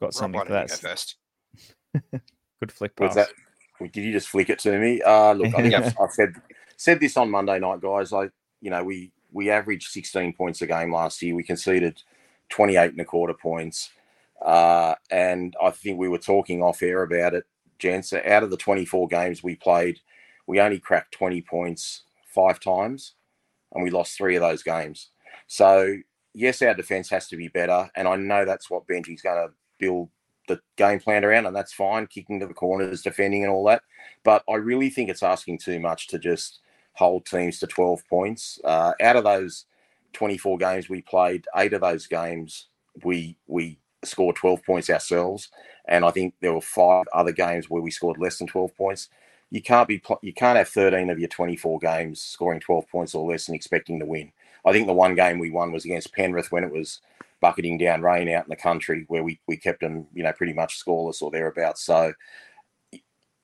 got 0.00 0.06
Rob, 0.06 0.14
something 0.14 0.44
for 0.44 0.52
that? 0.52 0.70
first. 0.70 1.16
Good 2.10 2.72
flick 2.72 2.94
pass. 2.94 3.14
that? 3.14 3.28
Did 3.80 4.04
you 4.04 4.12
just 4.12 4.28
flick 4.28 4.50
it 4.50 4.58
to 4.60 4.78
me? 4.78 5.00
Uh, 5.02 5.32
look, 5.32 5.54
I 5.54 5.62
think 5.62 5.74
I've, 5.74 5.98
I've, 6.00 6.12
said 6.12 6.34
said 6.76 7.00
this 7.00 7.16
on 7.16 7.30
Monday 7.30 7.58
night, 7.58 7.80
guys. 7.80 8.12
I, 8.12 8.30
you 8.60 8.70
know, 8.70 8.84
we 8.84 9.12
we 9.32 9.50
averaged 9.50 9.90
16 9.90 10.32
points 10.34 10.62
a 10.62 10.66
game 10.66 10.92
last 10.92 11.20
year. 11.20 11.34
We 11.34 11.42
conceded 11.42 12.00
28 12.50 12.92
and 12.92 13.00
a 13.00 13.04
quarter 13.04 13.34
points. 13.34 13.90
Uh, 14.40 14.94
and 15.10 15.54
I 15.62 15.70
think 15.70 15.98
we 15.98 16.08
were 16.08 16.18
talking 16.18 16.62
off 16.62 16.82
air 16.82 17.02
about 17.02 17.34
it, 17.34 17.44
gents. 17.78 18.12
Out 18.12 18.42
of 18.42 18.50
the 18.50 18.56
24 18.56 19.08
games 19.08 19.42
we 19.42 19.56
played, 19.56 19.98
we 20.46 20.60
only 20.60 20.78
cracked 20.78 21.12
20 21.12 21.42
points 21.42 22.02
five 22.28 22.60
times, 22.60 23.14
and 23.72 23.82
we 23.82 23.90
lost 23.90 24.16
three 24.16 24.36
of 24.36 24.42
those 24.42 24.62
games. 24.62 25.10
So, 25.46 25.96
yes, 26.32 26.62
our 26.62 26.74
defense 26.74 27.08
has 27.10 27.26
to 27.28 27.36
be 27.36 27.48
better. 27.48 27.90
And 27.96 28.06
I 28.06 28.16
know 28.16 28.44
that's 28.44 28.70
what 28.70 28.86
Benji's 28.86 29.22
going 29.22 29.48
to 29.48 29.54
build 29.78 30.10
the 30.46 30.60
game 30.76 31.00
plan 31.00 31.24
around, 31.24 31.46
and 31.46 31.56
that's 31.56 31.72
fine, 31.72 32.06
kicking 32.06 32.40
to 32.40 32.46
the 32.46 32.54
corners, 32.54 33.02
defending, 33.02 33.44
and 33.44 33.52
all 33.52 33.64
that. 33.64 33.82
But 34.24 34.44
I 34.48 34.56
really 34.56 34.90
think 34.90 35.08
it's 35.08 35.22
asking 35.22 35.58
too 35.58 35.80
much 35.80 36.08
to 36.08 36.18
just 36.18 36.60
hold 36.94 37.26
teams 37.26 37.58
to 37.58 37.66
12 37.66 38.02
points. 38.08 38.58
Uh, 38.64 38.92
out 39.00 39.16
of 39.16 39.24
those 39.24 39.66
24 40.12 40.58
games 40.58 40.88
we 40.88 41.02
played, 41.02 41.46
eight 41.56 41.72
of 41.72 41.80
those 41.80 42.06
games 42.06 42.68
we 43.04 43.36
we 43.46 43.78
scored 44.04 44.36
12 44.36 44.64
points 44.64 44.90
ourselves, 44.90 45.50
and 45.86 46.04
I 46.04 46.10
think 46.10 46.34
there 46.40 46.52
were 46.52 46.60
five 46.60 47.06
other 47.12 47.32
games 47.32 47.68
where 47.68 47.82
we 47.82 47.90
scored 47.90 48.18
less 48.18 48.38
than 48.38 48.46
12 48.46 48.76
points. 48.76 49.08
You 49.50 49.62
can't 49.62 49.88
be 49.88 50.02
you 50.22 50.32
can't 50.32 50.58
have 50.58 50.68
13 50.68 51.10
of 51.10 51.18
your 51.18 51.28
24 51.28 51.78
games 51.80 52.20
scoring 52.20 52.60
12 52.60 52.88
points 52.88 53.14
or 53.14 53.30
less 53.30 53.48
and 53.48 53.54
expecting 53.54 53.98
to 54.00 54.06
win. 54.06 54.32
I 54.64 54.72
think 54.72 54.86
the 54.86 54.94
one 54.94 55.14
game 55.14 55.38
we 55.38 55.50
won 55.50 55.72
was 55.72 55.84
against 55.84 56.12
Penrith 56.14 56.50
when 56.50 56.64
it 56.64 56.72
was 56.72 57.00
bucketing 57.40 57.76
down 57.76 58.00
rain 58.00 58.28
out 58.30 58.44
in 58.44 58.48
the 58.48 58.56
country 58.56 59.04
where 59.08 59.22
we, 59.22 59.38
we 59.46 59.56
kept 59.56 59.80
them, 59.80 60.06
you 60.14 60.22
know, 60.22 60.32
pretty 60.32 60.54
much 60.54 60.82
scoreless 60.82 61.20
or 61.20 61.30
thereabouts. 61.30 61.82
So 61.82 62.14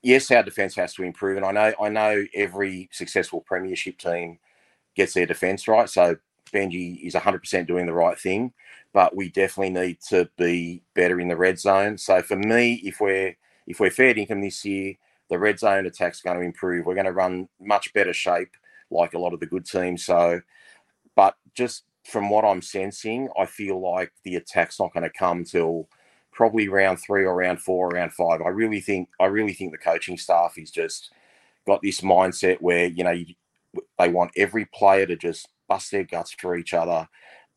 yes, 0.01 0.31
our 0.31 0.43
defence 0.43 0.75
has 0.75 0.93
to 0.95 1.03
improve. 1.03 1.37
And 1.37 1.45
I 1.45 1.51
know 1.51 1.73
I 1.81 1.89
know 1.89 2.25
every 2.33 2.89
successful 2.91 3.41
premiership 3.41 3.97
team 3.97 4.39
gets 4.95 5.13
their 5.13 5.25
defence 5.25 5.67
right. 5.67 5.89
So 5.89 6.17
Benji 6.53 7.01
is 7.05 7.13
100% 7.13 7.67
doing 7.67 7.85
the 7.85 7.93
right 7.93 8.19
thing, 8.19 8.53
but 8.93 9.15
we 9.15 9.29
definitely 9.29 9.69
need 9.69 9.99
to 10.09 10.29
be 10.37 10.83
better 10.93 11.19
in 11.19 11.29
the 11.29 11.37
red 11.37 11.59
zone. 11.59 11.97
So 11.97 12.21
for 12.21 12.35
me, 12.35 12.81
if 12.83 12.99
we're 12.99 13.35
if 13.67 13.79
we're 13.79 13.91
fair 13.91 14.17
income 14.17 14.41
this 14.41 14.65
year, 14.65 14.95
the 15.29 15.39
red 15.39 15.59
zone 15.59 15.85
attack's 15.85 16.21
going 16.21 16.37
to 16.37 16.45
improve. 16.45 16.85
We're 16.85 16.95
going 16.95 17.05
to 17.05 17.13
run 17.13 17.47
much 17.59 17.93
better 17.93 18.13
shape 18.13 18.51
like 18.89 19.13
a 19.13 19.19
lot 19.19 19.33
of 19.33 19.39
the 19.39 19.45
good 19.45 19.65
teams. 19.65 20.03
So, 20.03 20.41
but 21.15 21.35
just 21.53 21.83
from 22.03 22.29
what 22.29 22.43
I'm 22.43 22.61
sensing, 22.61 23.29
I 23.39 23.45
feel 23.45 23.79
like 23.79 24.11
the 24.23 24.35
attack's 24.35 24.79
not 24.79 24.93
going 24.93 25.03
to 25.03 25.09
come 25.09 25.45
till 25.45 25.87
probably 26.41 26.67
round 26.67 26.99
three 26.99 27.23
or 27.23 27.35
round 27.35 27.61
four, 27.61 27.85
or 27.85 27.89
round 27.91 28.11
five. 28.13 28.41
I 28.41 28.49
really 28.49 28.81
think 28.81 29.09
I 29.19 29.27
really 29.27 29.53
think 29.53 29.71
the 29.71 29.77
coaching 29.77 30.17
staff 30.17 30.57
is 30.57 30.71
just 30.71 31.11
got 31.67 31.83
this 31.83 32.01
mindset 32.01 32.59
where 32.61 32.87
you 32.87 33.03
know 33.03 33.11
you, 33.11 33.35
they 33.99 34.09
want 34.09 34.31
every 34.35 34.65
player 34.73 35.05
to 35.05 35.15
just 35.15 35.49
bust 35.69 35.91
their 35.91 36.03
guts 36.03 36.31
for 36.31 36.55
each 36.55 36.73
other, 36.73 37.07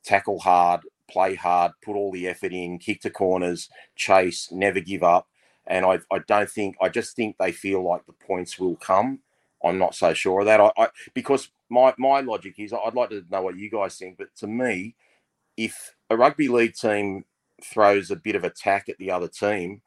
tackle 0.05 0.39
hard, 0.39 0.83
play 1.11 1.35
hard, 1.35 1.73
put 1.83 1.97
all 1.97 2.13
the 2.13 2.29
effort 2.29 2.53
in, 2.53 2.79
kick 2.79 3.01
to 3.01 3.09
corners, 3.09 3.71
chase, 3.97 4.53
never 4.53 4.81
give 4.81 5.03
up. 5.03 5.29
And 5.67 5.87
I, 5.87 6.01
I 6.13 6.19
don't 6.19 6.51
think 6.51 6.77
I 6.79 6.91
just 6.91 7.17
think 7.17 7.37
they 7.39 7.53
feel 7.53 7.83
like 7.83 8.05
the 8.05 8.13
points 8.13 8.59
will 8.59 8.77
come. 8.77 9.21
I'm 9.65 9.79
not 9.79 9.95
so 9.95 10.13
sure 10.13 10.41
of 10.41 10.47
that. 10.47 10.61
I, 10.61 10.71
I 10.77 10.89
because 11.15 11.49
my 11.71 11.95
my 11.97 12.21
logic 12.21 12.57
is 12.59 12.75
I'd 12.75 12.93
like 12.93 13.09
to 13.09 13.25
know 13.31 13.41
what 13.41 13.57
you 13.57 13.71
guys 13.71 13.97
think, 13.97 14.19
but 14.19 14.37
to 14.41 14.47
me, 14.47 14.95
if 15.57 15.95
a 16.11 16.19
rugby 16.19 16.49
league 16.49 16.75
team 16.75 17.25
throws 17.65 18.11
a 18.11 18.17
bit 18.17 18.37
of 18.37 18.45
attack 18.45 18.89
at 18.89 18.99
the 18.99 19.11
other 19.11 19.29
team 19.29 19.83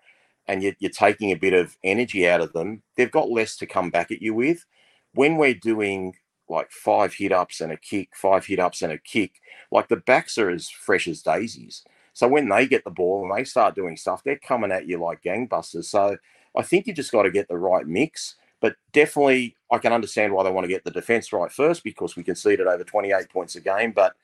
and 0.47 0.63
you're, 0.63 0.75
you're 0.79 0.91
taking 0.91 1.31
a 1.31 1.35
bit 1.35 1.53
of 1.53 1.77
energy 1.83 2.27
out 2.27 2.41
of 2.41 2.53
them, 2.53 2.81
they've 2.95 3.11
got 3.11 3.29
less 3.29 3.57
to 3.57 3.65
come 3.65 3.89
back 3.89 4.11
at 4.11 4.21
you 4.21 4.33
with. 4.33 4.65
When 5.13 5.37
we're 5.37 5.53
doing 5.53 6.15
like 6.49 6.71
five 6.71 7.13
hit 7.13 7.31
ups 7.31 7.59
and 7.61 7.71
a 7.71 7.77
kick, 7.77 8.09
five 8.13 8.45
hit 8.45 8.59
ups 8.59 8.81
and 8.81 8.93
a 8.93 8.97
kick, 8.97 9.33
like 9.71 9.89
the 9.89 9.97
backs 9.97 10.37
are 10.37 10.49
as 10.49 10.69
fresh 10.69 11.07
as 11.07 11.21
daisies. 11.21 11.83
So 12.13 12.27
when 12.27 12.49
they 12.49 12.65
get 12.65 12.83
the 12.83 12.91
ball 12.91 13.23
and 13.23 13.37
they 13.37 13.43
start 13.43 13.75
doing 13.75 13.97
stuff, 13.97 14.23
they're 14.23 14.39
coming 14.39 14.71
at 14.71 14.87
you 14.87 14.97
like 14.97 15.21
gangbusters. 15.21 15.85
So 15.85 16.17
I 16.55 16.61
think 16.63 16.87
you 16.87 16.93
just 16.93 17.11
got 17.11 17.23
to 17.23 17.31
get 17.31 17.47
the 17.47 17.57
right 17.57 17.85
mix. 17.85 18.35
But 18.59 18.75
definitely, 18.91 19.55
I 19.71 19.77
can 19.77 19.93
understand 19.93 20.33
why 20.33 20.43
they 20.43 20.49
want 20.49 20.63
to 20.63 20.69
get 20.69 20.83
the 20.83 20.89
defense 20.89 21.31
right 21.31 21.51
first 21.51 21.83
because 21.83 22.15
we 22.15 22.23
conceded 22.23 22.65
over 22.65 22.83
28 22.83 23.29
points 23.29 23.55
a 23.55 23.61
game. 23.61 23.91
But 23.91 24.15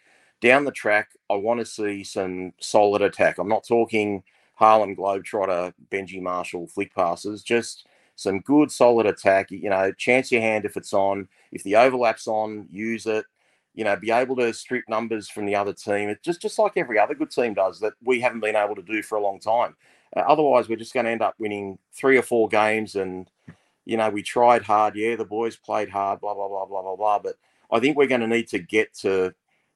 down 0.43 0.65
the 0.65 0.71
track, 0.71 1.12
I 1.29 1.36
want 1.36 1.62
to 1.62 1.65
see 1.65 2.03
some 2.03 2.51
solid 2.60 3.01
attack. 3.01 3.38
I'm 3.38 3.47
not 3.47 3.65
talking 3.65 4.23
Harlem 4.56 4.93
Globetrotter, 4.93 5.73
Benji 5.89 6.21
Marshall 6.21 6.67
flick 6.67 6.93
passes, 6.93 7.43
just 7.43 7.88
some 8.17 8.41
good 8.41 8.69
solid 8.69 9.06
attack. 9.06 9.51
You 9.51 9.69
know, 9.69 9.93
chance 9.93 10.34
your 10.34 10.41
hand 10.41 10.65
if 10.65 10.75
it's 10.75 10.93
on. 10.93 11.29
If 11.53 11.63
the 11.63 11.77
overlap's 11.77 12.27
on, 12.27 12.67
use 12.69 13.06
it. 13.06 13.23
You 13.73 13.86
know, 13.86 13.95
be 13.95 14.12
able 14.12 14.36
to 14.36 14.53
strip 14.53 14.84
numbers 14.89 15.29
from 15.29 15.45
the 15.45 15.56
other 15.56 15.71
team. 15.71 16.10
It's 16.10 16.21
just 16.21 16.41
just 16.41 16.60
like 16.60 16.73
every 16.75 16.99
other 16.99 17.15
good 17.15 17.32
team 17.32 17.53
does 17.53 17.79
that 17.79 17.93
we 18.03 18.19
haven't 18.19 18.41
been 18.41 18.58
able 18.58 18.75
to 18.75 18.84
do 18.84 19.01
for 19.01 19.17
a 19.17 19.21
long 19.21 19.39
time. 19.39 19.77
Uh, 20.13 20.19
otherwise, 20.27 20.67
we're 20.67 20.75
just 20.75 20.93
going 20.93 21.06
to 21.06 21.12
end 21.12 21.21
up 21.21 21.36
winning 21.39 21.79
three 21.93 22.17
or 22.17 22.21
four 22.21 22.49
games 22.49 22.97
and 22.97 23.32
you 23.86 23.95
know, 23.95 24.10
we 24.10 24.23
tried 24.23 24.63
hard. 24.63 24.96
Yeah, 24.96 25.15
the 25.15 25.25
boys 25.25 25.56
played 25.56 25.89
hard, 25.89 26.19
blah, 26.19 26.33
blah, 26.33 26.50
blah, 26.50 26.65
blah, 26.65 26.81
blah, 26.81 26.96
blah. 26.96 27.19
But 27.19 27.35
I 27.71 27.79
think 27.79 27.96
we're 27.96 28.08
going 28.08 28.21
to 28.21 28.27
need 28.27 28.50
to 28.50 28.60
get 28.60 28.94
to 28.96 29.33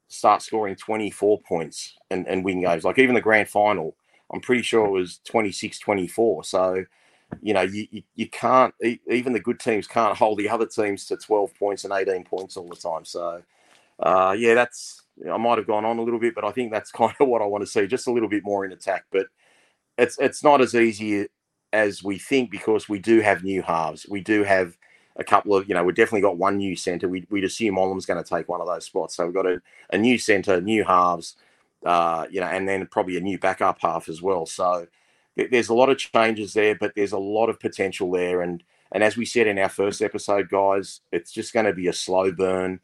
start 0.08 0.42
scoring 0.42 0.76
24 0.76 1.42
points 1.42 1.98
and, 2.12 2.28
and 2.28 2.44
win 2.44 2.62
games. 2.62 2.84
Like 2.84 3.00
even 3.00 3.16
the 3.16 3.22
grand 3.22 3.50
final, 3.50 3.96
I'm 4.34 4.42
pretty 4.42 4.62
sure 4.62 4.86
it 4.86 4.92
was 4.92 5.20
26 5.26 5.80
24. 5.80 6.44
So, 6.44 6.86
you 7.42 7.54
know, 7.54 7.62
you, 7.62 7.88
you, 7.92 8.04
you 8.16 8.30
can't, 8.30 8.74
even 8.82 9.34
the 9.34 9.40
good 9.40 9.60
teams 9.60 9.88
can't 9.88 10.18
hold 10.18 10.40
the 10.40 10.50
other 10.50 10.66
teams 10.66 11.06
to 11.08 11.18
12 11.18 11.54
points 11.56 11.84
and 11.84 11.94
18 11.94 12.24
points 12.24 12.58
all 12.58 12.70
the 12.70 12.76
time. 12.76 13.06
So, 13.06 13.42
uh, 14.00 14.36
yeah, 14.38 14.54
that's, 14.54 15.04
I 15.30 15.38
might 15.38 15.58
have 15.58 15.68
gone 15.68 15.86
on 15.86 15.98
a 15.98 16.04
little 16.04 16.20
bit, 16.20 16.36
but 16.36 16.46
I 16.46 16.52
think 16.52 16.72
that's 16.72 16.92
kind 16.94 17.14
of 17.20 17.28
what 17.28 17.42
I 17.42 17.46
want 17.46 17.64
to 17.64 17.68
see, 17.68 17.88
just 17.88 18.08
a 18.08 18.12
little 18.12 18.30
bit 18.30 18.44
more 18.44 18.66
in 18.66 18.72
attack. 18.72 19.06
But 19.12 19.28
it's 19.98 20.18
it's 20.20 20.44
not 20.44 20.62
as 20.62 20.76
easy 20.76 21.28
as 21.74 22.04
we 22.04 22.18
think 22.18 22.52
because 22.52 22.88
we 22.88 23.00
do 23.00 23.20
have 23.20 23.44
new 23.44 23.62
halves. 23.62 24.06
We 24.10 24.22
do 24.22 24.44
have 24.44 24.78
a 25.18 25.24
couple 25.24 25.56
of, 25.56 25.68
you 25.68 25.74
know, 25.74 25.84
we've 25.84 25.96
definitely 25.96 26.22
got 26.22 26.38
one 26.38 26.58
new 26.58 26.76
centre. 26.76 27.10
We, 27.10 27.26
would 27.30 27.44
assume 27.44 27.78
Olam's 27.78 28.06
going 28.06 28.24
to 28.24 28.30
take 28.30 28.48
one 28.48 28.62
of 28.62 28.68
those 28.68 28.86
spots. 28.86 29.16
So 29.16 29.26
we've 29.26 29.34
got 29.34 29.48
a, 29.48 29.62
a 29.92 29.98
new 29.98 30.18
centre, 30.18 30.62
new 30.62 30.84
halves, 30.84 31.36
uh, 31.86 32.26
you 32.30 32.40
know, 32.40 32.48
and 32.48 32.68
then 32.68 32.86
probably 32.88 33.18
a 33.18 33.22
new 33.22 33.40
backup 33.40 33.80
half 33.82 34.10
as 34.10 34.22
well. 34.22 34.46
So 34.46 34.88
there's 35.36 35.70
a 35.70 35.74
lot 35.74 35.90
of 35.90 35.98
changes 35.98 36.54
there, 36.54 36.76
but 36.76 36.94
there's 36.96 37.12
a 37.12 37.18
lot 37.18 37.50
of 37.50 37.60
potential 37.60 38.12
there. 38.12 38.42
And 38.42 38.64
and 38.92 39.04
as 39.04 39.18
we 39.18 39.26
said 39.26 39.48
in 39.48 39.60
our 39.60 39.70
first 39.70 40.02
episode, 40.02 40.50
guys, 40.50 41.02
it's 41.12 41.32
just 41.32 41.54
going 41.54 41.66
to 41.66 41.74
be 41.74 41.88
a 41.88 41.94
slow 41.94 42.32
burn. 42.32 42.80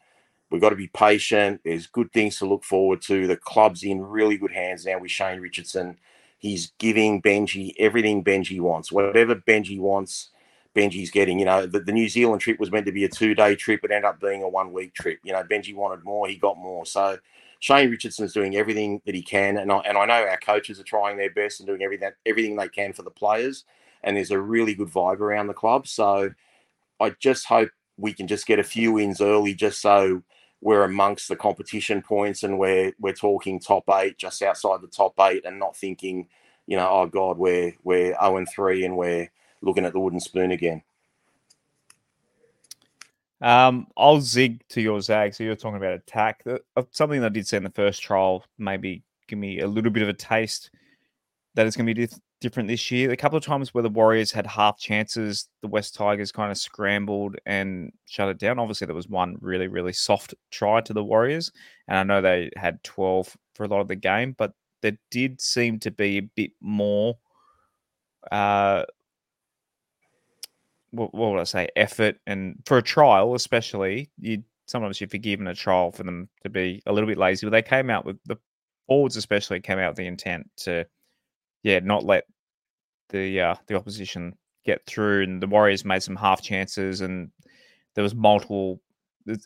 We've 0.52 0.62
got 0.62 0.70
to 0.70 0.76
be 0.76 0.88
patient. 0.88 1.62
There's 1.64 1.88
good 1.88 2.12
things 2.12 2.38
to 2.38 2.46
look 2.46 2.64
forward 2.64 3.02
to. 3.04 3.26
The 3.26 3.38
club's 3.38 3.84
in 3.84 4.02
really 4.02 4.38
good 4.38 4.52
hands 4.52 4.86
now 4.86 5.00
with 5.00 5.12
Shane 5.12 5.40
Richardson. 5.40 5.98
He's 6.38 6.74
giving 6.78 7.22
Benji 7.22 7.74
everything 7.80 8.24
Benji 8.24 8.60
wants. 8.60 8.92
Whatever 8.92 9.36
Benji 9.36 9.80
wants, 9.80 10.30
Benji's 10.76 11.12
getting. 11.12 11.40
You 11.40 11.46
know, 11.46 11.66
the, 11.66 11.80
the 11.80 11.92
New 11.92 12.10
Zealand 12.10 12.42
trip 12.42 12.60
was 12.60 12.72
meant 12.72 12.86
to 12.86 12.92
be 12.92 13.04
a 13.04 13.10
two 13.10 13.36
day 13.36 13.56
trip. 13.56 13.84
It 13.84 13.92
ended 13.92 14.06
up 14.06 14.20
being 14.20 14.44
a 14.44 14.50
one 14.50 14.74
week 14.74 14.94
trip. 14.94 15.20
You 15.24 15.34
know, 15.34 15.44
Benji 15.44 15.76
wanted 15.76 16.04
more. 16.04 16.28
He 16.28 16.36
got 16.36 16.58
more. 16.58 16.86
So 16.86 17.18
Shane 17.60 17.90
Richardson 17.90 18.26
is 18.26 18.34
doing 18.34 18.56
everything 18.56 19.02
that 19.06 19.16
he 19.16 19.22
can, 19.22 19.58
and 19.58 19.72
I, 19.72 19.78
and 19.80 19.98
I 19.98 20.06
know 20.06 20.28
our 20.28 20.40
coaches 20.40 20.80
are 20.80 20.84
trying 20.84 21.18
their 21.18 21.32
best 21.32 21.60
and 21.60 21.68
doing 21.68 21.82
everything 21.82 22.12
everything 22.26 22.56
they 22.56 22.70
can 22.70 22.94
for 22.94 23.04
the 23.04 23.12
players. 23.12 23.66
And 24.04 24.18
there's 24.18 24.32
a 24.32 24.40
really 24.40 24.76
good 24.76 24.90
vibe 24.90 25.22
around 25.22 25.48
the 25.48 25.54
club. 25.54 25.88
So 25.88 26.32
I 27.00 27.12
just 27.22 27.46
hope 27.46 27.70
we 27.98 28.12
can 28.14 28.28
just 28.28 28.48
get 28.48 28.60
a 28.60 28.64
few 28.64 28.94
wins 28.94 29.22
early, 29.22 29.54
just 29.54 29.82
so 29.82 30.24
we're 30.60 30.84
amongst 30.84 31.28
the 31.28 31.36
competition 31.36 32.02
points 32.02 32.44
and 32.44 32.58
we're 32.58 32.94
we're 33.00 33.14
talking 33.14 33.60
top 33.60 33.84
eight, 33.92 34.18
just 34.18 34.42
outside 34.42 34.82
the 34.82 34.88
top 34.88 35.14
eight, 35.20 35.46
and 35.46 35.60
not 35.60 35.78
thinking, 35.78 36.28
you 36.68 36.76
know, 36.76 36.90
oh 36.90 37.06
God, 37.06 37.38
we're 37.38 37.74
we're 37.84 38.08
zero 38.08 38.18
oh 38.20 38.38
and 38.38 38.48
three 38.54 38.84
and 38.84 38.98
we're 38.98 39.30
looking 39.64 39.86
at 39.86 39.94
the 39.94 40.00
wooden 40.00 40.20
spoon 40.20 40.52
again. 40.52 40.84
Um, 43.42 43.88
I'll 43.98 44.22
zig 44.22 44.64
to 44.70 44.82
your 44.82 45.02
zag. 45.02 45.34
So 45.34 45.44
you're 45.44 45.56
talking 45.56 45.78
about 45.78 45.94
attack. 45.94 46.44
Something 46.92 47.22
that 47.22 47.28
I 47.28 47.30
did 47.30 47.48
say 47.48 47.58
in 47.58 47.64
the 47.64 47.70
first 47.72 48.02
trial, 48.02 48.46
maybe 48.58 49.04
give 49.28 49.40
me 49.40 49.60
a 49.60 49.68
little 49.68 49.92
bit 49.92 50.04
of 50.04 50.10
a 50.10 50.14
taste 50.14 50.70
that 51.56 51.68
it's 51.68 51.76
going 51.76 51.86
to 51.86 51.94
be 51.94 52.06
dif- 52.06 52.20
different 52.40 52.70
this 52.70 52.90
year. 52.90 53.12
A 53.12 53.18
couple 53.18 53.38
of 53.38 53.44
times 53.44 53.74
where 53.74 53.82
the 53.82 53.90
Warriors 53.90 54.32
had 54.32 54.48
half 54.48 54.78
chances, 54.78 55.50
the 55.62 55.68
Wests 55.68 55.96
Tigers 55.96 56.32
kind 56.32 56.52
of 56.52 56.58
scrambled 56.58 57.36
and 57.46 57.92
shut 58.06 58.30
it 58.30 58.38
down. 58.38 58.60
Obviously, 58.60 58.86
there 58.86 58.96
was 58.96 59.10
one 59.10 59.38
really, 59.42 59.68
really 59.68 59.94
soft 59.94 60.34
try 60.52 60.80
to 60.82 60.94
the 60.94 61.04
Warriors, 61.04 61.52
and 61.88 61.98
I 61.98 62.04
know 62.04 62.22
they 62.22 62.50
had 62.56 62.84
12 62.84 63.36
for 63.56 63.64
a 63.66 63.68
lot 63.68 63.82
of 63.82 63.88
the 63.88 63.96
game, 63.96 64.36
but 64.38 64.54
there 64.82 64.98
did 65.12 65.42
seem 65.42 65.80
to 65.80 65.92
be 65.92 66.18
a 66.18 66.22
bit 66.22 66.52
more 66.62 67.18
uh, 68.32 68.84
what, 70.94 71.14
what 71.14 71.32
would 71.32 71.40
I 71.40 71.46
say, 71.46 71.68
effort 71.76 72.18
and 72.28 72.56
for 72.66 72.78
a 72.78 72.82
trial, 72.82 73.34
especially, 73.36 74.12
you 74.20 74.44
sometimes 74.68 75.02
you 75.02 75.08
forgive 75.08 75.40
in 75.40 75.48
a 75.48 75.56
trial 75.56 75.92
for 75.92 76.04
them 76.04 76.30
to 76.44 76.50
be 76.50 76.82
a 76.86 76.94
little 76.94 77.08
bit 77.08 77.18
lazy. 77.18 77.46
But 77.46 77.52
they 77.52 77.62
came 77.62 77.90
out 77.90 78.06
with 78.06 78.18
the 78.26 78.38
forwards, 78.88 79.18
especially, 79.18 79.60
came 79.60 79.80
out 79.80 79.90
with 79.90 79.98
the 79.98 80.08
intent 80.08 80.50
to, 80.58 80.86
yeah, 81.64 81.80
not 81.80 82.06
let 82.06 82.26
the 83.10 83.42
uh, 83.42 83.56
the 83.68 83.76
opposition 83.76 84.38
get 84.66 84.86
through. 84.86 85.24
And 85.24 85.42
the 85.42 85.48
Warriors 85.48 85.84
made 85.84 86.04
some 86.04 86.16
half 86.16 86.42
chances, 86.42 87.02
and 87.02 87.32
there 87.96 88.04
was 88.04 88.16
multiple. 88.16 88.80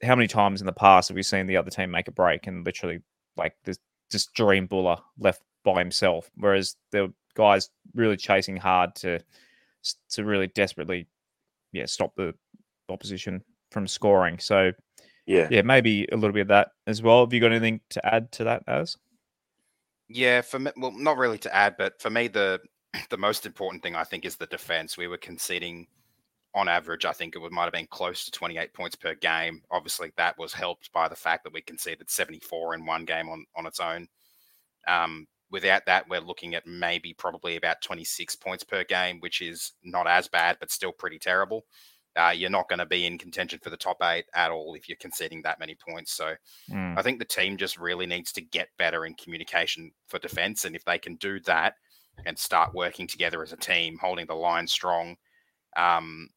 How 0.03 0.15
many 0.15 0.27
times 0.27 0.59
in 0.61 0.65
the 0.65 0.73
past 0.73 1.07
have 1.09 1.15
we 1.15 1.23
seen 1.23 1.45
the 1.45 1.57
other 1.57 1.69
team 1.69 1.91
make 1.91 2.07
a 2.07 2.11
break 2.11 2.47
and 2.47 2.65
literally 2.65 2.99
like 3.37 3.55
this 3.63 3.77
just 4.11 4.35
Jahream 4.35 4.67
Bula 4.67 5.01
left 5.19 5.43
by 5.63 5.79
himself, 5.79 6.29
whereas 6.35 6.75
the 6.91 7.13
guys 7.35 7.69
really 7.93 8.17
chasing 8.17 8.57
hard 8.57 8.95
to 8.95 9.19
to 10.09 10.25
really 10.25 10.47
desperately 10.47 11.07
yeah 11.71 11.85
stop 11.85 12.13
the 12.15 12.33
opposition 12.89 13.41
from 13.71 13.87
scoring. 13.87 14.39
So 14.39 14.71
yeah, 15.25 15.47
yeah, 15.51 15.61
maybe 15.61 16.07
a 16.11 16.15
little 16.15 16.33
bit 16.33 16.41
of 16.41 16.47
that 16.49 16.69
as 16.85 17.01
well. 17.01 17.21
Have 17.21 17.33
you 17.33 17.41
got 17.41 17.51
anything 17.51 17.81
to 17.91 18.05
add 18.05 18.31
to 18.33 18.45
that, 18.45 18.63
as? 18.67 18.95
Yeah, 20.09 20.41
for 20.41 20.59
me, 20.59 20.71
well, 20.77 20.91
not 20.91 21.17
really 21.17 21.37
to 21.39 21.53
add, 21.53 21.75
but 21.77 22.01
for 22.01 22.09
me, 22.09 22.27
the 22.27 22.61
the 23.09 23.17
most 23.17 23.45
important 23.45 23.83
thing 23.83 23.95
I 23.95 24.03
think 24.03 24.25
is 24.25 24.37
the 24.37 24.47
defense. 24.47 24.97
We 24.97 25.07
were 25.07 25.17
conceding 25.17 25.87
on 26.57 26.67
average, 26.67 27.05
I 27.05 27.11
think 27.11 27.35
it 27.35 27.51
might 27.51 27.65
have 27.65 27.73
been 27.73 27.87
close 27.87 28.25
to 28.25 28.31
28 28.31 28.73
points 28.73 28.95
per 28.95 29.13
game. 29.13 29.61
Obviously, 29.69 30.11
that 30.17 30.37
was 30.39 30.53
helped 30.53 30.91
by 30.91 31.07
the 31.07 31.15
fact 31.15 31.43
that 31.43 31.53
we 31.53 31.61
conceded 31.61 32.09
74 32.09 32.73
in 32.73 32.85
one 32.85 33.05
game 33.05 33.29
on, 33.29 33.45
on 33.55 33.67
its 33.67 33.79
own. 33.79 34.07
Um, 34.87 35.27
without 35.51 35.85
that, 35.85 36.07
we're 36.09 36.21
looking 36.21 36.55
at 36.55 36.67
maybe 36.67 37.13
probably 37.13 37.55
about 37.55 37.81
26 37.81 38.35
points 38.37 38.63
per 38.63 38.83
game, 38.83 39.19
which 39.19 39.41
is 39.41 39.73
not 39.83 40.07
as 40.07 40.27
bad, 40.27 40.57
but 40.59 40.71
still 40.71 40.91
pretty 40.91 41.19
terrible. 41.19 41.65
Uh, 42.15 42.31
you're 42.31 42.49
not 42.49 42.67
going 42.67 42.79
to 42.79 42.85
be 42.85 43.05
in 43.05 43.17
contention 43.17 43.59
for 43.61 43.69
the 43.69 43.77
top 43.77 43.97
eight 44.01 44.25
at 44.33 44.49
all 44.49 44.73
if 44.73 44.89
you're 44.89 44.97
conceding 44.99 45.41
that 45.43 45.59
many 45.59 45.75
points. 45.87 46.13
So 46.13 46.33
mm. 46.69 46.97
I 46.97 47.01
think 47.03 47.19
the 47.19 47.25
team 47.25 47.57
just 47.57 47.77
really 47.77 48.07
needs 48.07 48.31
to 48.33 48.41
get 48.41 48.69
better 48.79 49.05
in 49.05 49.13
communication 49.13 49.91
for 50.07 50.17
defense. 50.17 50.65
And 50.65 50.75
if 50.75 50.83
they 50.83 50.97
can 50.97 51.15
do 51.15 51.39
that 51.41 51.75
and 52.25 52.37
start 52.37 52.73
working 52.73 53.05
together 53.05 53.43
as 53.43 53.53
a 53.53 53.57
team, 53.57 53.99
holding 54.01 54.25
the 54.25 54.33
line 54.33 54.67
strong, 54.67 55.15
um, 55.75 56.29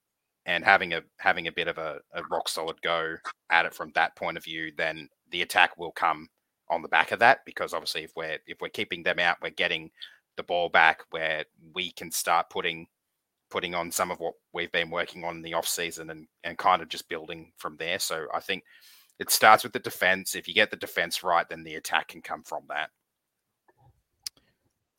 and 0.46 0.64
having 0.64 0.94
a 0.94 1.02
having 1.18 1.46
a 1.46 1.52
bit 1.52 1.68
of 1.68 1.78
a, 1.78 2.00
a 2.14 2.22
rock 2.30 2.48
solid 2.48 2.80
go 2.82 3.14
at 3.50 3.66
it 3.66 3.74
from 3.74 3.92
that 3.94 4.16
point 4.16 4.36
of 4.36 4.44
view, 4.44 4.72
then 4.76 5.08
the 5.30 5.42
attack 5.42 5.78
will 5.78 5.92
come 5.92 6.28
on 6.70 6.82
the 6.82 6.88
back 6.88 7.10
of 7.12 7.18
that 7.18 7.44
because 7.44 7.74
obviously 7.74 8.04
if 8.04 8.12
we're 8.16 8.38
if 8.46 8.60
we're 8.60 8.68
keeping 8.68 9.02
them 9.02 9.18
out, 9.18 9.36
we're 9.42 9.50
getting 9.50 9.90
the 10.36 10.42
ball 10.42 10.68
back 10.68 11.00
where 11.10 11.44
we 11.74 11.90
can 11.92 12.10
start 12.10 12.48
putting 12.48 12.86
putting 13.50 13.74
on 13.74 13.90
some 13.90 14.10
of 14.10 14.20
what 14.20 14.34
we've 14.52 14.70
been 14.70 14.90
working 14.90 15.24
on 15.24 15.36
in 15.36 15.42
the 15.42 15.54
off 15.54 15.66
season 15.66 16.08
and 16.10 16.26
and 16.44 16.56
kind 16.56 16.80
of 16.80 16.88
just 16.88 17.08
building 17.08 17.52
from 17.58 17.76
there. 17.76 17.98
So 17.98 18.26
I 18.32 18.40
think 18.40 18.64
it 19.18 19.30
starts 19.30 19.64
with 19.64 19.72
the 19.72 19.80
defense. 19.80 20.34
If 20.34 20.48
you 20.48 20.54
get 20.54 20.70
the 20.70 20.76
defense 20.76 21.22
right, 21.22 21.46
then 21.48 21.64
the 21.64 21.74
attack 21.74 22.08
can 22.08 22.22
come 22.22 22.42
from 22.42 22.62
that. 22.68 22.90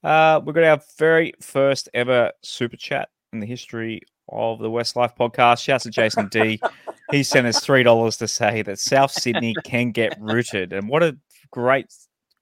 Uh, 0.04 0.42
we've 0.44 0.56
got 0.56 0.64
our 0.64 0.82
very 0.98 1.34
first 1.42 1.90
ever 1.94 2.32
super 2.44 2.76
chat 2.76 3.10
in 3.34 3.40
the 3.40 3.46
history 3.46 4.02
of 4.30 4.60
the 4.60 4.70
WestsLife 4.70 5.16
podcast. 5.16 5.64
Shouts 5.64 5.84
to 5.84 5.90
Jason 5.90 6.28
D. 6.28 6.60
he 7.12 7.24
sent 7.24 7.48
us 7.48 7.64
three 7.64 7.84
dollars 7.84 8.18
to 8.18 8.28
say 8.28 8.62
that 8.64 8.80
South 8.80 9.12
Sydney 9.12 9.56
can 9.64 9.92
get 9.92 10.18
rooted, 10.20 10.74
and 10.74 10.90
what 10.90 11.04
a 11.04 11.18
great, 11.52 11.94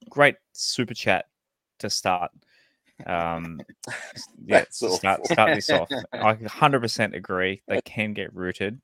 great 0.10 0.36
super 0.53 0.93
chat 0.93 1.26
to 1.80 1.89
start. 1.89 2.32
Um, 3.05 3.62
yeah, 4.45 4.66
start, 4.70 5.26
start 5.26 5.55
this 5.55 5.70
off. 5.70 5.89
I 6.14 6.36
100% 6.36 7.16
agree. 7.16 7.62
They 7.68 7.82
can 7.82 8.14
get 8.14 8.34
rooted. 8.34 8.80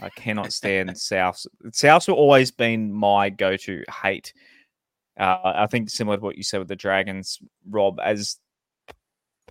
I 0.00 0.08
cannot 0.10 0.52
stand 0.52 0.90
Souths. 0.90 1.46
Souths 1.68 2.06
have 2.06 2.16
always 2.16 2.50
been 2.50 2.92
my 2.92 3.28
go-to 3.28 3.84
hate. 4.02 4.32
Uh, 5.18 5.38
I 5.44 5.66
think 5.66 5.90
similar 5.90 6.16
to 6.16 6.22
what 6.22 6.36
you 6.36 6.42
said 6.42 6.58
with 6.58 6.68
the 6.68 6.76
Dragons, 6.76 7.38
Rob. 7.68 8.00
As 8.02 8.38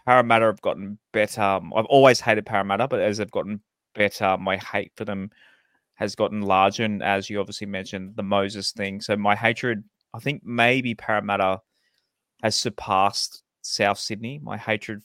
Parramatta 0.06 0.46
have 0.46 0.62
gotten 0.62 0.98
better, 1.12 1.42
I've 1.42 1.86
always 1.86 2.20
hated 2.20 2.46
Parramatta, 2.46 2.88
but 2.88 3.02
as 3.02 3.18
they've 3.18 3.30
gotten 3.30 3.62
better, 3.94 4.38
my 4.38 4.58
hate 4.58 4.92
for 4.96 5.06
them 5.06 5.30
has 5.96 6.16
gotten 6.16 6.42
larger. 6.42 6.86
And 6.86 7.04
as 7.04 7.30
you 7.30 7.40
obviously 7.40 7.68
mentioned, 7.68 8.16
the 8.16 8.24
Moses 8.24 8.72
thing. 8.72 9.02
So 9.02 9.16
my 9.16 9.36
hatred 9.36 9.84
I 10.14 10.20
think 10.20 10.44
maybe 10.44 10.96
Parramatta 10.96 11.62
has 12.42 12.56
surpassed 12.56 13.44
South 13.62 14.00
Sydney. 14.00 14.40
My 14.42 14.58
hatred 14.58 15.04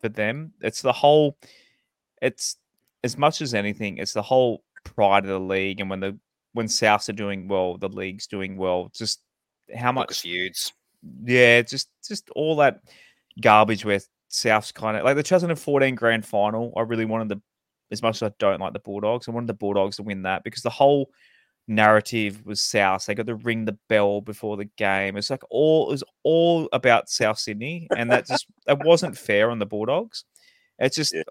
for 0.00 0.08
them. 0.08 0.52
It's 0.60 0.82
the 0.82 0.92
whole. 0.92 1.38
It's 2.20 2.56
as 3.02 3.16
much 3.16 3.42
as 3.42 3.54
anything. 3.54 3.98
It's 3.98 4.12
the 4.12 4.22
whole 4.22 4.62
pride 4.84 5.24
of 5.24 5.30
the 5.30 5.40
league, 5.40 5.80
and 5.80 5.90
when 5.90 6.00
the 6.00 6.18
when 6.52 6.66
Souths 6.66 7.08
are 7.08 7.14
doing 7.14 7.48
well, 7.48 7.78
the 7.78 7.88
league's 7.88 8.26
doing 8.26 8.56
well. 8.56 8.90
Just 8.94 9.22
how 9.74 9.92
much 9.92 10.20
feuds. 10.20 10.72
Yeah, 11.24 11.62
just 11.62 11.88
just 12.06 12.30
all 12.30 12.56
that 12.56 12.80
garbage 13.40 13.84
where 13.84 14.00
South's 14.28 14.72
kind 14.72 14.96
of 14.96 15.04
like 15.04 15.16
the 15.16 15.22
2014 15.22 15.94
grand 15.94 16.26
final. 16.26 16.72
I 16.76 16.82
really 16.82 17.04
wanted 17.04 17.28
the 17.28 17.42
as 17.90 18.02
much 18.02 18.16
as 18.16 18.28
I 18.28 18.32
don't 18.38 18.60
like 18.60 18.72
the 18.72 18.78
Bulldogs, 18.78 19.28
I 19.28 19.32
wanted 19.32 19.48
the 19.48 19.54
Bulldogs 19.54 19.96
to 19.96 20.02
win 20.02 20.22
that 20.22 20.44
because 20.44 20.62
the 20.62 20.70
whole 20.70 21.10
narrative 21.66 22.44
was 22.44 22.60
South. 22.60 23.06
They 23.06 23.14
got 23.14 23.26
to 23.26 23.36
ring 23.36 23.64
the 23.64 23.78
bell 23.88 24.20
before 24.20 24.56
the 24.56 24.68
game. 24.76 25.16
It's 25.16 25.30
like 25.30 25.42
all 25.50 25.88
it 25.88 25.92
was 25.92 26.04
all 26.22 26.68
about 26.72 27.08
South 27.08 27.38
Sydney, 27.38 27.88
and 27.96 28.10
that 28.10 28.26
just 28.26 28.46
that 28.66 28.84
wasn't 28.84 29.18
fair 29.26 29.50
on 29.50 29.58
the 29.58 29.66
Bulldogs. 29.66 30.24
It's 30.78 30.96
just 30.96 31.14
yeah. 31.14 31.22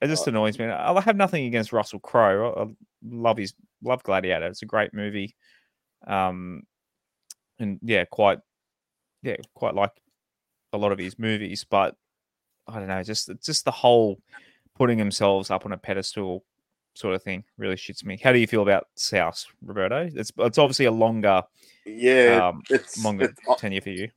it 0.00 0.08
just 0.08 0.28
annoys 0.28 0.58
me. 0.58 0.66
I 0.66 1.00
have 1.00 1.16
nothing 1.16 1.46
against 1.46 1.72
Russell 1.72 2.00
Crowe. 2.00 2.54
I 2.56 2.74
love 3.04 3.36
his 3.36 3.54
love 3.82 4.02
Gladiator. 4.02 4.46
It's 4.46 4.62
a 4.62 4.66
great 4.66 4.94
movie. 4.94 5.34
Um, 6.06 6.64
and 7.58 7.78
yeah, 7.82 8.04
quite 8.04 8.38
yeah, 9.22 9.36
quite 9.54 9.74
like 9.74 9.92
a 10.72 10.78
lot 10.78 10.92
of 10.92 10.98
his 10.98 11.18
movies, 11.18 11.64
but 11.68 11.96
I 12.66 12.78
don't 12.78 12.88
know, 12.88 13.02
just 13.02 13.30
just 13.42 13.64
the 13.64 13.70
whole 13.70 14.18
putting 14.76 14.98
themselves 14.98 15.50
up 15.50 15.64
on 15.64 15.72
a 15.72 15.78
pedestal 15.78 16.44
sort 16.94 17.14
of 17.14 17.22
thing 17.22 17.44
really 17.58 17.76
shits 17.76 18.04
me. 18.04 18.18
How 18.22 18.32
do 18.32 18.38
you 18.38 18.46
feel 18.46 18.62
about 18.62 18.88
South, 18.94 19.44
Roberto? 19.64 20.08
It's 20.14 20.32
it's 20.38 20.58
obviously 20.58 20.86
a 20.86 20.90
longer, 20.92 21.42
yeah, 21.84 22.48
um, 22.48 22.62
it's 22.70 23.02
longer 23.04 23.26
it's, 23.46 23.60
tenure 23.60 23.80
for 23.80 23.90
you. 23.90 24.10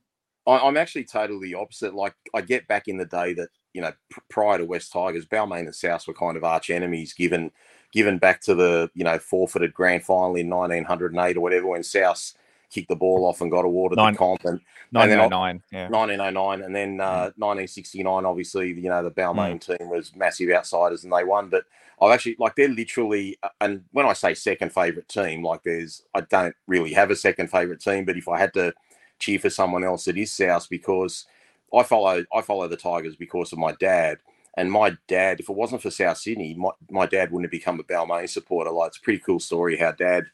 I, 0.46 0.66
am 0.66 0.76
actually 0.76 1.04
totally 1.04 1.54
opposite. 1.54 1.94
Like 1.94 2.14
I 2.34 2.40
get 2.40 2.66
back 2.68 2.88
in 2.88 2.96
the 2.96 3.04
day 3.04 3.34
that 3.34 3.48
you 3.74 3.82
know 3.82 3.92
prior 4.30 4.58
to 4.58 4.64
Wests 4.64 4.90
Tigers, 4.90 5.26
Balmain 5.26 5.60
and 5.60 5.74
South 5.74 6.06
were 6.06 6.14
kind 6.14 6.36
of 6.36 6.44
arch 6.44 6.70
enemies. 6.70 7.12
Given 7.12 7.50
given 7.92 8.18
back 8.18 8.40
to 8.42 8.54
the 8.54 8.90
you 8.94 9.04
know 9.04 9.18
forfeited 9.18 9.74
grand 9.74 10.04
final 10.04 10.36
in 10.36 10.48
1908 10.48 11.36
or 11.36 11.40
whatever 11.40 11.66
when 11.68 11.82
South 11.82 12.34
kicked 12.70 12.88
the 12.88 12.96
ball 12.96 13.24
off 13.26 13.40
and 13.40 13.50
got 13.50 13.64
awarded 13.64 13.96
Nine- 13.96 14.12
the 14.12 14.18
comp. 14.18 14.44
And 14.44 14.60
1909. 14.90 15.62
Yeah. 15.70 15.88
1909 15.88 16.62
and 16.62 16.74
then 16.74 17.00
uh, 17.00 17.30
1969 17.36 18.24
obviously 18.24 18.68
you 18.68 18.88
know 18.88 19.02
the 19.02 19.10
Balmain 19.10 19.62
Hmm. 19.64 19.72
team 19.72 19.90
was 19.90 20.14
massive 20.16 20.50
outsiders 20.50 21.04
and 21.04 21.12
they 21.12 21.24
won 21.24 21.48
but 21.48 21.64
I've 22.00 22.12
actually 22.12 22.36
like 22.38 22.56
they're 22.56 22.68
literally 22.68 23.38
uh, 23.42 23.48
and 23.60 23.84
when 23.92 24.06
I 24.06 24.12
say 24.14 24.34
second 24.34 24.72
favorite 24.72 25.08
team 25.08 25.44
like 25.44 25.62
there's 25.64 26.02
I 26.14 26.22
don't 26.22 26.54
really 26.66 26.92
have 26.94 27.10
a 27.10 27.16
second 27.16 27.50
favorite 27.50 27.80
team 27.80 28.04
but 28.04 28.16
if 28.16 28.28
I 28.28 28.38
had 28.38 28.54
to 28.54 28.74
cheer 29.18 29.38
for 29.38 29.50
someone 29.50 29.84
else 29.84 30.08
it 30.08 30.18
is 30.18 30.32
South 30.32 30.68
because 30.68 31.26
I 31.74 31.82
follow 31.82 32.24
I 32.34 32.42
follow 32.42 32.68
the 32.68 32.76
Tigers 32.76 33.16
because 33.16 33.52
of 33.52 33.58
my 33.58 33.72
dad 33.72 34.18
and 34.56 34.72
my 34.72 34.96
dad 35.08 35.40
if 35.40 35.48
it 35.48 35.56
wasn't 35.56 35.82
for 35.82 35.90
South 35.90 36.18
Sydney 36.18 36.54
my, 36.54 36.70
my 36.90 37.06
dad 37.06 37.30
wouldn't 37.32 37.46
have 37.46 37.50
become 37.52 37.80
a 37.80 37.84
Balmain 37.84 38.28
supporter 38.28 38.70
like 38.70 38.88
it's 38.88 38.98
a 38.98 39.02
pretty 39.02 39.20
cool 39.20 39.40
story 39.40 39.76
how 39.78 39.92
dad 39.92 40.26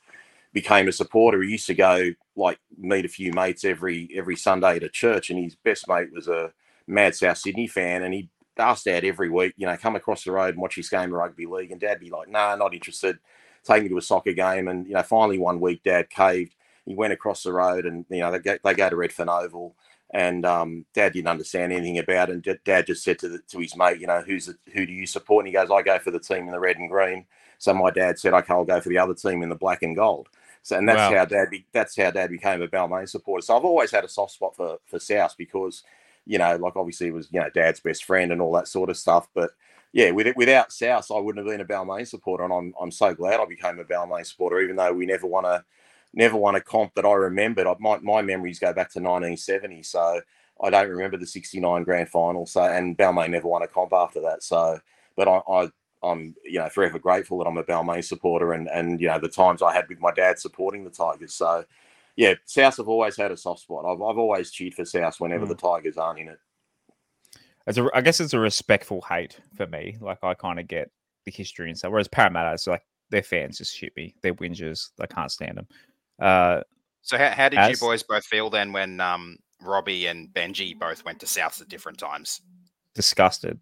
became 0.55 0.89
a 0.89 0.93
supporter. 0.93 1.43
He 1.43 1.53
used 1.53 1.69
to 1.69 1.75
go 1.77 2.13
like 2.37 2.61
meet 2.79 3.07
a 3.07 3.11
few 3.11 3.33
mates 3.35 3.65
every 3.67 4.11
every 4.17 4.37
Sunday 4.37 4.81
to 4.81 4.91
church, 4.91 5.31
and 5.31 5.43
his 5.45 5.57
best 5.57 5.89
mate 5.89 6.13
was 6.15 6.29
a 6.29 6.53
mad 6.89 7.17
South 7.17 7.39
Sydney 7.39 7.69
fan, 7.69 8.05
and 8.05 8.15
he'd 8.15 8.31
ask 8.59 8.85
Dad 8.85 9.05
every 9.05 9.31
week, 9.31 9.55
you 9.57 9.67
know, 9.67 9.77
come 9.77 9.97
across 9.97 10.25
the 10.25 10.33
road 10.33 10.55
and 10.55 10.59
watch 10.63 10.77
his 10.77 10.89
game 10.89 11.11
of 11.11 11.13
rugby 11.13 11.47
league, 11.47 11.73
and 11.73 11.81
Dad 11.81 12.01
be 12.01 12.11
like, 12.11 12.29
"Nah, 12.29 12.57
not 12.57 12.75
interested." 12.75 13.19
Take 13.65 13.83
me 13.83 13.89
to 13.89 13.99
a 13.99 14.03
soccer 14.03 14.33
game, 14.35 14.69
and 14.69 14.87
you 14.87 14.95
know, 14.95 15.03
finally 15.03 15.39
one 15.39 15.61
week 15.61 15.83
Dad 15.83 16.11
caved. 16.11 16.55
He 16.87 16.95
went 16.95 17.13
across 17.15 17.43
the 17.43 17.53
road, 17.53 17.87
and 17.87 18.05
you 18.11 18.21
know, 18.21 18.31
they 18.31 18.39
go, 18.39 18.59
they 18.63 18.75
go 18.75 18.91
to 18.91 18.97
Redfern 18.97 19.29
Oval. 19.29 19.75
And 20.13 20.47
um, 20.47 20.85
Dad 20.95 21.13
didn't 21.13 21.29
understand 21.29 21.73
anything 21.73 21.99
about 21.99 22.31
it. 22.31 22.35
And 22.47 22.59
Dad 22.65 22.87
just 22.87 23.03
said 23.03 23.19
to 23.21 23.29
the, 23.29 23.39
to 23.49 23.59
his 23.59 23.75
mate, 23.77 23.99
you 24.01 24.07
know, 24.07 24.21
who's 24.21 24.47
the, 24.47 24.57
who 24.73 24.87
do 24.87 24.93
you 24.93 25.07
support? 25.07 25.45
And 25.45 25.49
he 25.49 25.53
goes, 25.55 25.71
I 25.73 25.83
go 25.83 25.99
for 25.99 26.13
the 26.13 26.21
team 26.21 26.47
in 26.47 26.53
the 26.53 26.61
red 26.61 26.77
and 26.77 26.89
green. 26.89 27.27
So 27.59 27.75
my 27.75 27.91
dad 27.91 28.19
said, 28.19 28.33
okay, 28.35 28.53
I'll 28.55 28.65
go 28.65 28.81
for 28.81 28.91
the 28.91 28.99
other 28.99 29.15
team 29.15 29.43
in 29.43 29.49
the 29.49 29.57
black 29.57 29.83
and 29.83 29.97
gold. 29.97 30.29
So 30.63 30.77
and 30.79 30.89
that's 30.89 31.07
Wow. 31.07 31.09
how 31.09 31.25
dad 31.25 31.51
be, 31.51 31.67
that's 31.73 31.97
how 31.97 32.11
dad 32.11 32.31
became 32.31 32.63
a 32.63 32.69
Balmain 32.69 33.09
supporter. 33.09 33.43
So 33.43 33.57
I've 33.57 33.65
always 33.65 33.91
had 33.91 34.05
a 34.05 34.09
soft 34.09 34.33
spot 34.33 34.55
for 34.57 34.79
for 34.87 34.99
South 35.01 35.35
because 35.37 35.83
you 36.27 36.39
know, 36.39 36.57
like 36.57 36.77
obviously 36.77 37.11
was 37.11 37.29
you 37.33 37.41
know 37.41 37.51
dad's 37.55 37.81
best 37.81 38.05
friend 38.05 38.33
and 38.33 38.41
all 38.41 38.53
that 38.55 38.69
sort 38.69 38.91
of 38.91 38.97
stuff. 38.97 39.29
But 39.35 39.51
yeah, 39.93 40.11
with 40.11 40.27
it, 40.27 40.37
without 40.37 40.73
South, 40.73 41.11
I 41.11 41.19
wouldn't 41.21 41.47
have 41.47 41.53
been 41.53 41.61
a 41.61 41.69
Balmain 41.69 42.07
supporter, 42.07 42.45
and 42.45 42.53
I'm 42.53 42.75
I'm 42.81 42.91
so 42.91 43.15
glad 43.15 43.41
I 43.41 43.45
became 43.47 43.79
a 43.79 43.85
Balmain 43.85 44.27
supporter, 44.27 44.61
even 44.61 44.77
though 44.77 44.93
we 44.93 45.07
never 45.07 45.27
won 45.27 45.45
a 45.45 45.65
never 46.13 46.37
won 46.37 46.55
a 46.55 46.61
comp 46.61 46.95
that 46.95 47.05
I 47.07 47.13
remembered. 47.13 47.67
I, 47.67 47.75
my 47.79 47.99
my 47.99 48.23
memories 48.23 48.59
go 48.59 48.73
back 48.73 48.91
to 48.93 49.01
1970, 49.01 49.83
so 49.83 50.21
I 50.63 50.71
don't 50.71 50.89
remember 50.89 51.17
the 51.17 51.27
'69 51.27 51.85
grand 51.85 52.09
final. 52.09 52.47
So 52.47 52.63
and 52.63 52.97
Balmain 52.99 53.31
never 53.31 53.49
won 53.49 53.63
a 53.63 53.69
comp 53.69 53.93
after 53.93 54.21
that. 54.23 54.43
So, 54.43 54.81
but 55.17 55.29
I. 55.29 55.41
I 55.49 55.71
I'm, 56.03 56.35
you 56.45 56.59
know, 56.59 56.69
forever 56.69 56.99
grateful 56.99 57.39
that 57.39 57.47
I'm 57.47 57.57
a 57.57 57.65
Balmain 57.65 58.05
supporter, 58.05 58.53
and 58.53 58.69
and 58.69 59.01
you 59.01 59.09
know 59.09 59.19
the 59.19 59.27
times 59.27 59.63
I 59.63 59.73
had 59.73 59.89
with 59.89 60.01
my 60.01 60.13
dad 60.13 60.39
supporting 60.39 60.85
the 60.85 60.91
Tigers. 60.91 61.33
So, 61.33 61.65
yeah, 62.17 62.35
South 62.47 62.77
have 62.77 62.89
always 62.89 63.17
had 63.17 63.33
a 63.33 63.37
soft 63.37 63.61
spot. 63.63 63.85
I've, 63.85 64.01
I've 64.03 64.19
always 64.19 64.51
cheered 64.51 64.75
for 64.75 64.85
South 64.85 65.19
whenever 65.21 65.45
Mm. 65.47 65.49
the 65.49 65.55
Tigers 65.57 65.97
aren't 65.97 66.21
in 66.21 66.29
it. 66.29 66.39
It's 67.67 67.79
a, 67.79 67.89
I 67.95 68.01
guess 68.03 68.21
it's 68.21 68.35
a 68.35 68.39
respectful 68.39 69.01
hate 69.09 69.41
for 69.57 69.67
me. 69.67 69.97
Like 70.01 70.23
I 70.23 70.35
kind 70.35 70.61
of 70.61 70.69
get 70.69 70.91
the 71.25 71.33
history 71.33 71.69
and 71.71 71.79
stuff. 71.79 71.91
Whereas 71.93 72.09
Parramatta, 72.09 72.53
it's 72.53 72.67
like 72.67 72.83
their 73.11 73.23
fans 73.23 73.59
just 73.59 73.77
shit 73.77 73.97
me. 73.97 74.15
They're 74.23 74.35
whingers. 74.35 74.91
I 75.01 75.07
can't 75.07 75.31
stand 75.31 75.57
them. 75.59 75.67
Uh, 76.21 76.61
So 77.03 77.17
how, 77.19 77.31
how 77.31 77.49
did 77.49 77.59
As- 77.59 77.71
you 77.71 77.77
boys 77.87 78.03
both 78.03 78.25
feel 78.27 78.51
then 78.51 78.73
when 78.73 79.01
um, 79.01 79.39
Robbie 79.63 80.07
and 80.07 80.29
Benji 80.29 80.79
both 80.79 81.05
went 81.07 81.21
to 81.21 81.27
Souths 81.27 81.61
at 81.63 81.69
different 81.69 81.99
times? 81.99 82.41
disgusted. 82.95 83.59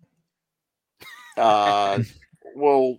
Uh, 1.36 2.00
well, 2.56 2.98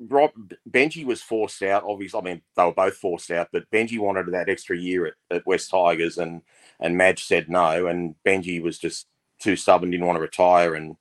Rob 0.00 0.32
Benji 0.68 1.04
was 1.04 1.22
forced 1.22 1.62
out. 1.62 1.84
Obviously, 1.86 2.20
I 2.20 2.22
mean 2.22 2.42
they 2.56 2.64
were 2.64 2.72
both 2.72 2.96
forced 2.96 3.30
out, 3.30 3.48
but 3.52 3.70
Benji 3.70 3.98
wanted 3.98 4.26
that 4.32 4.48
extra 4.48 4.76
year 4.76 5.06
at, 5.06 5.14
at 5.30 5.46
Wests 5.46 5.68
Tigers, 5.68 6.18
and 6.18 6.42
and 6.80 6.96
Madge 6.96 7.24
said 7.24 7.48
no, 7.48 7.86
and 7.86 8.14
Benji 8.24 8.62
was 8.62 8.78
just 8.78 9.06
too 9.38 9.56
stubborn, 9.56 9.90
didn't 9.90 10.06
want 10.06 10.16
to 10.16 10.22
retire, 10.22 10.74
and 10.74 10.96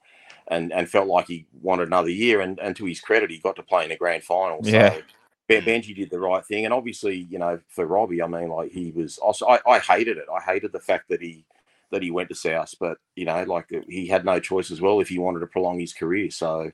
and 0.47 0.71
and 0.73 0.89
felt 0.89 1.07
like 1.07 1.27
he 1.27 1.47
wanted 1.61 1.87
another 1.87 2.09
year. 2.09 2.41
And 2.41 2.59
and 2.59 2.75
to 2.75 2.85
his 2.85 3.01
credit, 3.01 3.31
he 3.31 3.39
got 3.39 3.55
to 3.55 3.63
play 3.63 3.83
in 3.83 3.89
the 3.89 3.95
grand 3.95 4.23
final. 4.23 4.59
Yeah. 4.63 4.93
So 4.93 5.01
Ben- 5.47 5.63
Benji 5.63 5.95
did 5.95 6.09
the 6.09 6.19
right 6.19 6.45
thing, 6.45 6.65
and 6.65 6.73
obviously, 6.73 7.15
you 7.29 7.39
know, 7.39 7.59
for 7.69 7.85
Robbie, 7.85 8.21
I 8.21 8.27
mean, 8.27 8.49
like 8.49 8.71
he 8.71 8.91
was. 8.91 9.17
Also, 9.17 9.47
I, 9.47 9.59
I 9.67 9.79
hated 9.79 10.17
it. 10.17 10.25
I 10.33 10.41
hated 10.41 10.71
the 10.71 10.79
fact 10.79 11.09
that 11.09 11.21
he 11.21 11.45
that 11.91 12.01
he 12.01 12.11
went 12.11 12.29
to 12.29 12.35
South, 12.35 12.73
but 12.79 12.97
you 13.15 13.25
know, 13.25 13.43
like 13.43 13.69
he 13.87 14.07
had 14.07 14.25
no 14.25 14.39
choice 14.39 14.71
as 14.71 14.81
well 14.81 14.99
if 14.99 15.09
he 15.09 15.19
wanted 15.19 15.39
to 15.39 15.47
prolong 15.47 15.79
his 15.79 15.93
career. 15.93 16.31
So, 16.31 16.71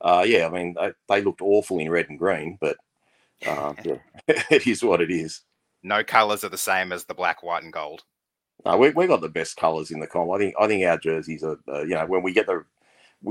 uh, 0.00 0.24
yeah, 0.26 0.46
I 0.46 0.50
mean, 0.50 0.74
they, 0.74 0.92
they 1.08 1.22
looked 1.22 1.40
awful 1.40 1.78
in 1.78 1.90
red 1.90 2.08
and 2.08 2.18
green, 2.18 2.58
but 2.60 2.76
uh, 3.46 3.74
yeah, 3.84 3.96
it 4.28 4.66
is 4.66 4.82
what 4.82 5.00
it 5.00 5.10
is. 5.10 5.42
No 5.82 6.02
colours 6.02 6.44
are 6.44 6.48
the 6.48 6.58
same 6.58 6.92
as 6.92 7.04
the 7.04 7.14
black, 7.14 7.42
white, 7.42 7.62
and 7.62 7.72
gold. 7.72 8.02
No, 8.64 8.76
we 8.78 8.90
we 8.90 9.06
got 9.06 9.20
the 9.20 9.28
best 9.28 9.56
colours 9.56 9.90
in 9.90 10.00
the 10.00 10.06
comp. 10.06 10.30
I 10.32 10.38
think 10.38 10.54
I 10.58 10.66
think 10.66 10.84
our 10.84 10.98
jerseys 10.98 11.42
are, 11.42 11.58
uh, 11.68 11.82
you 11.82 11.94
know, 11.94 12.06
when 12.06 12.22
we 12.22 12.32
get 12.32 12.46
the 12.46 12.64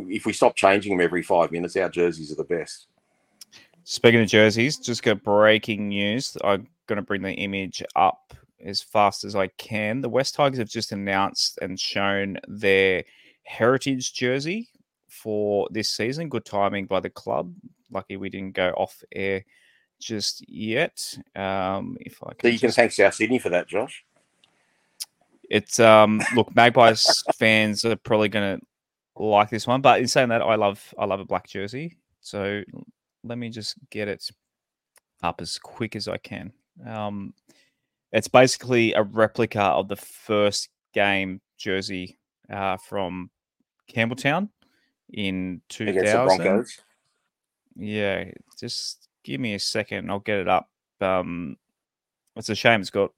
if 0.08 0.26
we 0.26 0.34
stop 0.34 0.56
changing 0.56 0.92
them 0.92 1.04
every 1.04 1.24
five 1.24 1.52
minutes, 1.52 1.76
our 1.76 1.90
jerseys 1.90 2.32
are 2.32 2.36
the 2.36 2.44
best. 2.44 2.88
Speaking 3.84 4.22
of 4.22 4.28
jerseys, 4.28 4.78
just 4.78 5.04
got 5.04 5.24
breaking 5.24 5.90
news. 5.90 6.38
I'm 6.44 6.68
going 6.88 6.98
to 6.98 7.04
bring 7.04 7.22
the 7.22 7.34
image 7.34 7.84
up 7.96 8.34
as 8.64 8.82
fast 8.82 9.24
as 9.24 9.36
I 9.36 9.48
can. 9.48 10.02
The 10.02 10.10
Wests 10.10 10.36
Tigers 10.36 10.60
have 10.60 10.70
just 10.70 10.94
announced 10.94 11.60
and 11.62 11.80
shown 11.80 12.38
their 12.48 13.04
heritage 13.44 14.14
jersey 14.14 14.70
for 15.22 15.68
this 15.72 15.90
season. 15.90 16.30
Good 16.30 16.46
timing 16.46 16.86
by 16.86 17.00
the 17.00 17.10
club. 17.10 17.54
Lucky 17.92 18.18
we 18.18 18.30
didn't 18.30 18.56
go 18.56 18.70
off 18.72 19.02
air 19.14 19.44
just 20.00 20.48
yet. 20.50 21.18
Um, 21.36 21.98
if 22.02 22.22
I 22.24 22.30
So 22.30 22.36
can, 22.40 22.52
you 22.52 22.60
can 22.60 22.72
thank 22.72 22.92
South 22.92 23.14
Sydney 23.14 23.40
for 23.40 23.50
that, 23.50 23.68
Josh. 23.68 24.04
it's 25.50 25.80
um 25.80 26.22
look 26.36 26.54
Magpies 26.56 27.24
fans 27.36 27.86
are 27.86 27.96
probably 27.96 28.30
going 28.30 28.60
to 28.60 28.66
like 29.24 29.50
this 29.50 29.68
one, 29.68 29.82
but 29.82 30.00
in 30.00 30.08
saying 30.08 30.30
that, 30.30 30.42
I 30.42 30.56
love 30.56 30.94
I 30.98 31.06
love 31.06 31.20
a 31.20 31.26
black 31.26 31.48
jersey. 31.48 31.98
So 32.22 32.64
let 33.24 33.38
me 33.38 33.50
just 33.50 33.76
get 33.92 34.08
it 34.08 34.30
up 35.22 35.40
as 35.42 35.58
quick 35.60 35.96
as 35.96 36.08
I 36.08 36.18
can. 36.18 36.52
Um, 36.86 37.34
it's 38.12 38.28
basically 38.28 38.94
a 38.94 39.04
replica 39.04 39.62
of 39.62 39.88
the 39.88 39.96
first 39.96 40.70
game 40.94 41.42
jersey 41.58 42.18
uh, 42.50 42.78
from 42.78 43.30
Campbelltown 43.94 44.50
in 45.12 45.62
two 45.70 45.86
Against 45.88 46.12
the 46.12 46.18
thousand. 46.18 46.44
Broncos. 46.44 46.80
Yeah, 47.76 48.26
just 48.60 49.08
give 49.24 49.40
me 49.40 49.56
a 49.56 49.60
second. 49.60 50.10
I'll 50.10 50.20
get 50.20 50.40
it 50.40 50.48
up. 50.48 50.70
Um, 51.02 51.58
it's 52.36 52.50
a 52.50 52.56
shame 52.56 52.82
it's 52.82 52.90
got 52.90 53.12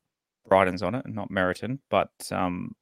Brightons 0.49 0.83
on 0.86 0.95
it 0.95 1.05
and 1.05 1.15
not 1.15 1.31
Meriton, 1.31 1.79
but 1.89 2.09
um, 2.31 2.75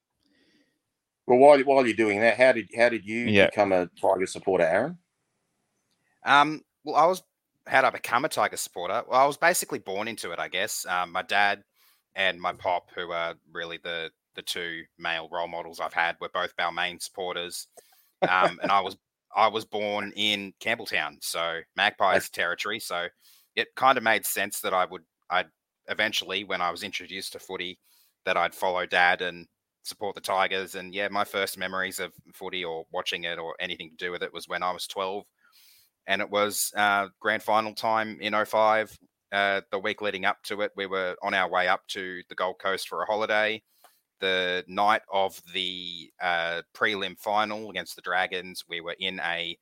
Well, 1.28 1.40
while 1.40 1.60
while 1.62 1.86
you're 1.86 1.96
doing 1.96 2.20
that, 2.22 2.38
how 2.38 2.52
did 2.52 2.70
how 2.76 2.90
did 2.90 3.06
you 3.06 3.30
Yeah. 3.30 3.48
become 3.48 3.72
a 3.72 3.88
Tiger 4.02 4.28
supporter, 4.28 4.66
Aaron? 4.66 4.98
Um, 6.26 6.62
well, 6.84 6.96
I 6.96 7.06
was 7.06 7.24
how 7.68 7.82
did 7.82 7.88
I 7.88 7.92
become 7.92 8.26
a 8.26 8.30
Tiger 8.30 8.58
supporter? 8.58 9.04
Well, 9.08 9.20
I 9.20 9.26
was 9.26 9.38
basically 9.38 9.80
born 9.80 10.08
into 10.08 10.32
it, 10.32 10.40
I 10.40 10.48
guess. 10.50 10.86
Um, 10.86 11.12
my 11.12 11.22
dad 11.22 11.64
and 12.16 12.40
my 12.40 12.54
pop, 12.54 12.90
who 12.96 13.12
are 13.12 13.36
really 13.52 13.78
the 13.78 14.12
the 14.36 14.42
two 14.42 14.84
male 14.98 15.30
role 15.32 15.48
models 15.48 15.80
I've 15.80 15.94
had, 15.94 16.18
were 16.20 16.30
both 16.34 16.56
Balmain 16.58 17.02
supporters. 17.02 17.68
Um, 18.30 18.60
and 18.62 18.72
I 18.72 18.80
was 18.80 18.98
I 19.36 19.48
was 19.48 19.66
born 19.66 20.14
in 20.16 20.54
Campbelltown, 20.62 21.18
so 21.22 21.60
Magpies 21.76 22.30
territory. 22.30 22.80
So 22.80 23.08
it 23.56 23.68
kind 23.76 23.98
of 23.98 24.04
made 24.04 24.26
sense 24.26 24.60
that 24.62 24.74
I 24.74 24.86
would 24.86 25.04
I'd 25.30 25.48
eventually, 25.90 26.44
when 26.44 26.62
I 26.62 26.72
was 26.72 26.84
introduced 26.84 27.34
to 27.34 27.40
footy, 27.40 27.80
that 28.26 28.38
I'd 28.38 28.56
follow 28.56 28.86
dad 28.86 29.22
and 29.22 29.48
support 29.84 30.16
the 30.16 30.22
Tigers. 30.22 30.76
And 30.76 30.94
yeah, 30.94 31.08
my 31.10 31.24
first 31.24 31.58
memories 31.58 32.00
of 32.00 32.14
footy 32.34 32.64
or 32.64 32.86
watching 32.92 33.26
it 33.26 33.38
or 33.38 33.56
anything 33.60 33.90
to 33.90 34.06
do 34.06 34.12
with 34.12 34.24
it 34.24 34.34
was 34.34 34.48
when 34.48 34.64
I 34.64 34.72
was 34.72 34.88
12. 34.88 35.24
And 36.08 36.22
it 36.22 36.30
was 36.30 36.72
uh, 36.76 37.08
grand 37.20 37.44
final 37.44 37.74
time 37.74 38.18
in 38.22 38.34
05. 38.46 38.98
Uh, 39.32 39.62
the 39.72 39.80
week 39.80 40.02
leading 40.02 40.26
up 40.26 40.38
to 40.44 40.62
it, 40.62 40.72
we 40.76 40.86
were 40.86 41.16
on 41.24 41.34
our 41.34 41.50
way 41.50 41.68
up 41.68 41.82
to 41.88 42.22
the 42.30 42.36
Gold 42.36 42.60
Coast 42.60 42.88
for 42.88 43.02
a 43.02 43.06
holiday. 43.06 43.62
The 44.24 44.64
night 44.70 45.02
of 45.12 45.42
the 45.54 46.10
uh, 46.22 46.62
prelim 46.74 47.20
final 47.20 47.70
against 47.70 47.98
the 47.98 48.02
Dragons, 48.02 48.64
we 48.70 48.80
were 48.80 48.96
in 48.98 49.20
a 49.20 49.58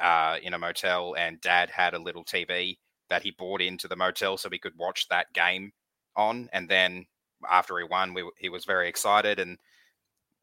uh, 0.00 0.38
in 0.42 0.54
a 0.54 0.58
motel, 0.58 1.14
and 1.16 1.40
Dad 1.40 1.70
had 1.70 1.94
a 1.94 2.00
little 2.00 2.24
TV 2.24 2.78
that 3.10 3.22
he 3.22 3.30
bought 3.30 3.62
into 3.62 3.86
the 3.86 3.94
motel 3.94 4.36
so 4.36 4.48
we 4.48 4.58
could 4.58 4.76
watch 4.76 5.06
that 5.06 5.32
game 5.34 5.70
on. 6.16 6.48
And 6.52 6.68
then 6.68 7.06
after 7.48 7.78
he 7.78 7.84
won, 7.84 8.12
we, 8.12 8.28
he 8.38 8.48
was 8.48 8.64
very 8.64 8.88
excited, 8.88 9.38
and 9.38 9.56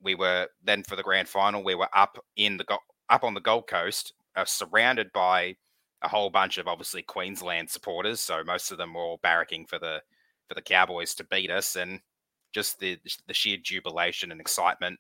we 0.01 0.15
were 0.15 0.47
then 0.63 0.81
for 0.83 0.95
the 0.95 1.03
grand 1.03 1.27
final. 1.27 1.61
We 1.61 1.75
were 1.75 1.89
up 1.93 2.17
in 2.37 2.55
the 2.55 2.77
up 3.09 3.25
on 3.25 3.33
the 3.33 3.41
Gold 3.41 3.67
Coast, 3.67 4.13
uh, 4.37 4.45
surrounded 4.45 5.11
by 5.11 5.57
a 6.01 6.07
whole 6.07 6.29
bunch 6.29 6.59
of 6.59 6.69
obviously 6.69 7.01
Queensland 7.01 7.69
supporters. 7.69 8.21
So 8.21 8.41
most 8.45 8.71
of 8.71 8.77
them 8.77 8.93
were 8.93 9.01
all 9.01 9.19
barracking 9.21 9.67
for 9.67 9.79
the 9.79 10.01
for 10.47 10.53
the 10.53 10.61
Cowboys 10.61 11.13
to 11.15 11.25
beat 11.25 11.51
us, 11.51 11.75
and 11.75 11.99
just 12.53 12.79
the 12.79 12.97
the 13.27 13.33
sheer 13.33 13.57
jubilation 13.57 14.31
and 14.31 14.41
excitement 14.41 14.99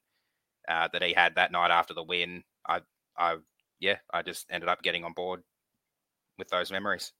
uh, 0.67 0.87
that 0.93 1.01
he 1.01 1.13
had 1.13 1.35
that 1.35 1.51
night 1.51 1.71
after 1.71 1.93
the 1.93 2.03
win. 2.03 2.43
I 2.67 2.81
I 3.17 3.37
yeah, 3.79 3.97
I 4.13 4.21
just 4.21 4.45
ended 4.49 4.69
up 4.69 4.81
getting 4.81 5.03
on 5.03 5.13
board 5.13 5.43
with 6.37 6.49
those 6.49 6.71
memories. 6.71 7.11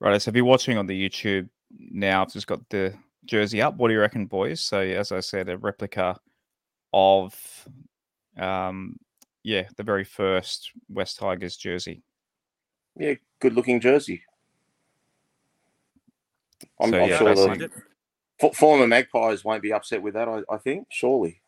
Right. 0.00 0.20
So 0.20 0.30
if 0.30 0.36
you're 0.36 0.44
watching 0.44 0.78
on 0.78 0.86
the 0.86 1.08
YouTube 1.08 1.48
now. 1.70 2.22
I've 2.22 2.32
just 2.32 2.46
got 2.46 2.68
the 2.68 2.94
jersey 3.24 3.62
up. 3.62 3.76
What 3.76 3.88
do 3.88 3.94
you 3.94 4.00
reckon, 4.00 4.26
boys? 4.26 4.60
So, 4.60 4.80
as 4.80 5.12
I 5.12 5.20
said, 5.20 5.48
a 5.48 5.56
replica 5.58 6.18
of, 6.92 7.68
um, 8.36 8.96
yeah, 9.42 9.68
the 9.76 9.82
very 9.82 10.04
first 10.04 10.72
Wests 10.88 11.16
Tigers 11.16 11.56
jersey. 11.56 12.02
Yeah, 12.96 13.14
good 13.40 13.54
looking 13.54 13.80
jersey. 13.80 14.22
I'm, 16.80 16.90
So, 16.90 17.00
I'm 17.00 17.08
yeah, 17.08 17.18
sure 17.18 17.34
the 17.34 17.64
f- 17.64 17.82
former 18.54 18.86
Magpies 18.86 19.44
won't 19.44 19.62
be 19.62 19.72
upset 19.72 20.02
with 20.02 20.14
that. 20.14 20.28
I, 20.28 20.42
I 20.50 20.58
think, 20.58 20.86
surely. 20.90 21.40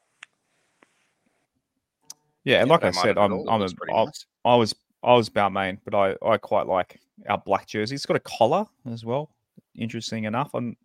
Yeah, 2.44 2.60
and 2.60 2.68
Yeah, 2.68 2.74
like 2.74 2.84
I 2.84 2.90
said, 2.90 3.10
it 3.10 3.18
at 3.18 3.18
I'm, 3.18 3.32
I'm 3.48 3.60
a, 3.60 3.64
looks 3.64 3.74
I, 3.92 4.04
nice. 4.04 4.26
I 4.44 4.54
was 4.56 4.74
I 5.02 5.14
was 5.14 5.28
Balmain, 5.28 5.78
but 5.84 5.94
I, 5.94 6.16
I 6.26 6.36
quite 6.36 6.66
like 6.66 7.00
our 7.28 7.38
black 7.38 7.66
jersey. 7.66 7.94
It's 7.94 8.06
got 8.06 8.16
a 8.16 8.20
collar 8.20 8.66
as 8.90 9.04
well. 9.04 9.30
Interesting 9.74 10.24
enough, 10.24 10.50
I'm, 10.54 10.76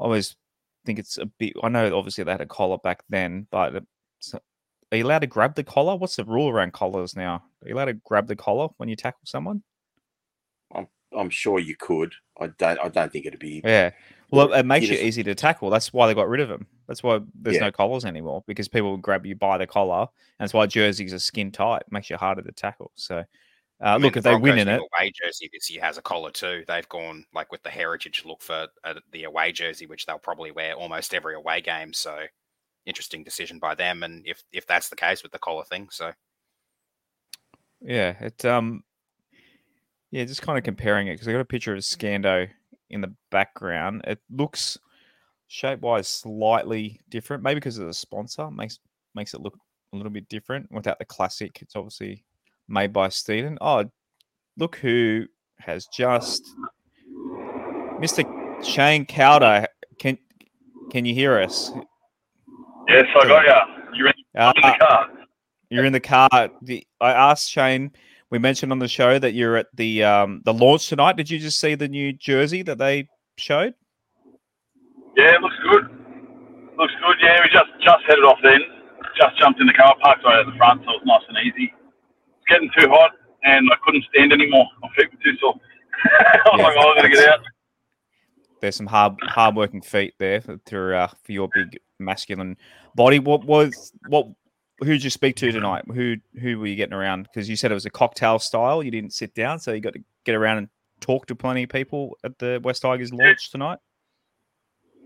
I 0.00 0.04
always 0.04 0.36
think 0.86 0.98
it's 0.98 1.18
a 1.18 1.26
bit. 1.26 1.52
I 1.62 1.68
know 1.68 1.96
obviously 1.96 2.24
they 2.24 2.32
had 2.32 2.40
a 2.40 2.46
collar 2.46 2.78
back 2.78 3.02
then, 3.08 3.46
but 3.50 3.74
it's, 4.18 4.34
are 4.34 4.96
you 4.96 5.04
allowed 5.04 5.20
to 5.20 5.26
grab 5.26 5.54
the 5.54 5.64
collar? 5.64 5.96
What's 5.96 6.16
the 6.16 6.24
rule 6.24 6.48
around 6.48 6.72
collars 6.72 7.16
now? 7.16 7.42
Are 7.62 7.68
you 7.68 7.74
allowed 7.74 7.86
to 7.86 7.94
grab 7.94 8.26
the 8.26 8.36
collar 8.36 8.68
when 8.76 8.88
you 8.88 8.96
tackle 8.96 9.20
someone? 9.24 9.62
I'm 10.74 10.86
I'm 11.16 11.30
sure 11.30 11.58
you 11.58 11.76
could. 11.76 12.14
I 12.40 12.48
don't. 12.58 12.78
I 12.80 12.88
don't 12.88 13.12
think 13.12 13.26
it'd 13.26 13.40
be. 13.40 13.62
Yeah. 13.64 13.90
Well, 14.30 14.52
it, 14.52 14.60
it 14.60 14.66
makes 14.66 14.84
you 14.86 14.92
you 14.92 14.96
just- 14.96 15.06
easy 15.06 15.22
to 15.24 15.34
tackle. 15.34 15.70
That's 15.70 15.92
why 15.92 16.06
they 16.06 16.14
got 16.14 16.28
rid 16.28 16.40
of 16.40 16.48
them. 16.48 16.66
That's 16.86 17.02
why 17.02 17.20
there's 17.34 17.56
Yeah. 17.56 17.62
no 17.62 17.72
collars 17.72 18.04
anymore 18.04 18.42
because 18.46 18.68
people 18.68 18.90
will 18.90 18.96
grab 18.96 19.24
you 19.26 19.34
by 19.36 19.58
the 19.58 19.66
collar. 19.66 20.00
And 20.00 20.08
that's 20.44 20.52
why 20.54 20.66
jerseys 20.66 21.14
are 21.14 21.18
skin 21.18 21.50
tight. 21.52 21.82
Makes 21.90 22.10
you 22.10 22.16
harder 22.16 22.42
to 22.42 22.52
tackle. 22.52 22.90
So, 22.94 23.18
uh, 23.18 23.24
I 23.80 23.94
mean, 23.94 24.02
look, 24.02 24.14
the 24.14 24.18
if 24.18 24.24
they 24.24 24.36
win 24.36 24.58
in 24.58 24.68
it, 24.68 24.80
away 24.80 25.12
jersey 25.22 25.48
this 25.52 25.70
year 25.70 25.82
has 25.82 25.98
a 25.98 26.02
collar 26.02 26.30
too. 26.30 26.64
They've 26.66 26.88
gone 26.88 27.24
like 27.32 27.50
with 27.52 27.62
the 27.62 27.70
heritage 27.70 28.24
look 28.24 28.42
for 28.42 28.68
uh, 28.84 28.94
the 29.12 29.24
away 29.24 29.52
jersey, 29.52 29.86
which 29.86 30.06
they'll 30.06 30.18
probably 30.18 30.50
wear 30.50 30.74
almost 30.74 31.14
every 31.14 31.34
away 31.34 31.60
game. 31.60 31.92
So, 31.92 32.24
interesting 32.86 33.24
decision 33.24 33.58
by 33.58 33.74
them. 33.74 34.02
And 34.02 34.26
if 34.26 34.42
if 34.52 34.66
that's 34.66 34.88
the 34.88 34.96
case 34.96 35.22
with 35.22 35.32
the 35.32 35.38
collar 35.38 35.64
thing, 35.64 35.88
so 35.90 36.12
Yeah, 37.80 38.16
it 38.20 38.44
um, 38.44 38.84
yeah, 40.10 40.24
just 40.24 40.42
kind 40.42 40.56
of 40.58 40.64
comparing 40.64 41.08
it 41.08 41.14
because 41.14 41.28
I 41.28 41.32
got 41.32 41.40
a 41.40 41.44
picture 41.44 41.74
of 41.74 41.80
Scando 41.80 42.48
in 42.94 43.00
the 43.00 43.12
background. 43.30 44.02
It 44.06 44.20
looks 44.30 44.78
shape 45.48 45.80
wise 45.80 46.08
slightly 46.08 47.00
different, 47.10 47.42
maybe 47.42 47.56
because 47.56 47.76
of 47.78 47.86
the 47.86 47.92
sponsor 47.92 48.50
makes 48.50 48.78
makes 49.14 49.34
it 49.34 49.40
look 49.40 49.58
a 49.92 49.96
little 49.96 50.10
bit 50.10 50.28
different. 50.28 50.70
Without 50.72 50.98
the 50.98 51.04
classic, 51.04 51.60
it's 51.60 51.76
obviously 51.76 52.24
made 52.68 52.92
by 52.92 53.08
Steeden. 53.08 53.58
Oh, 53.60 53.84
look 54.56 54.76
who 54.76 55.26
has 55.58 55.86
just 55.86 56.42
Mr. 58.00 58.24
Shayne 58.64 59.04
Cowder. 59.04 59.66
Can 59.98 60.16
can 60.90 61.04
you 61.04 61.14
hear 61.14 61.38
us? 61.38 61.72
Yes, 62.88 63.06
I 63.20 63.26
got 63.26 63.44
you. 63.44 63.98
You're 63.98 64.08
in, 64.08 64.14
Uh, 64.36 64.52
in 64.56 64.62
the 64.62 64.76
car. 64.78 65.08
You're 65.70 65.84
in 65.84 65.92
the 65.92 66.00
car. 66.00 66.50
The, 66.62 66.86
I 67.00 67.12
asked 67.12 67.50
Shayne. 67.50 67.92
We 68.34 68.40
mentioned 68.40 68.72
on 68.72 68.80
the 68.80 68.88
show 68.88 69.16
that 69.20 69.34
you're 69.34 69.54
at 69.54 69.68
the 69.76 70.02
um, 70.02 70.42
the 70.44 70.52
launch 70.52 70.88
tonight. 70.88 71.16
Did 71.16 71.30
you 71.30 71.38
just 71.38 71.60
see 71.60 71.76
the 71.76 71.86
new 71.86 72.12
jersey 72.12 72.62
that 72.62 72.78
they 72.78 73.06
showed? 73.36 73.74
Yeah, 75.16 75.36
it 75.36 75.40
looks 75.40 75.54
good. 75.62 75.84
Looks 76.76 76.92
good. 77.00 77.16
Yeah, 77.22 77.38
we 77.44 77.48
just 77.52 77.70
just 77.80 78.02
headed 78.08 78.24
off 78.24 78.38
then. 78.42 78.58
Just 79.16 79.38
jumped 79.38 79.60
in 79.60 79.68
the 79.68 79.72
car, 79.72 79.94
parked 80.02 80.24
right 80.24 80.40
at 80.40 80.46
the 80.46 80.58
front, 80.58 80.82
so 80.84 80.94
it 80.94 81.06
was 81.06 81.06
nice 81.06 81.22
and 81.28 81.38
easy. 81.46 81.72
It's 81.72 82.46
getting 82.48 82.68
too 82.76 82.88
hot, 82.88 83.12
and 83.44 83.70
I 83.72 83.76
couldn't 83.86 84.04
stand 84.12 84.32
anymore. 84.32 84.66
My 84.82 84.88
feet 84.96 85.12
were 85.12 85.22
too 85.22 85.38
sore. 85.38 85.54
I 86.04 86.40
was 86.54 86.58
Yeah, 86.58 86.64
like, 86.66 86.76
oh, 86.76 86.90
I'm 86.90 86.96
gonna 86.96 87.14
get 87.14 87.28
out. 87.28 87.38
There's 88.60 88.74
some 88.74 88.88
hard 88.88 89.14
hard 89.22 89.54
working 89.54 89.80
feet 89.80 90.14
there 90.18 90.40
for 90.40 90.58
for, 90.68 90.94
uh, 90.96 91.06
for 91.22 91.30
your 91.30 91.48
big 91.54 91.78
masculine 92.00 92.56
body. 92.96 93.20
What 93.20 93.44
was 93.44 93.92
what? 94.08 94.26
Who 94.80 94.86
did 94.86 95.04
you 95.04 95.10
speak 95.10 95.36
to 95.36 95.52
tonight? 95.52 95.84
Who 95.86 96.16
who 96.40 96.58
were 96.58 96.66
you 96.66 96.76
getting 96.76 96.94
around? 96.94 97.24
Because 97.24 97.48
you 97.48 97.56
said 97.56 97.70
it 97.70 97.74
was 97.74 97.86
a 97.86 97.90
cocktail 97.90 98.38
style. 98.38 98.82
You 98.82 98.90
didn't 98.90 99.12
sit 99.12 99.34
down, 99.34 99.60
so 99.60 99.72
you 99.72 99.80
got 99.80 99.94
to 99.94 100.02
get 100.24 100.34
around 100.34 100.58
and 100.58 100.68
talk 101.00 101.26
to 101.26 101.34
plenty 101.34 101.62
of 101.62 101.70
people 101.70 102.16
at 102.24 102.38
the 102.38 102.60
Wests 102.62 102.80
Tigers 102.80 103.12
launch 103.12 103.50
tonight. 103.50 103.78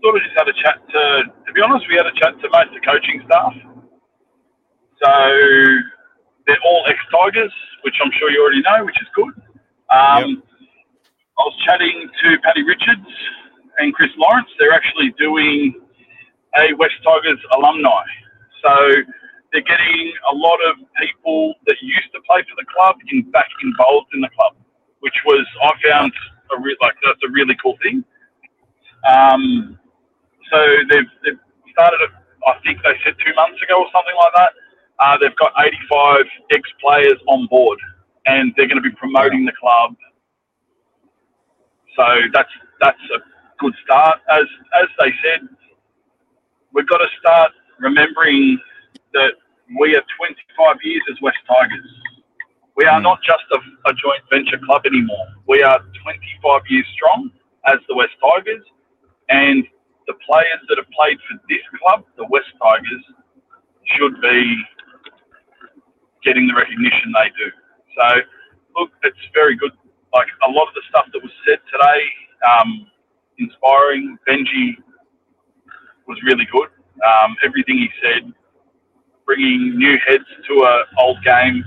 Sort 0.01 0.15
of 0.15 0.21
just 0.23 0.35
had 0.37 0.47
a 0.47 0.53
chat 0.53 0.79
to. 0.89 1.23
To 1.45 1.53
be 1.53 1.61
honest, 1.61 1.85
we 1.89 1.95
had 1.95 2.07
a 2.07 2.13
chat 2.13 2.33
to 2.41 2.49
most 2.49 2.69
of 2.69 2.73
the 2.73 2.85
coaching 2.85 3.21
staff. 3.25 3.53
So 5.03 5.11
they're 6.47 6.57
all 6.65 6.83
ex-Tigers, 6.87 7.53
which 7.83 7.95
I'm 8.03 8.11
sure 8.17 8.31
you 8.31 8.41
already 8.41 8.61
know, 8.61 8.85
which 8.85 8.99
is 9.01 9.07
good. 9.15 9.33
Um, 9.91 10.43
I 11.39 11.41
was 11.41 11.55
chatting 11.65 12.09
to 12.23 12.37
Paddy 12.43 12.63
Richards 12.63 13.07
and 13.77 13.93
Chris 13.93 14.09
Lawrence. 14.17 14.49
They're 14.59 14.73
actually 14.73 15.13
doing 15.17 15.73
a 16.57 16.73
Wests 16.73 16.97
Tigers 17.05 17.39
alumni. 17.55 18.03
So 18.61 18.95
they're 19.53 19.63
getting 19.65 20.13
a 20.31 20.35
lot 20.35 20.59
of 20.69 20.77
people 20.99 21.55
that 21.67 21.77
used 21.81 22.11
to 22.13 22.21
play 22.29 22.43
for 22.49 22.55
the 22.57 22.65
club 22.73 22.97
in 23.11 23.29
back 23.31 23.49
involved 23.63 24.09
in 24.13 24.21
the 24.21 24.29
club, 24.35 24.55
which 25.01 25.15
was 25.25 25.45
I 25.63 25.71
found 25.87 26.13
a 26.57 26.61
re- 26.61 26.77
like 26.81 26.95
that's 27.05 27.21
a 27.25 27.31
really 27.31 27.57
cool 27.61 27.77
thing. 27.83 28.03
Um, 29.07 29.79
so 30.51 30.57
they've, 30.91 31.11
they've 31.25 31.41
started. 31.73 31.99
I 32.47 32.55
think 32.65 32.79
they 32.83 32.95
said 33.05 33.15
two 33.25 33.33
months 33.35 33.61
ago 33.63 33.81
or 33.83 33.89
something 33.93 34.15
like 34.17 34.33
that. 34.35 34.51
Uh, 34.99 35.17
they've 35.19 35.35
got 35.37 35.53
85 35.59 36.25
ex-players 36.53 37.19
on 37.27 37.47
board, 37.47 37.79
and 38.27 38.53
they're 38.57 38.67
going 38.67 38.81
to 38.81 38.87
be 38.89 38.95
promoting 38.95 39.45
the 39.45 39.53
club. 39.59 39.95
So 41.97 42.03
that's 42.33 42.51
that's 42.81 43.01
a 43.15 43.19
good 43.59 43.73
start. 43.85 44.19
As 44.31 44.45
as 44.81 44.89
they 44.99 45.11
said, 45.23 45.47
we've 46.73 46.87
got 46.87 46.99
to 46.99 47.07
start 47.19 47.51
remembering 47.79 48.59
that 49.13 49.33
we 49.79 49.95
are 49.95 50.03
25 50.17 50.77
years 50.83 51.03
as 51.11 51.17
Wests 51.21 51.39
Tigers. 51.47 51.89
We 52.75 52.85
are 52.85 52.99
Mm. 52.99 53.03
not 53.03 53.21
just 53.23 53.43
a, 53.51 53.59
a 53.89 53.93
joint 53.93 54.23
venture 54.29 54.59
club 54.65 54.85
anymore. 54.85 55.27
We 55.47 55.63
are 55.63 55.79
25 56.03 56.61
years 56.69 56.87
strong 56.93 57.31
as 57.67 57.79
the 57.87 57.95
Wests 57.95 58.15
Tigers, 58.21 58.63
and 59.29 59.65
the 60.07 60.13
players 60.25 60.61
that 60.69 60.77
have 60.77 60.89
played 60.91 61.19
for 61.29 61.37
this 61.49 61.61
club, 61.79 62.05
the 62.17 62.25
West 62.27 62.49
Tigers, 62.61 63.03
should 63.97 64.19
be 64.21 64.57
getting 66.23 66.47
the 66.47 66.55
recognition 66.55 67.13
they 67.13 67.29
do. 67.37 67.51
So, 67.97 68.21
look, 68.77 68.91
it's 69.03 69.17
very 69.33 69.55
good. 69.55 69.71
Like 70.13 70.27
a 70.47 70.51
lot 70.51 70.67
of 70.67 70.73
the 70.75 70.81
stuff 70.89 71.07
that 71.13 71.21
was 71.23 71.31
said 71.47 71.59
today, 71.71 72.01
um, 72.47 72.87
inspiring. 73.37 74.17
Benji 74.27 74.77
was 76.07 76.17
really 76.23 76.47
good. 76.51 76.69
Um, 77.05 77.35
everything 77.43 77.77
he 77.77 77.89
said, 78.01 78.33
bringing 79.29 79.77
new 79.77 79.95
heads 80.07 80.25
to 80.47 80.53
a 80.63 80.85
old 80.97 81.23
game. 81.23 81.63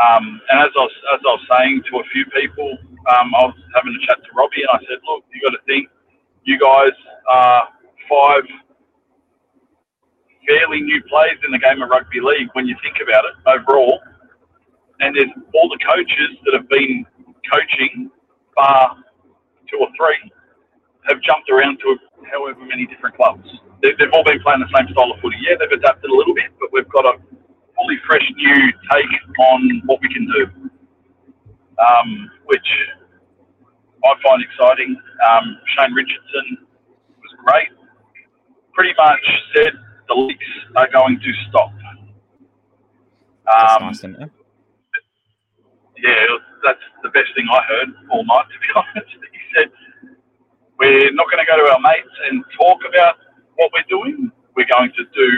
Um, 0.00 0.40
and 0.48 0.60
as 0.64 0.72
I, 0.72 0.80
was, 0.80 0.92
as 1.12 1.20
I 1.20 1.28
was 1.36 1.44
saying 1.52 1.82
to 1.92 1.98
a 1.98 2.04
few 2.10 2.24
people, 2.32 2.78
um, 3.12 3.34
I 3.36 3.52
was 3.52 3.54
having 3.76 3.92
a 3.92 4.06
chat 4.06 4.16
to 4.24 4.30
Robbie, 4.34 4.64
and 4.64 4.72
I 4.72 4.78
said, 4.88 4.96
"Look, 5.04 5.24
you 5.28 5.42
got 5.44 5.50
to 5.50 5.62
think, 5.66 5.90
you 6.44 6.58
guys 6.58 6.96
are 7.28 7.68
five 8.08 8.44
fairly 10.48 10.80
new 10.80 11.02
players 11.04 11.36
in 11.44 11.52
the 11.52 11.58
game 11.58 11.82
of 11.82 11.90
rugby 11.90 12.20
league 12.22 12.48
when 12.54 12.66
you 12.66 12.74
think 12.82 12.96
about 13.04 13.24
it 13.28 13.36
overall. 13.44 14.00
And 15.00 15.14
there's 15.14 15.28
all 15.52 15.68
the 15.68 15.78
coaches 15.84 16.40
that 16.46 16.54
have 16.54 16.68
been 16.70 17.04
coaching, 17.52 18.10
bar 18.56 18.96
two 19.68 19.76
or 19.80 19.88
three, 20.00 20.32
have 21.08 21.20
jumped 21.22 21.50
around 21.50 21.78
to 21.80 21.96
however 22.32 22.60
many 22.64 22.86
different 22.86 23.16
clubs. 23.16 23.48
They, 23.82 23.92
they've 23.98 24.12
all 24.12 24.24
been 24.24 24.40
playing 24.42 24.60
the 24.60 24.70
same 24.76 24.88
style 24.92 25.12
of 25.12 25.20
footy. 25.20 25.36
Yeah, 25.42 25.56
they've 25.60 25.72
adapted 25.78 26.10
a 26.10 26.14
little 26.14 26.34
bit, 26.34 26.50
but 26.60 26.70
we've 26.72 26.88
got 26.90 27.06
a 27.06 27.14
fully 27.76 27.98
fresh 28.06 28.24
new 28.36 28.72
take 28.92 29.38
on 29.40 29.82
what 29.86 30.00
we 30.02 30.08
can 30.12 30.26
do, 30.26 30.42
um, 31.78 32.30
which 32.46 32.66
I 34.04 34.14
find 34.22 34.42
exciting. 34.42 34.96
Um, 35.30 35.58
Shane 35.76 35.92
Richardson 35.94 36.66
was 37.22 37.32
great. 37.44 37.68
Pretty 38.74 38.94
much 38.98 39.20
said 39.54 39.72
the 40.08 40.14
leaks 40.14 40.46
are 40.76 40.88
going 40.92 41.20
to 41.20 41.32
stop. 41.48 41.72
That's 43.46 43.82
Um, 43.82 43.86
nice, 43.88 44.04
yeah, 45.98 46.26
that's 46.64 46.80
the 47.02 47.10
best 47.10 47.28
thing 47.34 47.46
I 47.50 47.62
heard 47.64 47.88
all 48.10 48.24
night, 48.24 48.46
to 48.52 48.58
be 48.60 48.68
honest. 48.76 49.10
He 49.32 49.40
said, 49.56 49.70
We're 50.78 51.12
not 51.12 51.26
going 51.30 51.44
to 51.44 51.48
go 51.50 51.56
to 51.58 51.72
our 51.72 51.80
mates 51.80 52.14
and 52.30 52.44
talk 52.58 52.78
about 52.88 53.16
what 53.56 53.70
we're 53.74 53.88
doing. 53.88 54.30
We're 54.56 54.66
going 54.70 54.92
to 54.96 55.04
do 55.14 55.28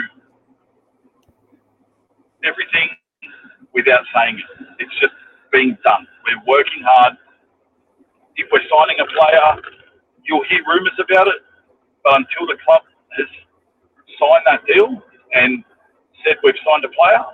everything 2.45 2.89
without 3.75 4.05
saying 4.15 4.39
it. 4.39 4.67
It's 4.81 4.95
just 5.01 5.15
being 5.53 5.77
done. 5.85 6.07
We're 6.27 6.43
working 6.47 6.83
hard. 6.85 7.15
If 8.37 8.49
we're 8.53 8.65
signing 8.71 8.99
a 9.01 9.07
player, 9.07 9.63
you'll 10.25 10.45
hear 10.49 10.61
rumours 10.67 10.99
about 11.01 11.29
it, 11.29 11.43
but 12.05 12.17
until 12.17 12.47
the 12.47 12.57
club 12.65 12.83
has 13.19 13.27
signed 14.19 14.45
that 14.47 14.65
deal 14.67 15.03
and 15.35 15.65
said 16.25 16.37
we've 16.45 16.55
signed 16.67 16.85
a 16.85 16.89
player, 16.91 17.25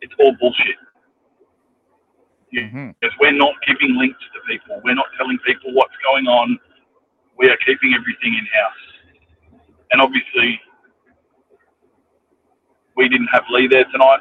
it's 0.00 0.14
all 0.20 0.34
bullshit 0.40 0.76
Mhm. 2.54 2.94
because 3.00 3.16
we're 3.18 3.32
not 3.32 3.54
giving 3.66 3.96
links 3.96 4.20
to 4.34 4.40
people. 4.48 4.80
We're 4.84 4.94
not 4.94 5.08
telling 5.16 5.38
people 5.40 5.72
what's 5.74 5.96
going 6.04 6.26
on. 6.28 6.58
We 7.38 7.48
are 7.48 7.56
keeping 7.64 7.94
everything 7.94 8.34
in 8.34 8.46
house. 8.46 9.60
And 9.92 10.00
obviously, 10.02 10.60
we 12.96 13.08
didn't 13.08 13.28
have 13.28 13.44
Lee 13.50 13.68
there 13.68 13.84
tonight, 13.92 14.20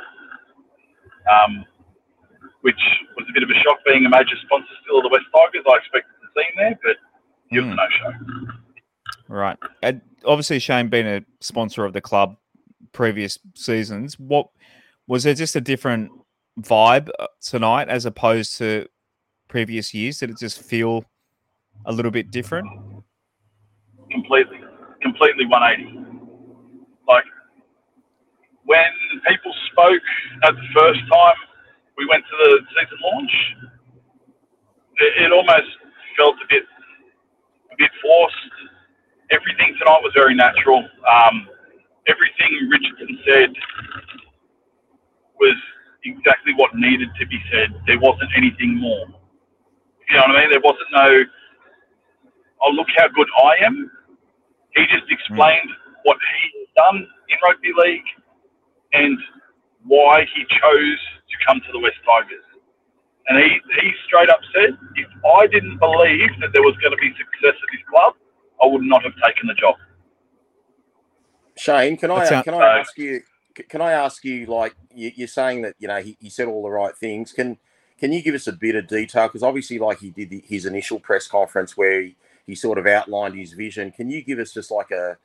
um, 1.31 1.65
which 2.61 2.79
was 3.17 3.25
a 3.29 3.33
bit 3.33 3.43
of 3.43 3.49
a 3.49 3.55
shock 3.63 3.79
being 3.85 4.05
a 4.05 4.09
major 4.09 4.35
sponsor 4.45 4.67
still 4.83 4.97
of 4.97 5.03
the 5.03 5.09
Wests 5.09 5.27
Tigers. 5.35 5.65
I 5.69 5.77
expected 5.77 6.13
to 6.21 6.27
see 6.35 6.43
him 6.43 6.55
there, 6.57 6.79
but 6.83 6.95
he 7.49 7.59
was 7.59 7.67
Mm. 7.67 7.71
a 7.71 7.75
no 7.75 7.87
show. 7.89 8.13
Right. 9.27 9.57
And 9.81 10.01
obviously, 10.25 10.59
Shayne 10.59 10.87
being 10.89 11.07
a 11.07 11.25
sponsor 11.41 11.85
of 11.85 11.93
the 11.93 12.01
club 12.01 12.37
previous 12.93 13.37
seasons, 13.55 14.17
what 14.19 14.49
was 15.07 15.23
there 15.23 15.33
just 15.33 15.55
a 15.55 15.61
different 15.61 16.11
vibe 16.61 17.09
uh, 17.19 17.27
tonight 17.41 17.89
as 17.89 18.05
opposed 18.05 18.57
to 18.59 18.87
previous 19.47 19.93
years? 19.93 20.19
Did 20.19 20.29
it 20.29 20.37
just 20.39 20.61
feel 20.61 21.03
a 21.85 21.91
little 21.91 22.11
bit 22.11 22.31
different? 22.31 22.67
Completely, 24.11 24.59
completely 25.01 25.45
180. 25.45 26.07
Like 27.07 27.25
when 28.65 28.91
people 29.27 29.53
spoke 29.71 30.03
at 30.43 30.53
the 30.55 30.67
first 30.75 30.99
time 31.11 31.39
we 31.97 32.05
went 32.09 32.23
to 32.25 32.35
the 32.37 32.51
season 32.75 32.99
launch, 33.03 33.33
it, 34.99 35.23
it 35.25 35.31
almost 35.31 35.71
felt 36.17 36.35
a 36.43 36.47
bit, 36.49 36.63
a 37.71 37.75
bit 37.77 37.91
forced. 38.01 38.53
Everything 39.31 39.75
tonight 39.79 40.01
was 40.03 40.13
very 40.15 40.35
natural. 40.35 40.87
Um, 41.07 41.47
everything 42.07 42.69
Richardson 42.69 43.19
said 43.27 43.51
was 45.39 45.57
exactly 46.03 46.53
what 46.55 46.75
needed 46.75 47.09
to 47.19 47.27
be 47.27 47.39
said. 47.51 47.75
There 47.87 47.99
wasn't 47.99 48.31
anything 48.37 48.75
more. 48.77 49.05
You 50.09 50.15
know 50.17 50.23
what 50.27 50.37
I 50.37 50.41
mean? 50.41 50.49
There 50.51 50.63
wasn't 50.63 50.91
no, 50.91 51.23
oh, 52.63 52.71
look 52.71 52.87
how 52.97 53.07
good 53.09 53.27
I 53.43 53.65
am. 53.65 53.91
He 54.75 54.83
just 54.87 55.09
explained 55.09 55.69
what 56.03 56.17
he 56.17 56.59
has 56.59 56.67
done 56.75 57.07
in 57.29 57.37
rugby 57.43 57.71
league 57.77 58.07
and 58.93 59.17
why 59.85 60.25
he 60.35 60.43
chose 60.61 60.99
to 61.29 61.35
come 61.45 61.59
to 61.65 61.71
the 61.71 61.79
Wests 61.79 61.99
Tigers. 62.05 62.43
And 63.27 63.39
he, 63.39 63.59
he 63.81 63.91
straight 64.05 64.29
up 64.29 64.39
said, 64.53 64.77
if 64.95 65.07
I 65.25 65.47
didn't 65.47 65.79
believe 65.79 66.29
that 66.39 66.49
there 66.53 66.61
was 66.61 66.75
going 66.81 66.91
to 66.91 66.97
be 66.97 67.09
success 67.09 67.59
at 67.59 67.69
this 67.71 67.81
club, 67.89 68.13
I 68.63 68.67
would 68.67 68.83
not 68.83 69.03
have 69.03 69.13
taken 69.25 69.47
the 69.47 69.53
job. 69.53 69.75
Shayne, 71.57 71.97
can 71.97 72.11
I 72.11 72.29
That 72.29 72.45
can 72.45 72.53
I 72.53 72.79
ask 72.79 72.97
you? 72.97 73.21
Can 73.69 73.81
I 73.81 73.91
ask 73.91 74.23
you 74.23 74.45
like 74.45 74.75
you, 74.93 75.11
you're 75.15 75.27
saying 75.27 75.63
that 75.63 75.75
you 75.79 75.87
know 75.87 75.99
he, 76.01 76.15
he 76.19 76.29
said 76.29 76.47
all 76.47 76.61
the 76.61 76.69
right 76.69 76.95
things? 76.95 77.33
Can 77.33 77.57
can 77.99 78.13
you 78.13 78.21
give 78.21 78.35
us 78.35 78.47
a 78.47 78.53
bit 78.53 78.75
of 78.75 78.87
detail? 78.87 79.27
Because 79.27 79.43
obviously, 79.43 79.79
like 79.79 79.99
he 79.99 80.11
did 80.11 80.29
the, 80.29 80.43
his 80.45 80.65
initial 80.65 80.99
press 80.99 81.27
conference 81.27 81.75
where 81.75 82.01
he, 82.01 82.15
he 82.47 82.55
sort 82.55 82.79
of 82.79 82.87
outlined 82.87 83.35
his 83.35 83.53
vision. 83.53 83.91
Can 83.91 84.09
you 84.09 84.23
give 84.23 84.39
us 84.39 84.53
just 84.53 84.71
like 84.71 84.91
a 84.91 85.17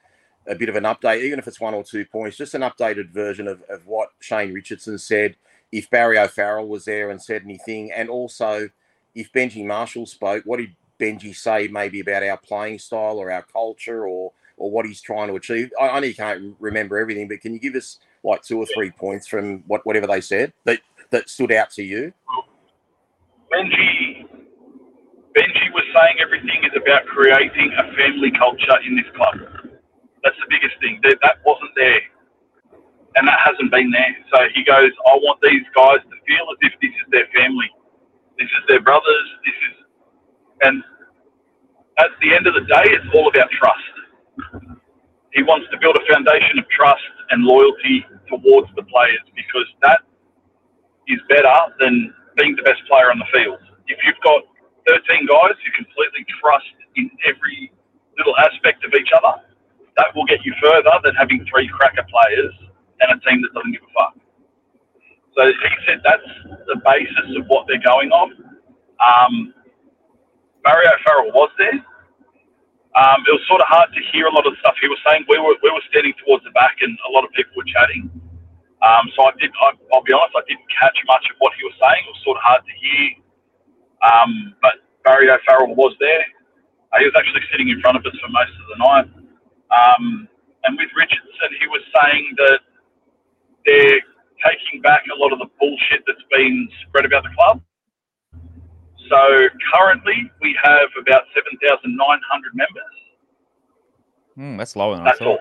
a 0.48 0.56
bit 0.56 0.68
of 0.68 0.76
an 0.76 0.84
update, 0.84 1.22
even 1.22 1.38
if 1.38 1.46
it's 1.46 1.60
one 1.60 1.72
or 1.72 1.84
two 1.84 2.04
points, 2.04 2.36
just 2.36 2.54
an 2.54 2.62
updated 2.62 3.10
version 3.10 3.46
of, 3.46 3.62
of 3.68 3.86
what 3.86 4.08
Shane 4.18 4.52
Richardson 4.52 4.98
said, 4.98 5.36
if 5.70 5.88
Barry 5.88 6.18
O'Farrell 6.18 6.66
was 6.66 6.84
there 6.84 7.10
and 7.10 7.22
said 7.22 7.42
anything, 7.44 7.92
and 7.92 8.08
also 8.08 8.68
if 9.14 9.32
Benji 9.32 9.64
Marshall 9.64 10.06
spoke, 10.06 10.44
what 10.44 10.58
did 10.58 10.74
Benji 10.98 11.34
say 11.34 11.68
maybe 11.68 12.00
about 12.00 12.22
our 12.22 12.36
playing 12.36 12.78
style 12.78 13.18
or 13.18 13.30
our 13.30 13.42
culture 13.42 14.06
or 14.06 14.32
or 14.58 14.70
what 14.70 14.86
he's 14.86 15.00
trying 15.00 15.28
to 15.28 15.34
achieve? 15.34 15.72
I, 15.80 15.88
I 15.88 16.00
know 16.00 16.06
you 16.06 16.14
can't 16.14 16.54
remember 16.58 16.98
everything, 16.98 17.28
but 17.28 17.40
can 17.40 17.52
you 17.52 17.58
give 17.58 17.74
us 17.74 17.98
like 18.22 18.42
two 18.42 18.58
or 18.58 18.66
three 18.66 18.90
points 18.90 19.26
from 19.26 19.60
what 19.66 19.84
whatever 19.86 20.06
they 20.06 20.20
said 20.20 20.52
that 20.64 20.80
that 21.10 21.28
stood 21.28 21.52
out 21.52 21.70
to 21.72 21.82
you? 21.82 22.12
Benji, 23.52 24.26
Benji 25.36 25.72
was 25.72 25.84
saying 25.96 26.16
everything 26.20 26.64
is 26.64 26.74
about 26.76 27.06
creating 27.06 27.72
a 27.78 27.84
family 27.96 28.32
culture 28.32 28.78
in 28.86 28.96
this 28.96 29.08
club. 29.16 29.36
That's 30.24 30.36
the 30.40 30.50
biggest 30.50 30.76
thing. 30.80 31.00
That, 31.04 31.18
wasn't 31.44 31.72
there, 31.76 32.00
and 33.16 33.28
that 33.28 33.40
hasn't 33.44 33.70
been 33.70 33.90
there. 33.90 34.12
So 34.32 34.38
he 34.54 34.64
goes, 34.64 34.92
I 35.08 35.16
want 35.24 35.40
these 35.42 35.64
guys 35.74 36.00
to 36.04 36.16
feel 36.28 36.44
as 36.52 36.58
if 36.62 36.72
this 36.80 36.92
is 36.92 37.06
their 37.10 37.28
family, 37.34 37.70
this 38.38 38.48
is 38.48 38.62
their 38.68 38.80
brothers, 38.82 39.26
this 39.44 39.58
is, 39.70 39.74
and 40.62 40.84
at 41.98 42.10
the 42.22 42.34
end 42.34 42.46
of 42.46 42.54
the 42.54 42.64
day, 42.66 42.86
it's 42.92 43.06
all 43.14 43.28
about 43.28 43.50
trust. 43.52 43.94
He 45.32 45.42
wants 45.42 45.68
to 45.72 45.78
build 45.80 45.96
a 45.96 46.04
foundation 46.12 46.58
of 46.58 46.68
trust 46.68 47.04
and 47.30 47.44
loyalty 47.44 48.04
towards 48.28 48.68
the 48.76 48.84
players 48.84 49.24
because 49.36 49.66
that 49.82 50.00
is 51.08 51.20
better 51.28 51.52
than 51.80 52.14
being 52.36 52.56
the 52.56 52.62
best 52.62 52.82
player 52.88 53.10
on 53.10 53.18
the 53.18 53.28
field. 53.32 53.58
If 53.88 53.98
you've 54.06 54.20
got 54.24 54.42
13 54.88 55.26
guys 55.26 55.56
who 55.62 55.70
completely 55.76 56.24
trust 56.40 56.74
in 56.96 57.10
every 57.26 57.72
little 58.18 58.36
aspect 58.38 58.84
of 58.84 58.92
each 58.94 59.10
other, 59.16 59.42
that 59.96 60.14
will 60.14 60.26
get 60.26 60.44
you 60.44 60.54
further 60.62 60.92
than 61.04 61.14
having 61.16 61.44
three 61.50 61.68
cracker 61.68 62.04
players 62.08 62.54
and 63.00 63.08
a 63.12 63.18
team 63.28 63.42
that 63.42 63.52
doesn't 63.54 63.72
give 63.72 63.82
a 63.82 63.92
fuck. 63.94 64.14
So 65.36 65.46
he 65.46 65.54
said 65.86 66.00
that's 66.04 66.28
the 66.68 66.80
basis 66.84 67.28
of 67.38 67.46
what 67.48 67.66
they're 67.68 67.82
going 67.82 68.10
on. 68.12 68.32
Um, 69.00 69.54
Barry 70.64 70.86
O'Farrell 70.86 71.32
was 71.32 71.50
there. 71.58 71.80
Um, 72.92 73.24
it 73.24 73.32
was 73.32 73.44
sort 73.48 73.62
of 73.62 73.68
hard 73.70 73.90
to 73.94 74.00
hear 74.12 74.26
a 74.26 74.34
lot 74.34 74.46
of 74.46 74.52
stuff 74.60 74.76
he 74.82 74.88
was 74.88 74.98
saying. 75.06 75.24
We 75.28 75.38
were 75.40 75.56
we 75.62 75.70
were 75.70 75.84
standing 75.88 76.12
towards 76.26 76.44
the 76.44 76.52
back, 76.52 76.76
and 76.82 76.92
a 77.08 77.12
lot 77.12 77.24
of 77.24 77.32
people 77.32 77.54
were 77.56 77.68
chatting. 77.70 78.10
Um, 78.82 79.08
so 79.16 79.24
I 79.28 79.32
did. 79.40 79.50
I, 79.56 79.72
I'll 79.94 80.04
be 80.04 80.12
honest. 80.12 80.36
I 80.36 80.44
didn't 80.48 80.68
catch 80.68 80.98
much 81.08 81.24
of 81.30 81.36
what 81.40 81.54
he 81.56 81.64
was 81.64 81.76
saying. 81.80 82.02
It 82.04 82.12
was 82.12 82.22
sort 82.26 82.36
of 82.36 82.44
hard 82.44 82.62
to 82.66 82.74
hear. 82.76 83.21
Um, 84.03 84.55
but 84.61 84.82
Barry 85.05 85.30
O'Farrell 85.30 85.74
was 85.74 85.94
there. 86.00 86.24
Uh, 86.92 86.98
he 86.98 87.05
was 87.07 87.14
actually 87.16 87.42
sitting 87.50 87.68
in 87.68 87.80
front 87.80 87.96
of 87.96 88.05
us 88.05 88.12
for 88.20 88.28
most 88.28 88.53
of 88.53 88.66
the 88.68 88.78
night. 88.78 89.09
Um, 89.72 90.28
and 90.64 90.76
with 90.76 90.90
Richardson, 90.96 91.50
he 91.59 91.66
was 91.68 91.82
saying 92.03 92.34
that 92.38 92.61
they're 93.66 94.03
taking 94.44 94.82
back 94.82 95.03
a 95.11 95.16
lot 95.18 95.32
of 95.32 95.38
the 95.38 95.48
bullshit 95.59 96.03
that's 96.07 96.22
been 96.30 96.68
spread 96.86 97.07
about 97.07 97.22
the 97.22 97.30
club. 97.34 97.62
So 99.09 99.48
currently, 99.74 100.30
we 100.40 100.57
have 100.62 100.88
about 101.00 101.24
7,900 101.34 101.90
members. 102.55 102.94
Hmm, 104.36 104.57
that's 104.57 104.74
lower 104.76 104.96
than 104.96 105.05
That's 105.05 105.20
all. 105.20 105.38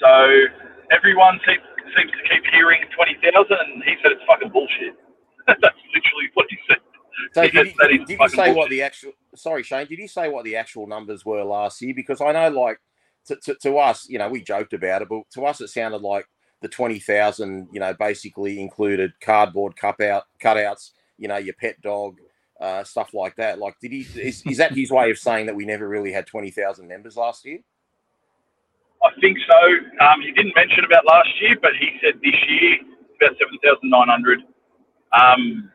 So 0.00 0.44
everyone 0.90 1.38
seems, 1.46 1.60
seems 1.96 2.10
to 2.10 2.22
keep 2.28 2.44
hearing 2.52 2.80
20,000, 2.96 3.22
and 3.28 3.84
he 3.84 3.94
said 4.02 4.12
it's 4.12 4.24
fucking 4.26 4.48
bullshit. 4.48 4.96
That's 5.60 5.76
literally 5.94 6.30
what 6.34 6.46
he 6.50 6.56
said. 6.68 6.78
So 7.32 7.42
He 7.42 7.50
did, 7.50 7.66
he, 7.90 7.98
did 7.98 8.20
you 8.20 8.28
say 8.28 8.52
what 8.52 8.70
the 8.70 8.82
actual? 8.82 9.12
Sorry, 9.34 9.62
Shayne. 9.62 9.86
Did 9.86 9.98
you 9.98 10.08
say 10.08 10.28
what 10.28 10.44
the 10.44 10.56
actual 10.56 10.86
numbers 10.86 11.24
were 11.24 11.44
last 11.44 11.80
year? 11.82 11.94
Because 11.94 12.20
I 12.20 12.32
know, 12.32 12.48
like, 12.48 12.80
to, 13.26 13.36
to, 13.36 13.54
to 13.62 13.78
us, 13.78 14.08
you 14.08 14.18
know, 14.18 14.28
we 14.28 14.42
joked 14.42 14.72
about 14.72 15.02
it, 15.02 15.08
but 15.08 15.22
to 15.34 15.44
us, 15.46 15.60
it 15.60 15.68
sounded 15.68 16.02
like 16.02 16.26
the 16.62 16.68
twenty 16.68 16.98
thousand, 16.98 17.68
you 17.72 17.80
know, 17.80 17.94
basically 17.94 18.60
included 18.60 19.12
cardboard 19.20 19.76
cup 19.76 20.00
out 20.00 20.24
cutouts, 20.42 20.90
you 21.18 21.28
know, 21.28 21.36
your 21.36 21.54
pet 21.54 21.80
dog, 21.82 22.16
uh, 22.60 22.84
stuff 22.84 23.14
like 23.14 23.36
that. 23.36 23.58
Like, 23.58 23.74
did 23.80 23.92
he? 23.92 24.00
Is, 24.20 24.42
is 24.46 24.58
that 24.58 24.72
his 24.72 24.90
way 24.90 25.10
of 25.10 25.18
saying 25.18 25.46
that 25.46 25.56
we 25.56 25.64
never 25.64 25.88
really 25.88 26.12
had 26.12 26.26
twenty 26.26 26.50
thousand 26.50 26.88
members 26.88 27.16
last 27.16 27.44
year? 27.44 27.60
I 29.02 29.10
think 29.20 29.38
so. 29.48 30.04
Um, 30.04 30.20
he 30.20 30.32
didn't 30.32 30.54
mention 30.54 30.84
about 30.84 31.06
last 31.06 31.30
year, 31.40 31.56
but 31.60 31.72
he 31.78 31.88
said 32.02 32.20
this 32.22 32.36
year 32.48 32.76
about 33.16 33.36
7,900. 33.38 34.40
Um, 35.12 35.70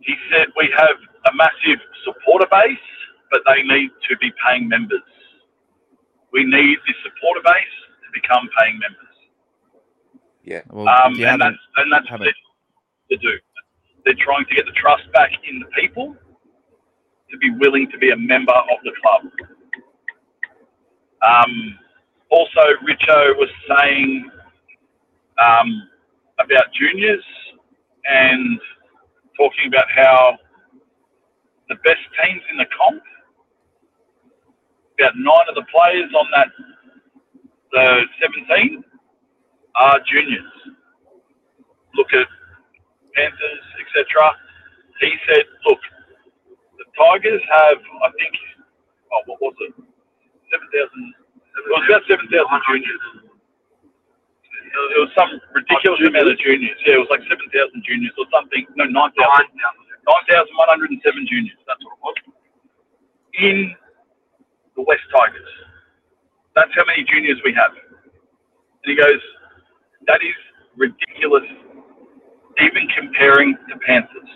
he 0.00 0.14
said 0.30 0.48
we 0.56 0.72
have 0.76 0.96
a 1.30 1.34
massive 1.34 1.80
supporter 2.04 2.46
base, 2.50 2.78
but 3.30 3.42
they 3.46 3.62
need 3.62 3.90
to 4.08 4.16
be 4.18 4.32
paying 4.46 4.68
members. 4.68 5.02
We 6.32 6.44
need 6.44 6.78
this 6.86 6.96
supporter 7.02 7.40
base 7.44 7.76
to 8.04 8.20
become 8.20 8.48
paying 8.58 8.78
members. 8.78 9.04
Yeah. 10.44 10.62
Well, 10.70 10.88
Um, 10.88 11.14
and 11.22 11.40
that's 11.40 11.56
and 11.76 11.92
that's 11.92 12.04
what 12.04 12.20
haven't- 12.20 12.34
they 13.10 13.16
to 13.16 13.22
do. 13.22 13.38
They're 14.04 14.14
trying 14.14 14.46
to 14.46 14.54
get 14.54 14.64
the 14.66 14.72
trust 14.72 15.10
back 15.12 15.32
in 15.46 15.58
the 15.58 15.66
people 15.66 16.16
to 17.30 17.36
be 17.38 17.50
willing 17.50 17.90
to 17.90 17.98
be 17.98 18.10
a 18.10 18.16
member 18.16 18.52
of 18.52 18.78
the 18.84 18.92
club. 19.02 19.30
Um, 21.22 21.78
also, 22.30 22.60
Richo 22.86 23.36
was 23.36 23.50
saying 23.68 24.30
um, 25.38 25.88
about 26.38 26.72
juniors 26.72 27.24
and 28.08 28.60
talking 29.38 29.68
about 29.68 29.86
how 29.94 30.38
the 31.68 31.76
best 31.84 32.00
teams 32.24 32.42
in 32.50 32.58
the 32.58 32.66
comp, 32.76 33.02
about 34.98 35.12
nine 35.16 35.46
of 35.48 35.54
the 35.54 35.66
players 35.70 36.10
on 36.16 36.26
that 36.34 36.48
the 37.72 38.02
17 38.20 38.84
are 39.76 40.00
juniors. 40.10 40.52
Look 41.94 42.08
at 42.14 42.26
Panthers, 43.14 43.64
etc. 43.82 44.32
He 45.00 45.12
said, 45.28 45.44
look, 45.68 45.78
the 46.78 46.84
Tigers 46.98 47.42
have, 47.52 47.78
I 47.78 48.10
think, 48.18 48.34
oh, 49.12 49.22
what 49.26 49.40
was 49.40 49.54
it? 49.68 49.74
7,000. 49.76 51.14
It 51.36 51.70
was 51.70 51.84
about 51.88 52.02
7,000 52.08 52.28
juniors. 52.70 53.27
It 54.70 55.00
was 55.00 55.10
some 55.16 55.30
ridiculous 55.54 56.00
amount 56.06 56.28
of 56.28 56.38
juniors. 56.40 56.78
Yeah, 56.86 56.96
it 56.96 57.04
was 57.04 57.08
like 57.10 57.22
7,000 57.28 57.84
juniors 57.86 58.12
or 58.18 58.26
something. 58.32 58.66
No, 58.76 58.84
9,000. 58.86 59.16
9,107 60.06 61.26
juniors. 61.28 61.58
That's 61.68 61.84
what 61.84 61.94
it 61.96 62.00
was. 62.02 62.16
in 63.38 63.74
the 64.76 64.82
Wests 64.82 65.04
Tigers. 65.14 65.50
That's 66.56 66.72
how 66.76 66.84
many 66.86 67.04
juniors 67.04 67.40
we 67.44 67.54
have. 67.54 67.72
And 67.72 68.06
he 68.86 68.96
goes, 68.96 69.20
that 70.06 70.20
is 70.22 70.34
ridiculous, 70.76 71.44
even 72.60 72.88
comparing 72.96 73.56
to 73.70 73.78
Panthers. 73.86 74.30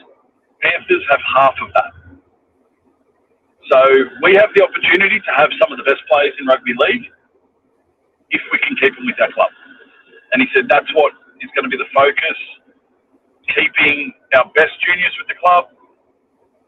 Panthers 0.62 1.05
have 1.11 1.20
half 1.35 1.55
of 1.62 1.70
that. 1.74 1.93
So 3.70 3.80
we 4.22 4.35
have 4.37 4.51
the 4.57 4.64
opportunity 4.64 5.20
to 5.20 5.33
have 5.37 5.51
some 5.61 5.72
of 5.72 5.78
the 5.78 5.85
best 5.85 6.03
players 6.11 6.35
in 6.41 6.47
rugby 6.47 6.74
league 6.78 7.05
if 8.30 8.43
we 8.53 8.59
can 8.61 8.76
keep 8.80 8.97
them 8.97 9.07
with 9.07 9.20
our 9.20 9.33
club. 9.33 9.51
And 10.33 10.41
he 10.41 10.49
said 10.55 10.68
that's 10.68 10.89
what 10.95 11.12
is 11.41 11.51
going 11.55 11.64
to 11.64 11.72
be 11.72 11.76
the 11.76 11.89
focus, 11.95 12.39
keeping 13.53 14.12
our 14.35 14.49
best 14.55 14.72
juniors 14.80 15.12
with 15.20 15.28
the 15.28 15.37
club 15.37 15.68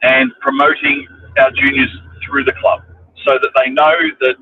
and 0.03 0.33
promoting 0.41 1.09
our 1.39 1.51
juniors 1.53 1.91
through 2.27 2.45
the 2.45 2.55
club 2.61 2.85
so 3.25 3.41
that 3.41 3.53
they 3.57 3.71
know 3.71 3.97
that 4.21 4.37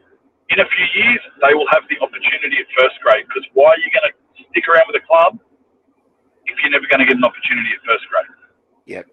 in 0.51 0.59
a 0.59 0.67
few 0.67 0.87
years 0.99 1.23
they 1.41 1.55
will 1.55 1.69
have 1.71 1.87
the 1.89 1.97
opportunity 2.03 2.59
at 2.59 2.67
first 2.77 2.99
grade. 3.01 3.25
Because 3.29 3.47
why 3.55 3.73
are 3.73 3.81
you 3.81 3.91
going 3.95 4.11
to 4.11 4.15
stick 4.51 4.67
around 4.67 4.91
with 4.91 4.99
a 4.99 5.07
club 5.07 5.39
if 6.51 6.59
you're 6.61 6.75
never 6.75 6.87
going 6.91 7.01
to 7.01 7.07
get 7.07 7.17
an 7.17 7.25
opportunity 7.25 7.71
at 7.71 7.81
first 7.87 8.05
grade? 8.11 8.33
Yep. 8.91 9.07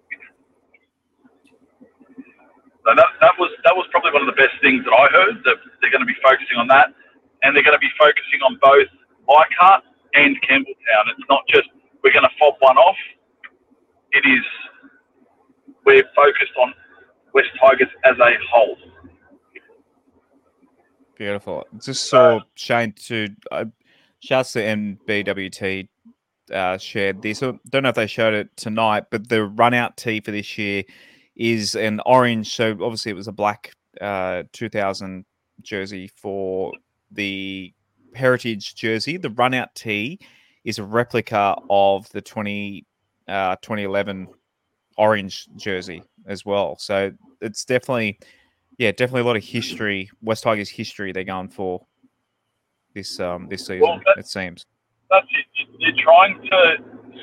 So 2.80 2.96
that, 2.96 3.10
that 3.20 3.34
was 3.38 3.52
that 3.62 3.76
was 3.76 3.86
probably 3.92 4.10
one 4.10 4.24
of 4.24 4.30
the 4.32 4.40
best 4.40 4.56
things 4.64 4.82
that 4.88 4.94
I 4.96 5.06
heard 5.12 5.44
that 5.44 5.60
they're 5.78 5.92
going 5.92 6.02
to 6.02 6.08
be 6.08 6.16
focusing 6.24 6.56
on 6.56 6.66
that, 6.72 6.90
and 7.44 7.54
they're 7.54 7.62
going 7.62 7.76
to 7.76 7.82
be 7.82 7.92
focusing 8.00 8.40
on 8.40 8.56
both 8.58 8.88
Leichhardt 9.28 9.84
and 10.14 10.36
Campbelltown. 10.42 11.04
It's 11.16 11.28
not 11.28 11.42
just 11.48 11.68
we're 12.02 12.12
going 12.12 12.24
to 12.24 12.30
fob 12.38 12.54
one 12.60 12.76
off. 12.76 12.96
It 14.12 14.26
is 14.26 14.44
we're 15.84 16.04
focused 16.14 16.52
on 16.58 16.74
Wests 17.34 17.50
Tigers 17.60 17.88
as 18.04 18.16
a 18.18 18.32
whole. 18.52 18.76
Beautiful. 21.16 21.66
Just 21.82 22.08
saw 22.08 22.40
Shayne 22.54 22.92
to 23.06 23.28
uh, 23.52 23.66
shouts 24.20 24.52
to 24.52 24.60
NBWT 24.60 25.88
uh, 26.52 26.78
shared 26.78 27.22
this. 27.22 27.42
I 27.42 27.52
don't 27.68 27.82
know 27.82 27.90
if 27.90 27.94
they 27.94 28.06
showed 28.06 28.34
it 28.34 28.56
tonight, 28.56 29.04
but 29.10 29.28
the 29.28 29.44
run 29.44 29.74
out 29.74 29.96
tee 29.96 30.20
for 30.20 30.30
this 30.30 30.58
year 30.58 30.84
is 31.36 31.74
an 31.74 32.00
orange. 32.06 32.54
So 32.54 32.70
obviously 32.72 33.12
it 33.12 33.16
was 33.16 33.28
a 33.28 33.32
black 33.32 33.72
uh, 34.00 34.44
2000 34.52 35.24
jersey 35.62 36.10
for 36.16 36.72
the 37.10 37.72
heritage 38.14 38.74
jersey. 38.74 39.16
The 39.16 39.30
run 39.30 39.54
out 39.54 39.74
tee 39.74 40.18
is 40.64 40.78
a 40.78 40.84
replica 40.84 41.56
of 41.68 42.08
the 42.10 42.20
20, 42.20 42.86
uh, 43.28 43.56
2011 43.62 44.28
orange 44.98 45.48
jersey 45.56 46.02
as 46.26 46.44
well. 46.44 46.76
So 46.78 47.12
it's 47.40 47.64
definitely, 47.64 48.18
yeah, 48.78 48.90
definitely 48.90 49.22
a 49.22 49.24
lot 49.24 49.36
of 49.36 49.44
history. 49.44 50.10
Wests 50.22 50.44
Tigers 50.44 50.68
history 50.68 51.12
they're 51.12 51.24
going 51.24 51.48
for 51.48 51.86
this 52.94 53.20
um 53.20 53.46
this 53.48 53.66
season. 53.66 53.80
Well, 53.82 54.00
it 54.16 54.26
seems. 54.26 54.66
That's 55.10 55.26
it. 55.30 55.68
You're 55.78 56.04
trying 56.04 56.40
to 56.42 56.76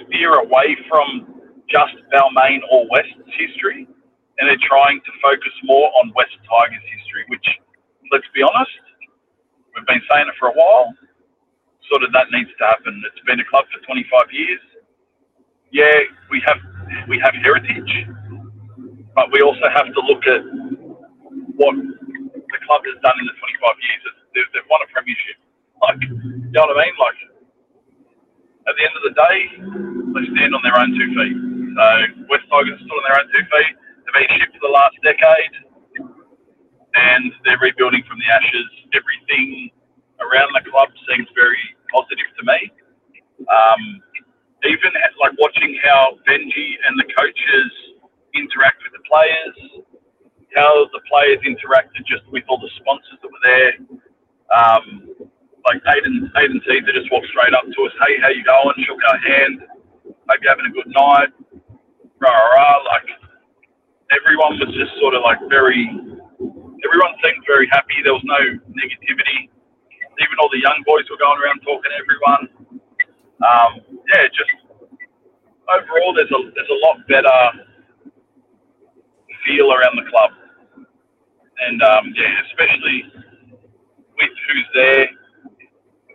steer 0.06 0.34
away 0.40 0.78
from 0.90 1.42
just 1.70 1.94
Balmain 2.14 2.60
or 2.72 2.88
West's 2.90 3.14
history, 3.38 3.88
and 4.40 4.50
they're 4.50 4.68
trying 4.68 5.00
to 5.00 5.12
focus 5.22 5.54
more 5.64 5.92
on 6.02 6.12
Wests 6.16 6.34
Tigers 6.50 6.84
history. 6.98 7.26
Which, 7.28 7.46
let's 8.12 8.28
be 8.34 8.42
honest, 8.42 8.72
we've 9.78 9.88
been 9.88 10.04
saying 10.10 10.28
it 10.28 10.36
for 10.42 10.50
a 10.50 10.58
while. 10.58 10.94
Sort 11.90 12.04
of 12.04 12.12
that 12.14 12.28
needs 12.34 12.52
to 12.60 12.66
happen. 12.66 13.02
It's 13.08 13.24
been 13.26 13.40
a 13.40 13.48
club 13.48 13.66
for 13.72 13.80
25 13.86 14.34
years. 14.34 14.62
Yeah, 15.72 15.94
we 16.32 16.42
have 16.48 16.60
we 17.10 17.20
have 17.24 17.36
heritage, 17.44 18.08
but 19.16 19.32
we 19.34 19.42
also 19.42 19.68
have 19.74 19.88
to 19.94 20.02
look 20.08 20.24
at 20.28 20.44
what 21.58 21.76
the 21.76 22.60
club 22.68 22.82
has 22.88 22.98
done 23.04 23.18
in 23.20 23.28
the 23.28 23.38
25 23.38 23.86
years. 23.86 24.02
They've, 24.36 24.50
they've 24.54 24.70
won 24.72 24.82
a 24.86 24.90
premiership. 24.92 25.38
Like, 25.82 26.00
you 26.04 26.54
know 26.54 26.68
what 26.68 26.78
I 26.78 26.86
mean? 26.88 26.96
Like, 27.00 27.20
at 28.70 28.76
the 28.78 28.84
end 28.86 28.96
of 28.98 29.04
the 29.08 29.16
day, 29.16 29.38
they 30.16 30.26
stand 30.38 30.54
on 30.56 30.62
their 30.64 30.78
own 30.78 30.92
two 30.96 31.10
feet. 31.18 31.38
So 31.76 31.86
Wests 32.30 32.50
Tigers 32.52 32.80
still 32.84 33.00
on 33.00 33.06
their 33.10 33.18
own 33.22 33.28
two 33.34 33.46
feet. 33.50 33.74
They've 34.06 34.18
been 34.24 34.32
shit 34.40 34.52
for 34.56 34.64
the 34.64 34.74
last 34.74 34.96
decade, 35.04 35.54
and 36.98 37.32
they're 37.46 37.62
rebuilding 37.62 38.04
from 38.10 38.20
the 38.20 38.30
ashes. 38.34 38.70
Everything 38.98 39.70
around 40.22 40.50
the 40.58 40.66
club 40.70 40.90
seems 41.10 41.30
very 41.38 41.62
positive 41.94 42.30
to 42.40 42.44
me. 42.46 42.60
Um, 43.46 44.02
even 44.66 44.92
like 45.22 45.38
watching 45.38 45.78
how 45.84 46.18
Benji 46.28 46.78
and 46.88 46.98
the 46.98 47.06
coaches 47.14 47.70
interact 48.34 48.82
with 48.82 48.94
the 48.98 49.04
players, 49.06 49.86
how 50.56 50.90
the 50.94 51.02
players 51.06 51.40
interacted 51.46 52.02
just 52.10 52.26
with 52.34 52.44
all 52.50 52.58
the 52.58 52.72
sponsors 52.82 53.22
that 53.22 53.30
were 53.30 53.46
there. 53.46 53.74
Um, 54.50 55.14
like 55.66 55.84
Aiden, 55.86 56.32
Aidan 56.40 56.62
Sezer 56.66 56.94
just 56.96 57.12
walked 57.12 57.28
straight 57.30 57.54
up 57.54 57.66
to 57.68 57.80
us. 57.86 57.94
Hey, 58.08 58.18
how 58.22 58.30
you 58.30 58.44
going? 58.44 58.76
Shook 58.88 59.02
our 59.12 59.20
hand. 59.20 59.62
Hope 60.30 60.40
you're 60.42 60.50
having 60.52 60.66
a 60.66 60.74
good 60.74 60.88
night. 60.90 61.30
Rah, 62.20 62.32
rah, 62.32 62.56
rah. 62.56 62.78
Like 62.88 63.10
everyone 64.16 64.58
was 64.60 64.74
just 64.76 64.98
sort 65.00 65.16
of 65.16 65.24
like 65.24 65.40
very. 65.50 65.86
Everyone 66.86 67.14
seemed 67.24 67.44
very 67.48 67.68
happy. 67.72 67.98
There 68.04 68.14
was 68.14 68.26
no 68.26 68.42
negativity. 68.70 69.50
Even 70.20 70.36
all 70.42 70.50
the 70.50 70.62
young 70.62 70.82
boys 70.86 71.06
were 71.10 71.18
going 71.18 71.38
around 71.42 71.62
talking 71.62 71.90
to 71.90 71.98
everyone. 71.98 72.44
Um, 73.42 73.72
yeah, 74.14 74.26
just 74.34 74.54
overall, 75.70 76.14
there's 76.14 76.32
a 76.32 76.42
there's 76.54 76.74
a 76.74 76.80
lot 76.86 76.98
better 77.08 77.40
feel 79.46 79.72
around 79.74 79.96
the 79.98 80.10
club, 80.10 80.32
and 81.68 81.82
um, 81.82 82.14
yeah, 82.18 82.34
especially 82.50 83.06
with 84.18 84.34
who's 84.50 84.70
there 84.74 85.08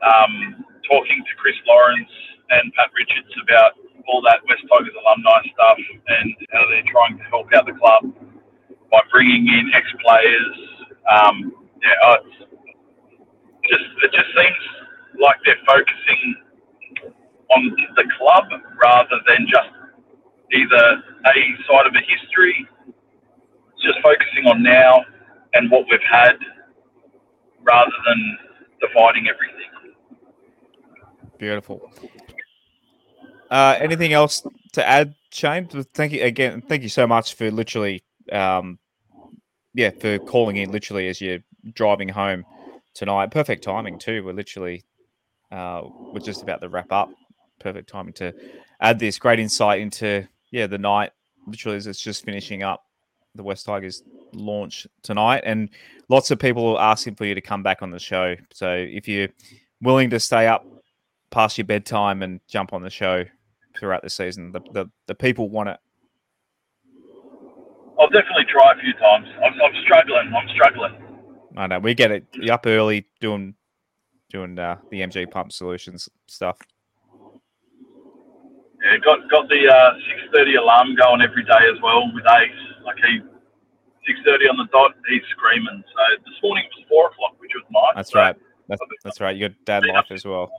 um, 0.03 0.65
talking 0.89 1.23
to 1.23 1.33
Chris 1.39 1.57
Lawrence 1.67 2.11
and 2.51 2.73
Pat 2.75 2.91
Richards 2.95 3.33
about 3.43 3.79
all 4.11 4.23
that 4.23 4.43
Wests 4.49 4.67
Tigers 4.67 4.95
alumni 4.99 5.47
stuff 5.55 5.79
and 5.79 6.35
how 6.51 6.67
they're 6.69 6.87
trying 6.91 7.19
to 7.19 7.25
help 7.31 7.47
out 7.55 7.67
the 7.67 7.79
club 7.79 8.11
by 8.93 9.01
bringing 9.11 9.49
in 9.49 9.73
ex-players. 9.75 10.57
Um, 11.11 11.53
yeah, 11.83 12.17
it's 12.21 13.69
just 13.69 13.85
it 14.05 14.13
just 14.13 14.31
seems 14.37 14.63
like 15.21 15.37
they're 15.45 15.57
focusing 15.67 16.37
on 17.51 17.77
the 17.97 18.05
club 18.19 18.45
rather 18.83 19.17
than 19.27 19.47
just 19.49 19.71
either 20.53 21.03
a 21.27 21.35
side 21.67 21.87
of 21.87 21.95
a 21.95 22.05
history. 22.07 22.69
It's 22.87 23.83
just 23.83 23.99
focusing 24.03 24.47
on 24.47 24.63
now 24.63 25.05
and 25.55 25.71
what 25.71 25.87
we've 25.91 26.01
had 26.11 26.37
rather 27.63 27.93
than 28.07 28.39
dividing 28.81 29.29
everything. 29.29 29.59
Beautiful. 31.39 31.91
Uh, 33.51 33.77
anything 33.81 34.13
else 34.13 34.47
to 34.73 34.87
add, 34.87 35.15
Shayne? 35.31 35.67
Thank 35.67 36.13
you 36.13 36.23
again. 36.23 36.63
Thank 36.63 36.83
you 36.83 36.89
so 36.89 37.07
much 37.07 37.35
for 37.35 37.51
literally, 37.51 38.03
um, 38.31 38.79
yeah, 39.75 39.91
for 39.91 40.19
calling 40.19 40.57
in 40.57 40.71
literally 40.71 41.09
as 41.09 41.21
you're 41.21 41.41
driving 41.75 42.09
home 42.09 42.45
tonight. 42.95 43.31
Perfect 43.31 43.65
timing 43.65 43.99
too. 43.99 44.25
We're 44.25 44.33
literally, 44.33 44.85
uh, 45.51 45.83
we're 46.13 46.21
just 46.21 46.43
about 46.43 46.61
to 46.61 46.69
wrap 46.69 46.93
up. 46.93 47.11
Perfect 47.59 47.89
timing 47.89 48.13
to 48.15 48.33
add 48.81 48.99
this 48.99 49.19
great 49.19 49.39
insight 49.39 49.81
into 49.81 50.27
yeah 50.51 50.67
the 50.67 50.79
night. 50.79 51.13
Literally, 51.47 51.77
as 51.77 51.87
it's 51.87 52.01
just 52.01 52.25
finishing 52.25 52.63
up 52.63 52.85
the 53.35 53.43
Wests 53.43 53.65
Tigers 53.65 54.03
launch 54.33 54.87
tonight, 55.03 55.43
and 55.47 55.71
lots 56.09 56.31
of 56.31 56.39
people 56.39 56.77
are 56.77 56.91
asking 56.91 57.15
for 57.15 57.25
you 57.25 57.35
to 57.35 57.41
come 57.41 57.63
back 57.63 57.83
on 57.83 57.91
the 57.91 57.99
show. 57.99 58.37
So 58.53 58.73
if 58.75 59.09
you're 59.09 59.29
willing 59.81 60.11
to 60.11 60.21
stay 60.21 60.47
up 60.47 60.65
past 61.31 61.59
your 61.59 61.65
bedtime 61.65 62.23
and 62.23 62.41
jump 62.47 62.73
on 62.73 62.83
the 62.83 62.91
show 62.91 63.25
throughout 63.77 64.03
the 64.03 64.11
season. 64.11 64.53
The 64.53 64.61
the, 64.73 64.87
the 65.07 65.15
people 65.15 65.49
want 65.49 65.71
it. 65.71 65.79
I'll 68.03 68.11
definitely 68.11 68.47
try 68.51 68.73
a 68.73 68.81
few 68.83 68.93
times. 68.95 69.29
I'm, 69.47 69.55
I'm 69.63 69.83
struggling. 69.85 70.33
I'm 70.35 70.49
struggling. 70.55 70.93
I 71.57 71.69
know 71.69 71.79
we 71.79 71.95
get 71.95 72.11
it. 72.11 72.27
You're 72.35 72.55
up 72.55 72.67
early 72.67 73.07
doing 73.21 73.55
doing 74.29 74.59
uh, 74.59 74.79
the 74.91 75.03
MG 75.03 75.31
Pump 75.31 75.53
Solutions 75.53 76.09
stuff. 76.27 76.59
Yeah, 78.83 78.97
got 79.05 79.31
got 79.31 79.49
the 79.49 79.69
uh, 79.69 79.93
six 80.09 80.21
thirty 80.35 80.57
alarm 80.57 80.97
going 80.97 81.23
every 81.23 81.45
day 81.45 81.63
as 81.73 81.81
well 81.81 82.13
with 82.13 82.25
Ace. 82.27 82.51
Like 82.85 82.97
he 83.07 83.21
six 84.05 84.19
thirty 84.27 84.47
on 84.47 84.57
the 84.57 84.67
dot, 84.73 84.97
he's 85.09 85.23
screaming. 85.31 85.85
So 85.95 86.03
this 86.27 86.35
morning 86.43 86.65
it 86.65 86.71
was 86.77 86.87
four 86.89 87.07
o'clock, 87.07 87.37
which 87.39 87.53
was 87.55 87.65
nice. 87.71 87.95
That's 87.95 88.11
so 88.11 88.19
right. 88.19 88.37
That's, 88.69 88.83
that's 89.05 89.21
right. 89.21 89.37
You 89.37 89.49
got 89.49 89.57
dad 89.65 89.87
life 89.87 90.07
as 90.11 90.25
well. 90.25 90.51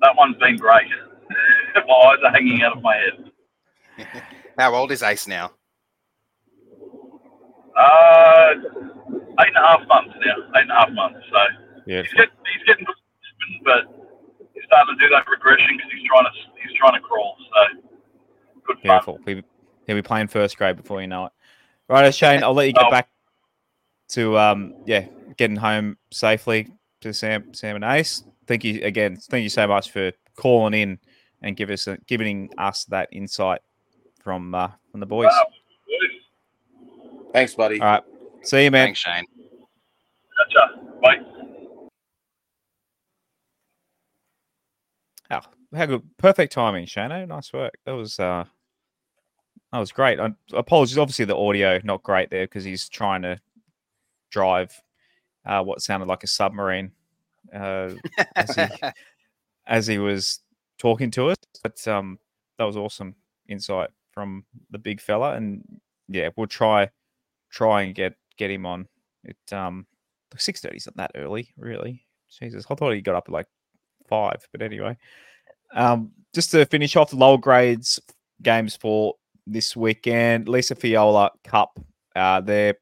That 0.00 0.14
one's 0.16 0.36
been 0.36 0.56
great. 0.58 0.86
my 1.74 1.94
eyes 1.94 2.18
are 2.22 2.30
hanging 2.30 2.62
out 2.62 2.76
of 2.76 2.82
my 2.82 2.96
head. 2.96 4.22
How 4.60 4.74
old 4.74 4.92
is 4.92 5.02
Ace 5.02 5.26
now? 5.26 5.52
Uh, 7.74 8.52
eight 9.40 9.48
and 9.48 9.56
a 9.56 9.66
half 9.66 9.88
months 9.88 10.14
now. 10.22 10.36
Eight 10.54 10.62
and 10.62 10.70
a 10.70 10.74
half 10.74 10.90
months. 10.90 11.18
So 11.32 11.38
Yeah. 11.86 12.02
he's 12.02 12.12
getting 12.12 12.34
he's 12.52 12.64
getting 12.66 12.84
good, 12.84 12.94
but 13.64 13.84
he's 14.52 14.64
starting 14.66 14.98
to 14.98 15.00
do 15.02 15.08
that 15.14 15.26
regression 15.30 15.78
because 15.78 15.90
he's 15.92 16.06
trying 16.06 16.24
to 16.24 16.30
he's 16.62 16.76
trying 16.76 16.92
to 16.92 17.00
crawl. 17.00 17.36
So 17.38 17.80
good 18.64 18.76
fun. 18.80 18.82
Beautiful. 18.82 19.18
He, 19.24 19.42
he'll 19.86 19.96
be 19.96 20.02
playing 20.02 20.28
first 20.28 20.58
grade 20.58 20.76
before 20.76 21.00
you 21.00 21.06
know 21.06 21.26
it. 21.26 21.32
Right, 21.88 22.14
Shayne, 22.14 22.44
I'll 22.44 22.52
let 22.52 22.66
you 22.66 22.74
get 22.74 22.84
oh. 22.84 22.90
back 22.90 23.08
to 24.10 24.38
um, 24.38 24.74
yeah, 24.84 25.06
getting 25.38 25.56
home 25.56 25.96
safely 26.12 26.68
to 27.00 27.14
Sam, 27.14 27.54
Sam 27.54 27.76
and 27.76 27.84
Ace. 27.84 28.24
Thank 28.46 28.64
you 28.64 28.82
again. 28.84 29.16
Thank 29.16 29.42
you 29.42 29.48
so 29.48 29.66
much 29.66 29.90
for 29.90 30.12
calling 30.36 30.74
in 30.74 30.98
and 31.40 31.56
give 31.56 31.70
us 31.70 31.86
a, 31.86 31.96
giving 32.06 32.50
us 32.58 32.84
that 32.84 33.08
insight 33.10 33.62
from 34.20 34.54
uh, 34.54 34.68
from 34.90 35.00
the 35.00 35.06
boys. 35.06 35.32
Thanks, 37.32 37.54
buddy. 37.54 37.80
All 37.80 37.86
right, 37.86 38.02
see 38.42 38.64
you, 38.64 38.70
man. 38.70 38.88
Thanks, 38.88 39.00
Shayne. 39.00 39.24
Gotcha. 40.52 40.80
Bye. 41.02 41.16
Oh, 45.30 45.40
how 45.74 45.86
good! 45.86 46.02
Perfect 46.18 46.52
timing, 46.52 46.86
Shano. 46.86 47.26
Nice 47.26 47.52
work. 47.52 47.78
That 47.86 47.92
was 47.92 48.18
uh, 48.18 48.44
that 49.72 49.78
was 49.78 49.92
great. 49.92 50.18
I 50.18 50.30
apologies. 50.52 50.98
Obviously, 50.98 51.24
the 51.24 51.36
audio 51.36 51.80
not 51.84 52.02
great 52.02 52.30
there 52.30 52.44
because 52.44 52.64
he's 52.64 52.88
trying 52.88 53.22
to 53.22 53.40
drive 54.30 54.80
uh, 55.46 55.62
what 55.62 55.82
sounded 55.82 56.08
like 56.08 56.24
a 56.24 56.28
submarine 56.28 56.92
uh, 57.54 57.90
as, 58.36 58.54
he, 58.54 58.62
as 59.66 59.86
he 59.86 59.98
was 59.98 60.40
talking 60.78 61.10
to 61.12 61.28
us. 61.28 61.36
But 61.62 61.86
um, 61.86 62.18
that 62.58 62.64
was 62.64 62.76
awesome 62.76 63.14
insight 63.48 63.90
from 64.12 64.44
the 64.70 64.78
big 64.78 65.00
fella, 65.00 65.34
and 65.34 65.62
yeah, 66.08 66.30
we'll 66.36 66.46
try 66.46 66.88
try 67.50 67.82
and 67.82 67.94
get 67.94 68.14
get 68.36 68.50
him 68.50 68.66
on. 68.66 68.86
It 69.24 69.52
um, 69.52 69.86
six 70.36 70.60
thirty 70.60 70.76
isn't 70.76 70.96
that 70.96 71.12
early, 71.14 71.50
really. 71.56 72.06
Jesus, 72.38 72.64
I 72.70 72.74
thought 72.74 72.92
he 72.92 73.00
got 73.00 73.16
up 73.16 73.28
at 73.28 73.32
like 73.32 73.48
five, 74.08 74.46
but 74.52 74.62
anyway. 74.62 74.96
Um, 75.74 76.10
just 76.34 76.50
to 76.52 76.64
finish 76.66 76.96
off 76.96 77.10
the 77.10 77.16
lower 77.16 77.38
grades 77.38 78.00
games 78.42 78.76
for 78.76 79.14
this 79.46 79.76
weekend, 79.76 80.48
Lisa 80.48 80.74
Fiaola 80.74 81.30
Cup. 81.44 81.78
Uh, 82.16 82.40
there, 82.40 82.74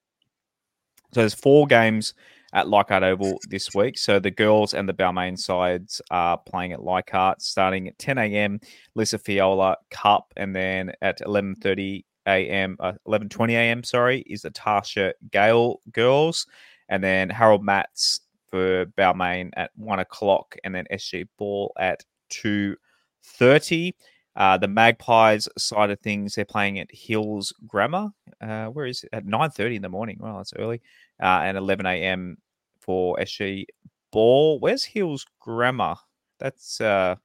so 1.13 1.21
there's 1.21 1.35
four 1.35 1.67
games 1.67 2.15
at 2.53 2.69
Leichhardt 2.69 3.03
Oval 3.03 3.39
this 3.49 3.75
week. 3.75 3.99
So 3.99 4.19
the 4.19 4.31
girls 4.31 4.75
and 4.75 4.89
the 4.89 4.95
Balmain 4.95 5.39
sides 5.39 6.01
are 6.11 6.39
playing 6.39 6.73
at 6.73 6.83
Leichhardt 6.83 7.43
starting 7.43 7.89
at 7.89 7.99
10 7.99 8.19
a.m. 8.19 8.61
Lisa 8.95 9.19
Fiaola 9.19 9.77
Cup, 9.91 10.33
and 10.37 10.55
then 10.55 10.93
at 11.03 11.21
11:30 11.21 12.05
a.m. 12.27 12.77
Uh, 12.81 12.93
11:20 13.07 13.51
a.m. 13.53 13.85
Sorry, 13.85 14.21
is 14.27 14.43
the 14.43 14.51
Tarsha 14.51 15.13
Gale 15.31 15.81
girls, 15.93 16.47
and 16.89 17.03
then 17.03 17.31
Harold 17.31 17.65
Matts 17.65 18.21
for 18.51 18.87
Balmain 18.87 19.51
at 19.57 19.71
one 19.77 19.99
o'clock, 19.99 20.57
and 20.65 20.75
then 20.75 20.87
SG 20.93 21.27
Ball 21.39 21.73
at 21.79 22.05
two 22.31 22.77
thirty. 23.23 23.95
Uh, 24.37 24.57
the 24.57 24.69
Magpies 24.69 25.49
side 25.59 25.91
of 25.91 25.99
things, 25.99 26.37
they're 26.37 26.45
playing 26.45 26.79
at 26.79 26.87
Hills 26.93 27.53
Grammar. 27.67 28.11
Uh, 28.41 28.67
where 28.67 28.87
is 28.87 29.03
it? 29.03 29.11
At 29.13 29.27
9.30 29.27 29.75
in 29.75 29.83
the 29.83 29.89
morning. 29.89 30.17
Well, 30.21 30.37
that's 30.37 30.53
early. 30.57 30.81
Uh, 31.21 31.41
and 31.43 31.57
11 31.57 31.87
a.m. 31.87 32.39
for 32.81 33.17
SG 33.17 33.67
Ball. 34.13 34.59
Where's 34.61 34.85
Hills 34.85 35.27
Grammar? 35.41 35.97
That's 36.39 36.81
uh, 36.81 37.17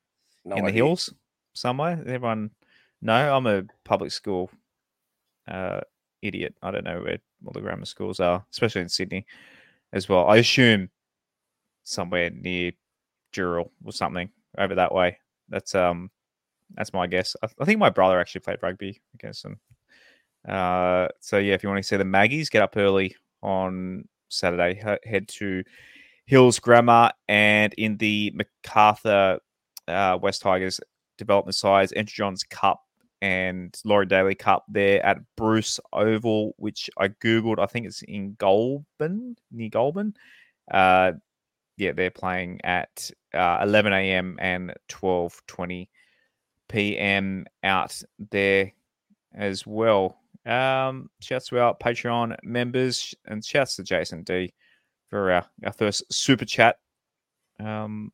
no 0.45 0.55
in 0.55 0.65
idea. 0.65 0.71
the 0.71 0.75
hills 0.75 1.13
somewhere. 1.53 1.99
Everyone, 2.05 2.51
no, 3.01 3.35
I'm 3.35 3.47
a 3.47 3.63
public 3.83 4.11
school 4.11 4.49
uh, 5.47 5.81
idiot. 6.21 6.55
I 6.61 6.71
don't 6.71 6.85
know 6.85 7.01
where 7.01 7.19
all 7.45 7.53
the 7.53 7.61
grammar 7.61 7.85
schools 7.85 8.19
are, 8.19 8.43
especially 8.51 8.81
in 8.81 8.89
Sydney 8.89 9.25
as 9.91 10.09
well. 10.09 10.27
I 10.27 10.37
assume 10.37 10.89
somewhere 11.83 12.29
near 12.31 12.71
Dural 13.33 13.69
or 13.83 13.91
something 13.91 14.29
over 14.57 14.75
that 14.75 14.93
way. 14.93 15.17
That's 15.49 15.75
um 15.75 16.09
that's 16.75 16.93
my 16.93 17.07
guess. 17.07 17.35
I, 17.43 17.47
I 17.59 17.65
think 17.65 17.79
my 17.79 17.89
brother 17.89 18.19
actually 18.19 18.41
played 18.41 18.59
rugby, 18.61 19.01
against 19.13 19.43
them. 19.43 19.59
Uh, 20.47 21.07
so 21.19 21.37
yeah, 21.37 21.53
if 21.53 21.63
you 21.63 21.69
want 21.69 21.81
to 21.81 21.87
see 21.87 21.97
the 21.97 22.05
Maggies, 22.05 22.49
get 22.49 22.61
up 22.61 22.75
early 22.77 23.15
on 23.43 24.07
Saturday. 24.29 24.81
Head 25.03 25.27
to 25.27 25.63
Hills 26.25 26.59
Grammar 26.59 27.11
and 27.27 27.73
in 27.73 27.97
the 27.97 28.33
Macarthur 28.33 29.39
uh, 29.87 30.17
Wests 30.21 30.41
Tigers 30.41 30.79
development 31.17 31.55
sides, 31.55 31.91
Andrew 31.91 32.13
Johns 32.13 32.43
Cup 32.43 32.81
and 33.21 33.79
Laurie 33.85 34.05
Daly 34.05 34.35
Cup 34.35 34.65
there 34.67 35.05
at 35.05 35.19
Bruce 35.37 35.79
Oval, 35.93 36.53
which 36.57 36.89
I 36.97 37.09
googled. 37.09 37.59
I 37.59 37.65
think 37.67 37.85
it's 37.85 38.01
in 38.01 38.35
Goulburn, 38.37 39.37
near 39.51 39.69
Goulburn. 39.69 40.15
Uh, 40.69 41.13
yeah, 41.77 41.93
they're 41.93 42.11
playing 42.11 42.59
at 42.63 43.09
uh, 43.33 43.59
11 43.63 43.93
a.m. 43.93 44.37
and 44.39 44.73
12:20 44.89 45.87
p.m. 46.69 47.45
out 47.63 48.01
there 48.31 48.73
as 49.33 49.65
well. 49.65 50.17
Um, 50.45 51.09
shouts 51.21 51.47
to 51.47 51.59
our 51.59 51.75
Patreon 51.75 52.35
members 52.43 53.15
and 53.25 53.43
shouts 53.43 53.77
to 53.77 53.83
Jason 53.83 54.23
D 54.23 54.53
for 55.09 55.31
our, 55.31 55.45
our 55.65 55.73
first 55.73 56.03
super 56.11 56.45
chat. 56.45 56.77
Um, 57.59 58.11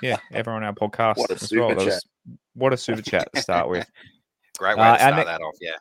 yeah, 0.00 0.18
everyone 0.32 0.62
on 0.62 0.68
our 0.68 0.74
podcast. 0.74 1.16
what 1.16 1.30
a 1.30 1.38
super 1.38 1.66
well. 1.68 1.76
chat! 1.76 1.86
Was, 1.86 2.06
what 2.54 2.72
a 2.72 2.76
super 2.76 3.02
chat 3.02 3.28
to 3.34 3.40
start 3.40 3.68
with. 3.68 3.86
Great 4.58 4.76
way 4.76 4.84
uh, 4.84 4.92
to 4.92 4.98
start 4.98 5.16
ne- 5.16 5.24
that 5.24 5.40
off. 5.40 5.56
Yeah, 5.60 5.76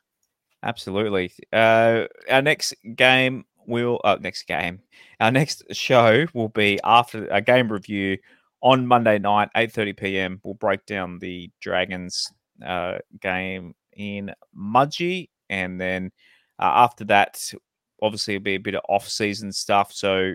absolutely. 0.63 1.31
Uh, 1.53 2.05
our 2.29 2.41
next 2.41 2.73
game 2.95 3.45
will 3.67 4.01
uh, 4.03 4.17
next 4.19 4.43
game. 4.43 4.79
Our 5.19 5.31
next 5.31 5.63
show 5.71 6.25
will 6.33 6.49
be 6.49 6.79
after 6.83 7.27
a 7.27 7.41
game 7.41 7.71
review 7.71 8.17
on 8.61 8.87
Monday 8.87 9.19
night, 9.19 9.49
8:30 9.55 9.97
p.m. 9.97 10.41
We'll 10.43 10.53
break 10.55 10.85
down 10.85 11.19
the 11.19 11.49
Dragons 11.61 12.31
uh, 12.65 12.99
game 13.19 13.75
in 13.93 14.33
Mudgee, 14.57 15.29
and 15.51 15.79
then 15.79 16.11
uh, 16.57 16.71
after 16.73 17.03
that, 17.05 17.53
obviously, 18.01 18.35
it'll 18.35 18.43
be 18.43 18.55
a 18.55 18.59
bit 18.59 18.75
of 18.75 18.81
off-season 18.89 19.51
stuff. 19.51 19.93
So 19.93 20.33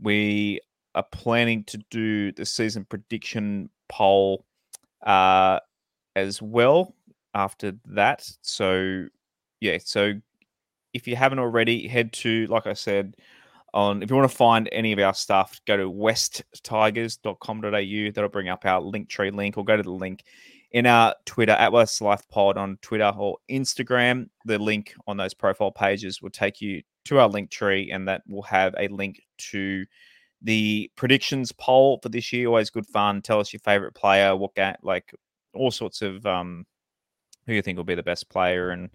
we 0.00 0.60
are 0.94 1.04
planning 1.10 1.64
to 1.64 1.78
do 1.90 2.30
the 2.32 2.46
season 2.46 2.84
prediction 2.84 3.70
poll 3.88 4.44
uh, 5.04 5.58
as 6.14 6.42
well 6.42 6.94
after 7.34 7.72
that. 7.86 8.28
So 8.42 9.06
yeah, 9.60 9.78
so 9.82 10.12
if 10.92 11.08
you 11.08 11.16
haven't 11.16 11.38
already, 11.38 11.88
head 11.88 12.12
to 12.14 12.46
like 12.46 12.66
I 12.66 12.72
said 12.74 13.16
on 13.74 14.02
if 14.02 14.10
you 14.10 14.16
want 14.16 14.30
to 14.30 14.36
find 14.36 14.68
any 14.72 14.92
of 14.92 14.98
our 14.98 15.14
stuff, 15.14 15.60
go 15.66 15.76
to 15.76 15.90
westtigers.com.au. 15.90 18.12
That'll 18.12 18.28
bring 18.28 18.48
up 18.48 18.66
our 18.66 18.80
link 18.80 19.08
tree 19.08 19.30
link 19.30 19.56
or 19.56 19.64
go 19.64 19.76
to 19.76 19.82
the 19.82 19.90
link 19.90 20.24
in 20.72 20.86
our 20.86 21.14
Twitter 21.26 21.52
at 21.52 21.70
WestsLife 21.70 22.28
Pod 22.30 22.56
on 22.56 22.78
Twitter 22.82 23.12
or 23.16 23.36
Instagram. 23.50 24.28
The 24.44 24.58
link 24.58 24.94
on 25.06 25.16
those 25.16 25.34
profile 25.34 25.70
pages 25.70 26.22
will 26.22 26.30
take 26.30 26.60
you 26.60 26.82
to 27.04 27.18
our 27.18 27.28
link 27.28 27.50
tree, 27.50 27.90
and 27.90 28.08
that 28.08 28.22
will 28.26 28.42
have 28.42 28.74
a 28.78 28.88
link 28.88 29.20
to 29.36 29.84
the 30.40 30.90
predictions 30.96 31.52
poll 31.52 32.00
for 32.02 32.08
this 32.08 32.32
year. 32.32 32.48
Always 32.48 32.70
good 32.70 32.86
fun. 32.86 33.22
Tell 33.22 33.40
us 33.40 33.52
your 33.52 33.60
favorite 33.60 33.94
player, 33.94 34.34
what 34.34 34.54
game, 34.54 34.74
like 34.82 35.14
all 35.54 35.70
sorts 35.70 36.02
of 36.02 36.24
um, 36.26 36.66
who 37.46 37.52
you 37.52 37.62
think 37.62 37.76
will 37.76 37.84
be 37.84 37.94
the 37.94 38.02
best 38.02 38.28
player, 38.30 38.70
and 38.70 38.90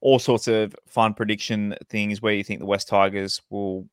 all 0.00 0.18
sorts 0.18 0.48
of 0.48 0.74
fun 0.86 1.14
prediction 1.14 1.74
things. 1.88 2.20
Where 2.20 2.34
you 2.34 2.44
think 2.44 2.60
the 2.60 2.66
Wests 2.66 2.90
Tigers 2.90 3.40
will 3.48 3.88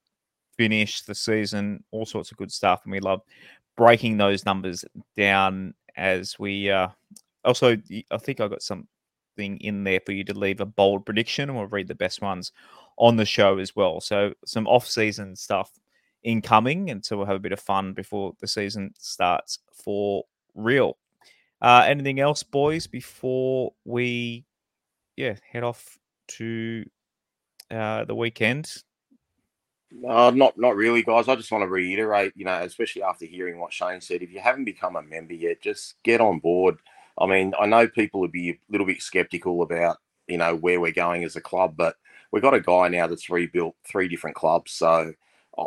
finish 0.57 1.01
the 1.01 1.15
season, 1.15 1.84
all 1.91 2.05
sorts 2.05 2.32
of 2.32 2.38
good 2.38 2.51
stuff, 2.51 2.82
and 2.84 2.91
we 2.91 2.99
love 2.99 3.21
breaking 3.76 4.17
those 4.17 4.45
numbers 4.45 4.86
down 5.15 5.74
as 5.96 6.38
we 6.39 6.70
uh, 6.70 6.89
also. 7.46 7.78
I 8.12 8.18
think 8.18 8.39
I 8.39 8.48
got 8.48 8.62
something 8.62 8.88
in 9.38 9.84
there 9.84 10.00
for 10.06 10.12
you 10.12 10.24
to 10.26 10.38
leave 10.38 10.62
a 10.62 10.66
bold 10.66 11.06
prediction, 11.06 11.50
and 11.50 11.58
we'll 11.58 11.68
read 11.68 11.88
the 11.88 11.96
best 11.96 12.22
ones 12.22 12.52
on 12.98 13.16
the 13.16 13.26
show 13.26 13.58
as 13.58 13.76
well. 13.76 14.00
So 14.00 14.34
some 14.46 14.68
off-season 14.68 15.36
stuff 15.36 15.72
incoming, 16.24 16.89
and 16.89 17.04
so 17.04 17.18
we'll 17.18 17.26
have 17.26 17.36
a 17.36 17.39
bit 17.39 17.52
of 17.52 17.60
fun 17.60 17.94
before 17.94 18.34
the 18.39 18.48
season 18.48 18.94
starts 18.98 19.60
for 19.74 20.24
real. 20.56 20.98
Uh, 21.62 21.84
anything 21.88 22.20
else, 22.20 22.44
boys, 22.44 22.88
before 22.88 23.74
we 23.86 24.46
yeah 25.16 25.36
head 25.50 25.64
off 25.64 25.98
to 26.28 26.86
uh, 27.72 28.06
the 28.06 28.16
weekend? 28.16 28.84
Uh, 30.08 30.32
not 30.34 30.58
not 30.58 30.76
really, 30.76 31.04
guys. 31.04 31.28
I 31.28 31.36
just 31.36 31.52
want 31.52 31.62
to 31.64 31.68
reiterate, 31.68 32.34
you 32.36 32.46
know, 32.46 32.60
especially 32.62 33.04
after 33.04 33.26
hearing 33.26 33.60
what 33.60 33.72
Shane 33.74 34.02
said, 34.02 34.22
if 34.24 34.32
you 34.32 34.39
haven't 34.39 34.66
become 34.66 34.96
a 34.96 35.04
member 35.04 35.34
yet, 35.34 35.62
just 35.62 35.96
get 36.04 36.20
on 36.20 36.39
board. 36.39 36.78
I 37.20 37.28
mean, 37.28 37.54
I 37.60 37.68
know 37.68 37.88
people 37.88 38.20
would 38.22 38.32
be 38.32 38.50
a 38.52 38.60
little 38.70 38.88
bit 38.88 39.02
skeptical 39.02 39.62
about, 39.62 39.98
you 40.28 40.38
know, 40.38 40.56
where 40.56 40.80
we're 40.80 40.91
going 40.91 41.24
as 41.24 41.36
a 41.36 41.41
club, 41.41 41.76
but 41.78 41.96
we've 42.32 42.41
got 42.41 42.56
a 42.56 42.60
guy 42.60 42.88
now 42.88 43.06
that's 43.06 43.30
rebuilt 43.30 43.76
three 43.86 44.08
different 44.08 44.36
clubs. 44.36 44.72
So 44.72 45.14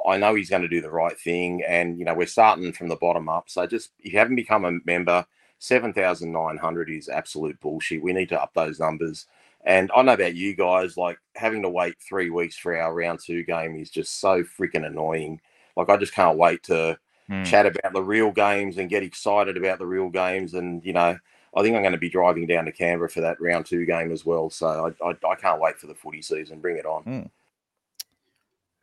I 0.09 0.17
know 0.17 0.35
he's 0.35 0.51
going 0.51 0.63
to 0.63 0.69
do 0.69 0.81
the 0.81 0.91
right 0.91 1.17
thing. 1.19 1.63
And, 1.67 1.97
you 1.99 2.05
know, 2.05 2.15
we're 2.15 2.27
starting 2.27 2.73
from 2.73 2.89
the 2.89 2.97
bottom 2.97 3.29
up. 3.29 3.49
So 3.49 3.65
just, 3.67 3.93
if 4.01 4.13
you 4.13 4.19
haven't 4.19 4.35
become 4.35 4.65
a 4.65 4.79
member, 4.85 5.25
7,900 5.61 6.91
is 6.91 7.09
absolute 7.09 7.61
bullshit. 7.61 8.03
We 8.03 8.13
need 8.13 8.29
to 8.31 8.43
up 8.43 8.53
those 8.55 8.81
numbers. 8.81 9.27
And 9.67 9.91
I 9.97 10.03
know 10.03 10.13
about 10.13 10.37
you 10.37 10.55
guys, 10.55 10.97
like 10.97 11.19
having 11.35 11.63
to 11.63 11.69
wait 11.69 11.97
three 12.01 12.31
weeks 12.31 12.57
for 12.57 12.77
our 12.77 12.95
round 12.95 13.19
two 13.23 13.43
game 13.43 13.75
is 13.75 13.91
just 13.91 14.21
so 14.21 14.45
freaking 14.45 14.87
annoying. 14.87 15.41
Like 15.77 15.91
I 15.91 15.97
just 15.97 16.15
can't 16.15 16.39
wait 16.39 16.63
to 16.65 16.97
mm. 17.29 17.45
chat 17.45 17.67
about 17.67 17.93
the 17.93 18.03
real 18.03 18.31
games 18.31 18.79
and 18.79 18.89
get 18.89 19.03
excited 19.03 19.57
about 19.57 19.81
the 19.81 19.87
real 19.87 20.09
games. 20.09 20.55
And 20.55 20.85
you 20.85 20.93
know, 20.93 21.19
I 21.57 21.63
think 21.63 21.75
I'm 21.75 21.83
going 21.83 21.93
to 21.93 21.99
be 21.99 22.09
driving 22.09 22.47
down 22.47 22.65
to 22.67 22.73
Canberra 22.73 23.11
for 23.11 23.23
that 23.23 23.41
round 23.41 23.67
two 23.67 23.85
game 23.85 24.13
as 24.13 24.25
well. 24.25 24.51
So 24.51 24.95
I, 25.03 25.09
I, 25.09 25.17
I 25.29 25.35
can't 25.35 25.61
wait 25.61 25.79
for 25.79 25.89
the 25.89 25.95
footy 25.95 26.23
season. 26.23 26.61
Bring 26.61 26.77
it 26.77 26.87
on. 26.87 27.31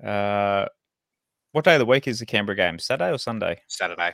Mm. 0.03 0.05
Uh, 0.05 0.67
what 1.53 1.63
day 1.63 1.75
of 1.75 1.79
the 1.79 1.85
week 1.85 2.09
is 2.09 2.19
the 2.19 2.25
Canberra 2.25 2.57
game? 2.57 2.77
Saturday 2.77 3.11
or 3.11 3.17
Sunday? 3.17 3.61
Saturday. 3.67 4.11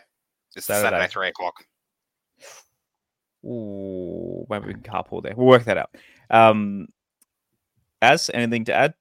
It's 0.55 0.67
Saturday. 0.67 0.89
Saturday, 0.89 1.07
three 1.07 1.29
o'clock. 1.29 1.65
Ooh, 3.45 4.45
maybe 4.49 4.67
we 4.67 4.73
can 4.73 4.83
carpool 4.83 5.23
there. 5.23 5.33
We'll 5.35 5.47
work 5.47 5.63
that 5.63 5.77
out. 5.77 5.95
Um, 6.29 6.87
as 8.01 8.29
anything 8.33 8.65
to 8.65 8.73
add? 8.73 8.93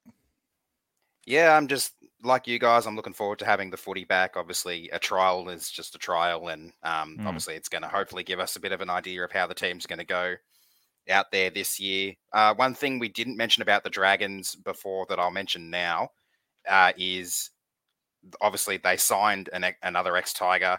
Yeah, 1.25 1.55
I'm 1.55 1.67
just 1.67 1.93
like 2.23 2.47
you 2.47 2.59
guys. 2.59 2.85
I'm 2.85 2.95
looking 2.95 3.13
forward 3.13 3.39
to 3.39 3.45
having 3.45 3.69
the 3.69 3.77
footy 3.77 4.03
back. 4.03 4.35
Obviously, 4.35 4.89
a 4.91 4.99
trial 4.99 5.47
is 5.49 5.69
just 5.69 5.95
a 5.95 5.99
trial, 5.99 6.49
and 6.49 6.73
um, 6.83 7.17
Mm. 7.19 7.25
obviously, 7.27 7.55
it's 7.55 7.69
going 7.69 7.83
to 7.83 7.87
hopefully 7.87 8.23
give 8.23 8.39
us 8.39 8.55
a 8.55 8.59
bit 8.59 8.71
of 8.71 8.81
an 8.81 8.89
idea 8.89 9.23
of 9.23 9.31
how 9.31 9.47
the 9.47 9.53
team's 9.53 9.85
going 9.85 9.99
to 9.99 10.05
go 10.05 10.35
out 11.09 11.31
there 11.31 11.49
this 11.49 11.79
year. 11.79 12.13
Uh, 12.33 12.53
one 12.55 12.73
thing 12.73 12.99
we 12.99 13.09
didn't 13.09 13.37
mention 13.37 13.61
about 13.61 13.83
the 13.83 13.89
Dragons 13.89 14.55
before 14.55 15.05
that 15.09 15.19
I'll 15.19 15.31
mention 15.31 15.69
now 15.69 16.09
uh, 16.67 16.91
is 16.97 17.51
obviously 18.41 18.77
they 18.77 18.97
signed 18.97 19.49
an, 19.53 19.65
another 19.81 20.17
ex 20.17 20.33
Tiger 20.33 20.77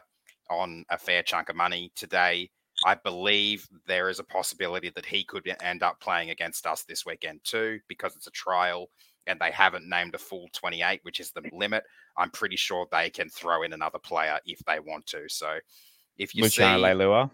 on 0.51 0.85
a 0.91 0.99
fair 0.99 1.23
chunk 1.23 1.49
of 1.49 1.57
money 1.57 1.91
today. 1.97 2.51
I 2.85 2.95
believe 2.95 3.69
there 3.87 4.09
is 4.09 4.19
a 4.19 4.25
possibility 4.25 4.91
that 4.91 5.07
he 5.07 5.25
could 5.25 5.47
end 5.63 5.83
up 5.83 6.01
playing 6.01 6.31
against 6.31 6.67
us 6.67 6.85
this 6.85 7.05
weekend 7.05 7.41
too, 7.45 7.81
because 7.89 8.17
it's 8.17 8.27
a 8.27 8.33
trial 8.33 8.89
and 9.27 9.39
they 9.39 9.51
haven't 9.51 9.89
named 9.89 10.15
a 10.15 10.19
full 10.19 10.49
28, 10.53 11.01
which 11.03 11.21
is 11.21 11.31
the 11.31 11.43
limit. 11.53 11.85
I'm 12.17 12.31
pretty 12.31 12.57
sure 12.57 12.87
they 12.91 13.11
can 13.11 13.29
throw 13.29 13.63
in 13.63 13.73
another 13.73 13.99
player 13.99 14.39
if 14.47 14.59
they 14.67 14.81
want 14.81 15.07
to. 15.07 15.29
So 15.29 15.59
if 16.17 16.35
you 16.35 16.45
Luciano 16.45 16.79
see 16.79 16.85
Leilua. 16.85 17.31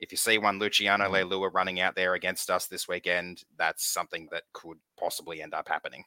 if 0.00 0.12
you 0.12 0.18
see 0.18 0.38
one 0.38 0.58
Luciano 0.58 1.04
mm-hmm. 1.04 1.32
Leilua 1.32 1.52
running 1.52 1.80
out 1.80 1.94
there 1.94 2.14
against 2.14 2.50
us 2.50 2.66
this 2.66 2.88
weekend, 2.88 3.44
that's 3.58 3.86
something 3.86 4.28
that 4.32 4.44
could 4.52 4.78
possibly 4.98 5.42
end 5.42 5.54
up 5.54 5.68
happening. 5.68 6.04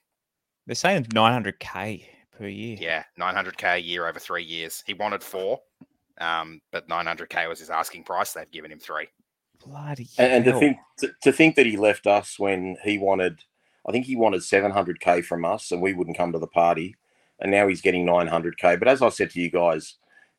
They're 0.65 0.75
saying 0.75 1.05
900k 1.05 2.05
per 2.37 2.47
year. 2.47 2.77
Yeah, 2.79 3.03
900k 3.19 3.75
a 3.75 3.81
year 3.81 4.07
over 4.07 4.19
three 4.19 4.43
years. 4.43 4.83
He 4.85 4.93
wanted 4.93 5.23
four, 5.23 5.59
um, 6.20 6.61
but 6.72 6.88
900k 6.88 7.47
was 7.47 7.59
his 7.59 7.70
asking 7.70 8.03
price. 8.03 8.34
They've 8.34 8.51
given 8.51 8.72
him 8.72 8.80
three. 8.80 9.07
Bloody 9.65 10.07
And, 10.17 10.32
and 10.32 10.45
to 10.45 10.53
think 10.57 10.78
to, 10.99 11.11
to 11.24 11.32
think 11.32 11.55
that 11.55 11.65
he 11.65 11.76
left 11.76 12.07
us 12.07 12.39
when 12.39 12.78
he 12.84 12.97
wanted, 12.97 13.43
I 13.88 13.91
think 13.91 14.05
he 14.05 14.15
wanted 14.15 14.41
700k 14.41 15.24
from 15.26 15.43
us, 15.43 15.72
and 15.72 15.82
we 15.82 15.93
wouldn't 15.93 16.17
come 16.17 16.32
to 16.32 16.39
the 16.39 16.47
party, 16.47 16.95
and 17.39 17.51
now 17.51 17.67
he's 17.67 17.82
getting 17.82 18.05
900k. 18.05 18.80
But 18.80 18.88
as 18.88 19.01
I 19.01 19.09
said 19.09 19.32
to 19.32 19.41
you 19.41 19.49
guys 19.49 19.95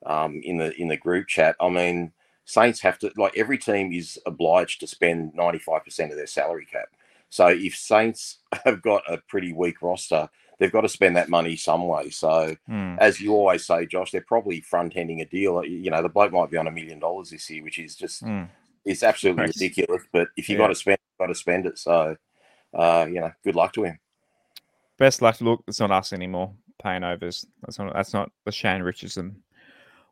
um, 0.06 0.40
in 0.42 0.56
the 0.56 0.74
in 0.80 0.88
the 0.88 0.96
group 0.96 1.28
chat, 1.28 1.56
I 1.60 1.68
mean, 1.68 2.12
Saints 2.44 2.80
have 2.80 2.98
to 3.00 3.12
like 3.16 3.36
every 3.36 3.58
team 3.58 3.92
is 3.92 4.18
obliged 4.26 4.80
to 4.80 4.86
spend 4.86 5.34
95% 5.34 6.10
of 6.10 6.16
their 6.16 6.26
salary 6.26 6.66
cap. 6.70 6.88
So 7.28 7.46
if 7.46 7.76
Saints 7.76 8.38
have 8.64 8.82
got 8.82 9.02
a 9.06 9.18
pretty 9.28 9.52
weak 9.52 9.82
roster, 9.82 10.28
they've 10.60 10.70
got 10.70 10.82
to 10.82 10.88
spend 10.88 11.16
that 11.16 11.28
money 11.28 11.56
some 11.56 11.88
way. 11.88 12.10
So 12.10 12.54
Hmm. 12.66 12.94
as 12.98 13.20
you 13.20 13.32
always 13.34 13.66
say, 13.66 13.86
Josh, 13.86 14.12
they're 14.12 14.20
probably 14.20 14.60
front 14.60 14.96
ending 14.96 15.20
a 15.22 15.24
deal. 15.24 15.64
You 15.64 15.90
know, 15.90 16.02
the 16.02 16.08
bloke 16.08 16.32
might 16.32 16.50
be 16.50 16.58
on 16.58 16.68
a 16.68 16.70
million 16.70 17.00
dollars 17.00 17.30
this 17.30 17.50
year, 17.50 17.64
which 17.64 17.78
is 17.80 17.96
just 17.96 18.20
Hmm. 18.22 18.44
it's 18.84 19.02
absolutely 19.02 19.44
Nice. 19.46 19.56
ridiculous. 19.56 20.04
But 20.12 20.28
if 20.36 20.48
you 20.48 20.54
Yeah. 20.56 20.64
got 20.64 20.68
to 20.68 20.74
spend, 20.76 20.98
got 21.18 21.26
to 21.26 21.34
spend 21.34 21.66
it. 21.66 21.78
So, 21.78 22.16
uh, 22.72 23.06
you 23.08 23.20
know, 23.20 23.32
good 23.42 23.56
luck 23.56 23.72
to 23.72 23.84
him. 23.84 23.98
Best 24.98 25.22
luck. 25.22 25.40
Look, 25.40 25.64
it's 25.66 25.80
not 25.80 25.90
us 25.90 26.12
anymore. 26.12 26.54
Paying 26.82 27.04
overs. 27.04 27.46
That's 27.62 27.78
not. 27.78 27.92
That's 27.94 28.12
not 28.12 28.30
the 28.44 28.52
Shane 28.52 28.82
Richardson 28.82 29.42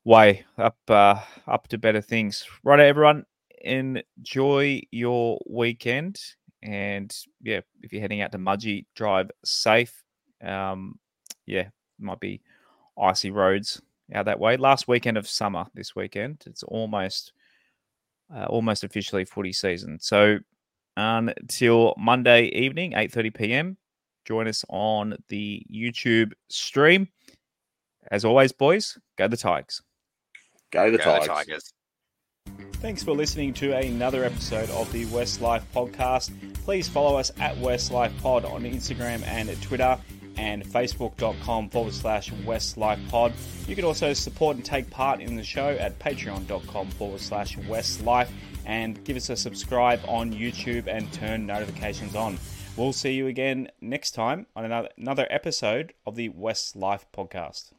way. 0.04 0.44
Up. 0.56 0.78
Uh, 0.88 1.20
up 1.46 1.68
to 1.68 1.78
better 1.78 2.00
things. 2.00 2.46
Right, 2.62 2.80
everyone. 2.80 3.24
Enjoy 3.62 4.80
your 4.90 5.40
weekend, 5.46 6.18
and 6.62 7.14
yeah, 7.42 7.60
if 7.82 7.92
you're 7.92 8.00
heading 8.00 8.20
out 8.22 8.32
to 8.32 8.38
Mudgee, 8.38 8.86
drive 8.94 9.30
safe. 9.44 10.04
Um, 10.42 10.98
yeah, 11.46 11.68
might 11.98 12.20
be 12.20 12.40
icy 13.00 13.30
roads 13.30 13.80
out 14.12 14.26
that 14.26 14.40
way. 14.40 14.56
Last 14.56 14.88
weekend 14.88 15.16
of 15.16 15.28
summer 15.28 15.66
this 15.74 15.94
weekend. 15.94 16.44
It's 16.46 16.62
almost, 16.62 17.32
uh, 18.34 18.44
almost 18.44 18.84
officially 18.84 19.24
footy 19.24 19.52
season. 19.52 19.98
So 20.00 20.38
until 20.96 21.94
Monday 21.96 22.46
evening, 22.46 22.92
8:30 22.92 23.34
p.m. 23.34 23.76
Join 24.24 24.48
us 24.48 24.64
on 24.68 25.16
the 25.28 25.64
YouTube 25.72 26.32
stream. 26.50 27.08
As 28.10 28.24
always, 28.24 28.52
boys, 28.52 28.98
go 29.16 29.28
the 29.28 29.36
Tigers. 29.36 29.82
Go 30.70 30.90
the 30.90 30.98
Go 30.98 31.04
Tigers. 31.04 31.26
Tigers. 31.28 31.72
Thanks 32.74 33.02
for 33.02 33.12
listening 33.12 33.54
to 33.54 33.76
another 33.76 34.24
episode 34.24 34.70
of 34.70 34.90
the 34.92 35.04
WestsLife 35.06 35.62
Podcast. 35.74 36.30
Please 36.64 36.88
follow 36.88 37.18
us 37.18 37.32
at 37.40 37.56
WestsLife 37.56 38.16
Pod 38.20 38.44
on 38.44 38.62
Instagram 38.62 39.26
and 39.26 39.60
Twitter 39.62 39.98
and 40.38 40.64
facebook.com 40.64 41.68
forward 41.68 41.92
slash 41.92 42.30
WestsLife 42.30 43.08
Pod. 43.10 43.32
You 43.66 43.74
can 43.74 43.84
also 43.84 44.12
support 44.12 44.56
and 44.56 44.64
take 44.64 44.88
part 44.88 45.20
in 45.20 45.36
the 45.36 45.44
show 45.44 45.70
at 45.70 45.98
patreon.com 45.98 46.90
forward 46.90 47.20
slash 47.20 47.56
WestsLife 47.58 48.30
and 48.64 49.02
give 49.04 49.16
us 49.16 49.28
a 49.30 49.36
subscribe 49.36 50.00
on 50.06 50.32
YouTube 50.32 50.86
and 50.86 51.12
turn 51.12 51.44
notifications 51.46 52.14
on. 52.14 52.38
We'll 52.76 52.92
see 52.92 53.12
you 53.12 53.26
again 53.26 53.68
next 53.80 54.12
time 54.12 54.46
on 54.54 54.64
another, 54.64 54.90
another 54.96 55.26
episode 55.30 55.94
of 56.06 56.14
the 56.14 56.28
WestsLife 56.28 57.02
Podcast. 57.12 57.72